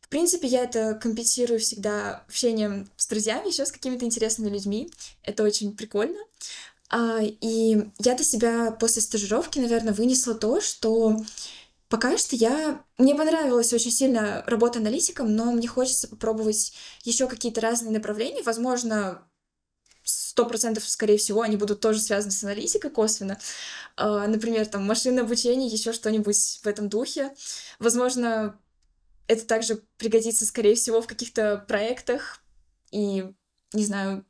в 0.00 0.08
принципе, 0.08 0.46
я 0.46 0.64
это 0.64 0.94
компенсирую 0.94 1.58
всегда 1.58 2.24
общением 2.28 2.90
с 2.96 3.06
друзьями, 3.06 3.48
еще 3.48 3.66
с 3.66 3.72
какими-то 3.72 4.04
интересными 4.04 4.50
людьми. 4.50 4.90
Это 5.22 5.42
очень 5.42 5.76
прикольно. 5.76 6.18
А, 6.90 7.18
и 7.22 7.88
я 7.98 8.14
для 8.14 8.24
себя 8.24 8.70
после 8.70 9.02
стажировки, 9.02 9.58
наверное, 9.58 9.94
вынесла 9.94 10.34
то, 10.34 10.60
что 10.60 11.16
Пока 11.94 12.18
что 12.18 12.34
я... 12.34 12.84
Мне 12.98 13.14
понравилась 13.14 13.72
очень 13.72 13.92
сильно 13.92 14.42
работа 14.48 14.80
аналитиком, 14.80 15.36
но 15.36 15.52
мне 15.52 15.68
хочется 15.68 16.08
попробовать 16.08 16.72
еще 17.04 17.28
какие-то 17.28 17.60
разные 17.60 17.92
направления. 17.92 18.42
Возможно, 18.42 19.22
сто 20.02 20.44
процентов, 20.44 20.88
скорее 20.88 21.18
всего, 21.18 21.42
они 21.42 21.56
будут 21.56 21.78
тоже 21.78 22.00
связаны 22.00 22.32
с 22.32 22.42
аналитикой 22.42 22.90
косвенно. 22.90 23.38
Uh, 23.96 24.26
например, 24.26 24.66
там, 24.66 24.84
машинное 24.84 25.22
обучение, 25.22 25.68
еще 25.68 25.92
что-нибудь 25.92 26.58
в 26.64 26.66
этом 26.66 26.88
духе. 26.88 27.32
Возможно, 27.78 28.58
это 29.28 29.46
также 29.46 29.80
пригодится, 29.96 30.46
скорее 30.46 30.74
всего, 30.74 31.00
в 31.00 31.06
каких-то 31.06 31.64
проектах. 31.68 32.42
И 32.90 33.24
не 33.74 33.84
знаю, 33.84 34.24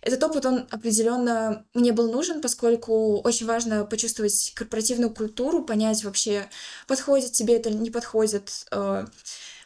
этот 0.00 0.22
опыт, 0.22 0.46
он 0.46 0.66
определенно 0.70 1.66
мне 1.74 1.92
был 1.92 2.10
нужен, 2.10 2.40
поскольку 2.40 3.20
очень 3.20 3.46
важно 3.46 3.84
почувствовать 3.84 4.52
корпоративную 4.54 5.12
культуру, 5.12 5.64
понять 5.64 6.04
вообще, 6.04 6.48
подходит 6.86 7.32
тебе 7.32 7.56
это 7.56 7.68
или 7.68 7.76
не 7.76 7.90
подходит. 7.90 8.66
Э, 8.70 9.06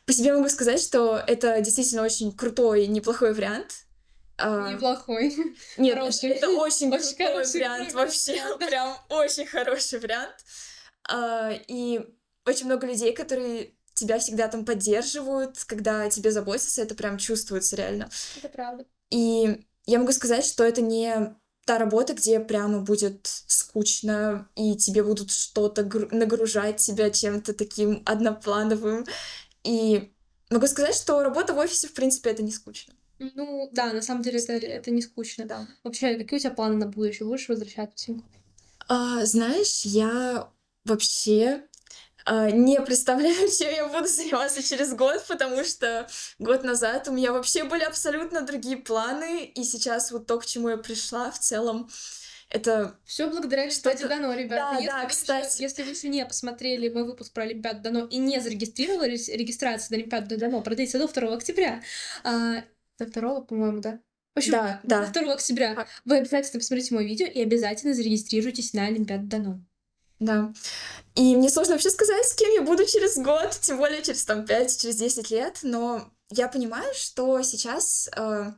по 0.07 0.13
себе 0.13 0.33
могу 0.33 0.49
сказать, 0.49 0.81
что 0.81 1.23
это 1.27 1.61
действительно 1.61 2.03
очень 2.03 2.33
крутой, 2.33 2.87
неплохой 2.87 3.35
вариант. 3.35 3.85
Э, 4.39 4.73
неплохой. 4.73 5.35
Нет, 5.77 5.99
хороший. 5.99 6.31
это 6.31 6.49
очень, 6.49 6.93
очень 6.93 7.17
крутой 7.17 7.35
хороший 7.35 7.55
вариант, 7.61 7.93
вообще, 7.93 8.57
прям 8.59 8.97
очень 9.11 9.47
хороший 9.47 9.99
вариант. 9.99 10.37
Э, 11.13 11.59
и 11.69 12.01
очень 12.47 12.67
много 12.67 12.87
людей, 12.87 13.13
которые 13.13 13.75
тебя 13.95 14.19
всегда 14.19 14.49
там 14.49 14.65
поддерживают, 14.65 15.65
когда 15.65 16.09
тебе 16.09 16.31
заботятся, 16.31 16.83
это 16.83 16.95
прям 16.95 17.19
чувствуется 17.19 17.77
реально. 17.77 18.09
Это 18.37 18.49
правда. 18.49 18.87
И 19.11 19.65
я 19.87 19.99
могу 19.99 20.13
сказать, 20.13 20.45
что 20.45 20.65
это 20.65 20.83
не 20.83 21.35
та 21.65 21.79
работа, 21.79 22.15
где 22.15 22.41
прямо 22.41 22.81
будет 22.81 23.21
скучно, 23.47 24.49
и 24.57 24.75
тебе 24.77 25.03
будут 25.03 25.31
что-то 25.31 25.83
нагружать 26.11 26.77
тебя 26.77 27.11
чем-то 27.11 27.53
таким 27.53 28.03
одноплановым. 28.07 29.07
И 29.65 30.11
могу 30.51 30.67
сказать, 30.67 30.95
что 30.95 31.23
работа 31.23 31.53
в 31.53 31.59
офисе, 31.59 31.89
в 31.89 31.93
принципе, 31.93 32.31
это 32.31 32.43
не 32.43 32.53
скучно. 32.53 32.95
Ну, 33.19 33.69
да, 33.73 33.93
на 33.93 34.01
самом 34.01 34.23
деле 34.23 34.39
это, 34.39 34.53
это 34.55 34.91
не 34.91 35.03
скучно. 35.03 35.45
Да. 35.45 35.69
Вообще, 35.85 36.17
какие 36.17 36.39
у 36.39 36.41
тебя 36.41 36.53
планы 36.53 36.77
на 36.77 36.87
будущее? 36.87 37.27
Будешь 37.27 37.49
возвращаться 37.49 38.13
в 38.13 38.23
А, 38.89 39.27
знаешь, 39.27 39.83
я 39.85 40.49
вообще 40.85 41.68
не 42.51 42.81
представляю, 42.81 43.49
чем 43.59 43.71
я 43.71 43.87
буду 43.87 44.07
заниматься 44.07 44.63
через 44.63 44.95
год, 44.95 45.25
потому 45.29 45.65
что 45.65 46.09
год 46.39 46.65
назад 46.65 47.09
у 47.09 47.13
меня 47.13 47.33
вообще 47.33 47.65
были 47.65 47.85
абсолютно 47.85 48.43
другие 48.43 48.77
планы, 48.77 49.45
и 49.45 49.65
сейчас 49.65 50.13
вот 50.13 50.27
то, 50.27 50.39
к 50.39 50.47
чему 50.47 50.69
я 50.69 50.77
пришла, 50.77 51.31
в 51.31 51.39
целом, 51.39 51.89
это 52.51 52.99
все 53.05 53.29
благодаря 53.29 53.63
Олимпиаде 53.63 54.09
Дано, 54.09 54.33
ребята. 54.33 54.73
Да, 54.73 54.77
если 54.77 54.89
да, 54.89 55.03
вы 55.03 55.09
кстати. 55.09 55.55
Еще, 55.55 55.63
если 55.65 55.83
вы 55.83 55.91
еще 55.91 56.09
не 56.09 56.25
посмотрели 56.25 56.89
мой 56.89 57.05
выпуск 57.05 57.33
про 57.33 57.43
Олимпиаду 57.43 57.83
Дано 57.83 58.07
и 58.07 58.17
не 58.17 58.41
зарегистрировались, 58.41 59.29
регистрация 59.29 59.97
на 59.97 60.03
Олимпиаду 60.03 60.39
Дано 60.39 60.63
продлится 60.63 60.99
до 60.99 61.09
2 61.09 61.35
октября. 61.35 61.83
А, 62.25 62.65
до 62.99 63.07
2, 63.07 63.41
по-моему, 63.43 63.81
да? 63.81 64.01
В 64.35 64.39
общем, 64.39 64.53
да, 64.53 64.81
да. 64.83 65.07
до 65.07 65.21
2 65.21 65.35
октября. 65.35 65.87
Вы 66.07 66.19
обязательно 66.19 66.61
посмотрите 66.61 66.95
мое 66.95 67.07
видео 67.07 67.27
и 67.27 67.43
обязательно 67.43 67.93
зарегистрируйтесь 67.93 68.73
на 68.73 68.87
Олимпиаду 68.87 69.27
Дано. 69.27 69.61
Да. 70.21 70.53
И 71.15 71.37
мне 71.37 71.49
сложно 71.49 71.75
вообще 71.75 71.91
сказать, 71.91 72.25
с 72.25 72.35
кем 72.35 72.51
я 72.53 72.63
буду 72.63 72.85
через 72.87 73.17
год, 73.17 73.51
тем 73.61 73.79
более 73.79 74.03
через 74.03 74.25
там 74.25 74.45
5, 74.45 74.81
через 74.81 74.97
10 74.97 75.31
лет, 75.31 75.59
но 75.63 76.11
я 76.31 76.49
понимаю, 76.49 76.93
что 76.95 77.41
сейчас 77.43 78.11
э, 78.17 78.53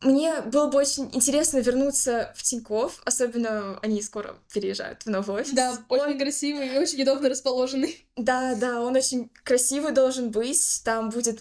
мне 0.00 0.42
было 0.42 0.68
бы 0.68 0.78
очень 0.78 1.10
интересно 1.12 1.58
вернуться 1.58 2.32
в 2.36 2.42
Тиньков, 2.44 3.00
особенно 3.04 3.78
они 3.80 4.00
скоро 4.00 4.38
переезжают 4.52 5.02
в 5.02 5.10
новый 5.10 5.40
офис. 5.40 5.52
Да, 5.52 5.76
очень 5.88 6.12
он... 6.12 6.18
красивый 6.18 6.68
и 6.68 6.78
очень 6.78 7.02
удобно 7.02 7.28
расположенный. 7.28 8.06
Да, 8.16 8.54
да, 8.54 8.80
он 8.80 8.94
очень 8.94 9.30
красивый 9.44 9.92
должен 9.92 10.30
быть, 10.30 10.82
там 10.84 11.10
будет 11.10 11.40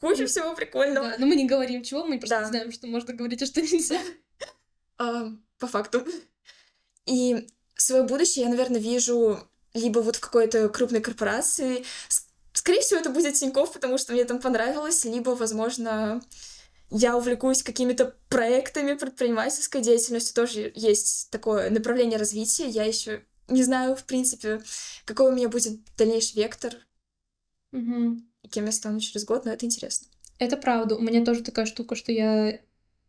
куча 0.00 0.26
всего 0.26 0.54
прикольного. 0.54 1.10
Да, 1.10 1.16
но 1.18 1.26
мы 1.26 1.34
не 1.34 1.46
говорим 1.46 1.82
чего, 1.82 2.04
мы 2.04 2.18
просто 2.18 2.40
да. 2.40 2.46
знаем, 2.46 2.70
что 2.70 2.86
можно 2.86 3.12
говорить, 3.12 3.42
а 3.42 3.46
что 3.46 3.60
нельзя. 3.60 4.00
А, 4.98 5.32
по 5.58 5.66
факту. 5.66 6.06
И 7.06 7.48
свое 7.76 8.02
будущее 8.02 8.44
я, 8.44 8.50
наверное, 8.50 8.80
вижу 8.80 9.38
либо 9.74 10.00
вот 10.00 10.16
в 10.16 10.20
какой-то 10.20 10.68
крупной 10.68 11.00
корпорации. 11.00 11.84
Скорее 12.52 12.80
всего, 12.80 13.00
это 13.00 13.10
будет 13.10 13.34
Тинькофф, 13.34 13.72
потому 13.72 13.98
что 13.98 14.12
мне 14.12 14.24
там 14.24 14.40
понравилось, 14.40 15.04
либо, 15.04 15.30
возможно, 15.30 16.22
я 16.90 17.16
увлекусь 17.16 17.62
какими-то 17.62 18.16
проектами 18.28 18.94
предпринимательской 18.94 19.82
деятельностью. 19.82 20.34
Тоже 20.34 20.72
есть 20.74 21.30
такое 21.30 21.70
направление 21.70 22.18
развития. 22.18 22.68
Я 22.68 22.84
еще 22.84 23.24
не 23.48 23.62
знаю, 23.62 23.94
в 23.94 24.04
принципе, 24.04 24.62
какой 25.04 25.30
у 25.30 25.34
меня 25.34 25.48
будет 25.48 25.78
дальнейший 25.96 26.42
вектор. 26.42 26.74
Угу. 27.72 28.16
Кем 28.50 28.64
я 28.64 28.72
стану 28.72 29.00
через 29.00 29.24
год, 29.24 29.44
но 29.44 29.52
это 29.52 29.66
интересно. 29.66 30.08
Это 30.38 30.56
правда. 30.56 30.96
У 30.96 31.00
меня 31.00 31.24
тоже 31.24 31.42
такая 31.42 31.66
штука, 31.66 31.94
что 31.94 32.12
я 32.12 32.60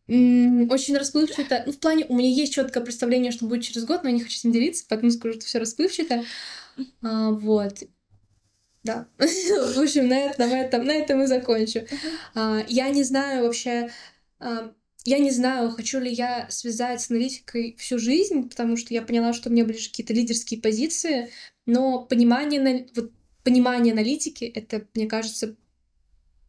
очень 0.08 0.98
расплывчато. 0.98 1.64
Ну, 1.66 1.74
в 1.74 1.80
плане, 1.80 2.06
у 2.08 2.16
меня 2.16 2.30
есть 2.30 2.54
четкое 2.54 2.84
представление, 2.84 3.32
что 3.32 3.46
будет 3.46 3.64
через 3.64 3.84
год, 3.86 4.04
но 4.04 4.10
я 4.10 4.16
не 4.16 4.22
хочу 4.24 4.38
с 4.38 4.44
ним 4.44 4.54
делиться, 4.54 4.86
поэтому 4.88 5.12
скажу, 5.12 5.36
что 5.36 5.46
все 5.46 5.60
расплывчато. 5.60 6.24
А, 7.02 7.32
вот. 7.32 7.84
Да. 8.84 9.08
В 9.18 9.80
общем, 9.80 10.08
на 10.08 10.18
этом, 10.18 10.50
на 10.50 10.60
этом, 10.62 10.86
на 10.86 10.92
этом 10.92 11.24
и 11.24 11.26
закончу. 11.26 11.82
А, 12.36 12.64
я 12.70 12.90
не 12.90 13.04
знаю 13.04 13.44
вообще, 13.44 13.90
а, 14.40 14.72
я 15.04 15.20
не 15.20 15.32
знаю, 15.32 15.72
хочу 15.72 16.00
ли 16.00 16.12
я 16.12 16.48
связать 16.50 17.02
с 17.02 17.12
аналитикой 17.12 17.76
всю 17.78 18.00
жизнь, 18.00 18.50
потому 18.50 18.78
что 18.78 18.94
я 18.94 19.02
поняла, 19.02 19.34
что 19.34 19.50
мне 19.50 19.66
ближе 19.66 19.90
какие-то 19.90 20.14
лидерские 20.14 20.62
позиции, 20.62 21.30
но 21.66 22.04
понимание, 22.06 22.88
вот, 22.96 23.12
понимание 23.44 23.94
аналитики— 23.94 24.44
это, 24.56 24.86
мне 24.94 25.08
кажется, 25.08 25.56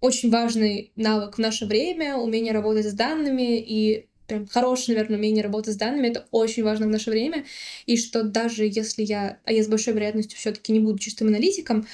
очень 0.00 0.30
важный 0.30 0.92
навык 0.96 1.36
в 1.36 1.38
наше 1.38 1.66
время, 1.66 2.16
умение 2.16 2.52
работать 2.52 2.86
с 2.86 2.92
данными 2.92 3.58
и 3.58 4.06
прям 4.26 4.46
хорошее, 4.46 4.96
наверное, 4.96 5.18
умение 5.18 5.42
работать 5.42 5.74
с 5.74 5.76
данными, 5.76 6.08
это 6.08 6.26
очень 6.30 6.62
важно 6.62 6.86
в 6.86 6.90
наше 6.90 7.10
время, 7.10 7.44
и 7.86 7.96
что 7.96 8.22
даже 8.22 8.64
если 8.64 9.02
я, 9.02 9.38
а 9.44 9.52
я 9.52 9.64
с 9.64 9.68
большой 9.68 9.94
вероятностью 9.94 10.38
все 10.38 10.52
таки 10.52 10.72
не 10.72 10.80
буду 10.80 10.98
чистым 10.98 11.28
аналитиком, 11.28 11.86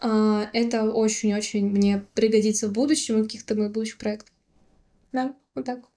а, 0.00 0.50
это 0.52 0.90
очень-очень 0.90 1.66
мне 1.66 2.04
пригодится 2.14 2.68
в 2.68 2.72
будущем 2.72 3.20
в 3.20 3.22
каких-то 3.22 3.54
моих 3.54 3.72
будущих 3.72 3.98
проектах. 3.98 4.32
Да, 5.12 5.34
вот 5.54 5.64
так. 5.64 5.95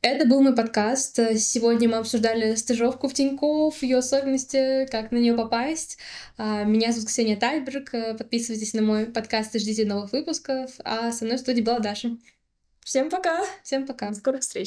Это 0.00 0.26
был 0.26 0.40
мой 0.42 0.54
подкаст. 0.54 1.16
Сегодня 1.38 1.88
мы 1.88 1.96
обсуждали 1.96 2.54
стажировку 2.54 3.08
в 3.08 3.14
Тинькофф, 3.14 3.82
ее 3.82 3.98
особенности, 3.98 4.86
как 4.86 5.10
на 5.10 5.16
нее 5.16 5.34
попасть. 5.34 5.98
А, 6.36 6.62
меня 6.62 6.92
зовут 6.92 7.08
Ксения 7.08 7.36
Тальберг. 7.36 7.90
Подписывайтесь 8.16 8.74
на 8.74 8.82
мой 8.82 9.06
подкаст 9.06 9.56
и 9.56 9.58
ждите 9.58 9.84
новых 9.84 10.12
выпусков. 10.12 10.70
А 10.84 11.10
со 11.10 11.24
мной 11.24 11.36
в 11.36 11.40
студии 11.40 11.62
была 11.62 11.80
Даша. 11.80 12.16
Всем 12.84 13.10
пока! 13.10 13.44
Всем 13.64 13.86
пока! 13.86 14.14
Скорых 14.14 14.42
встреч! 14.42 14.66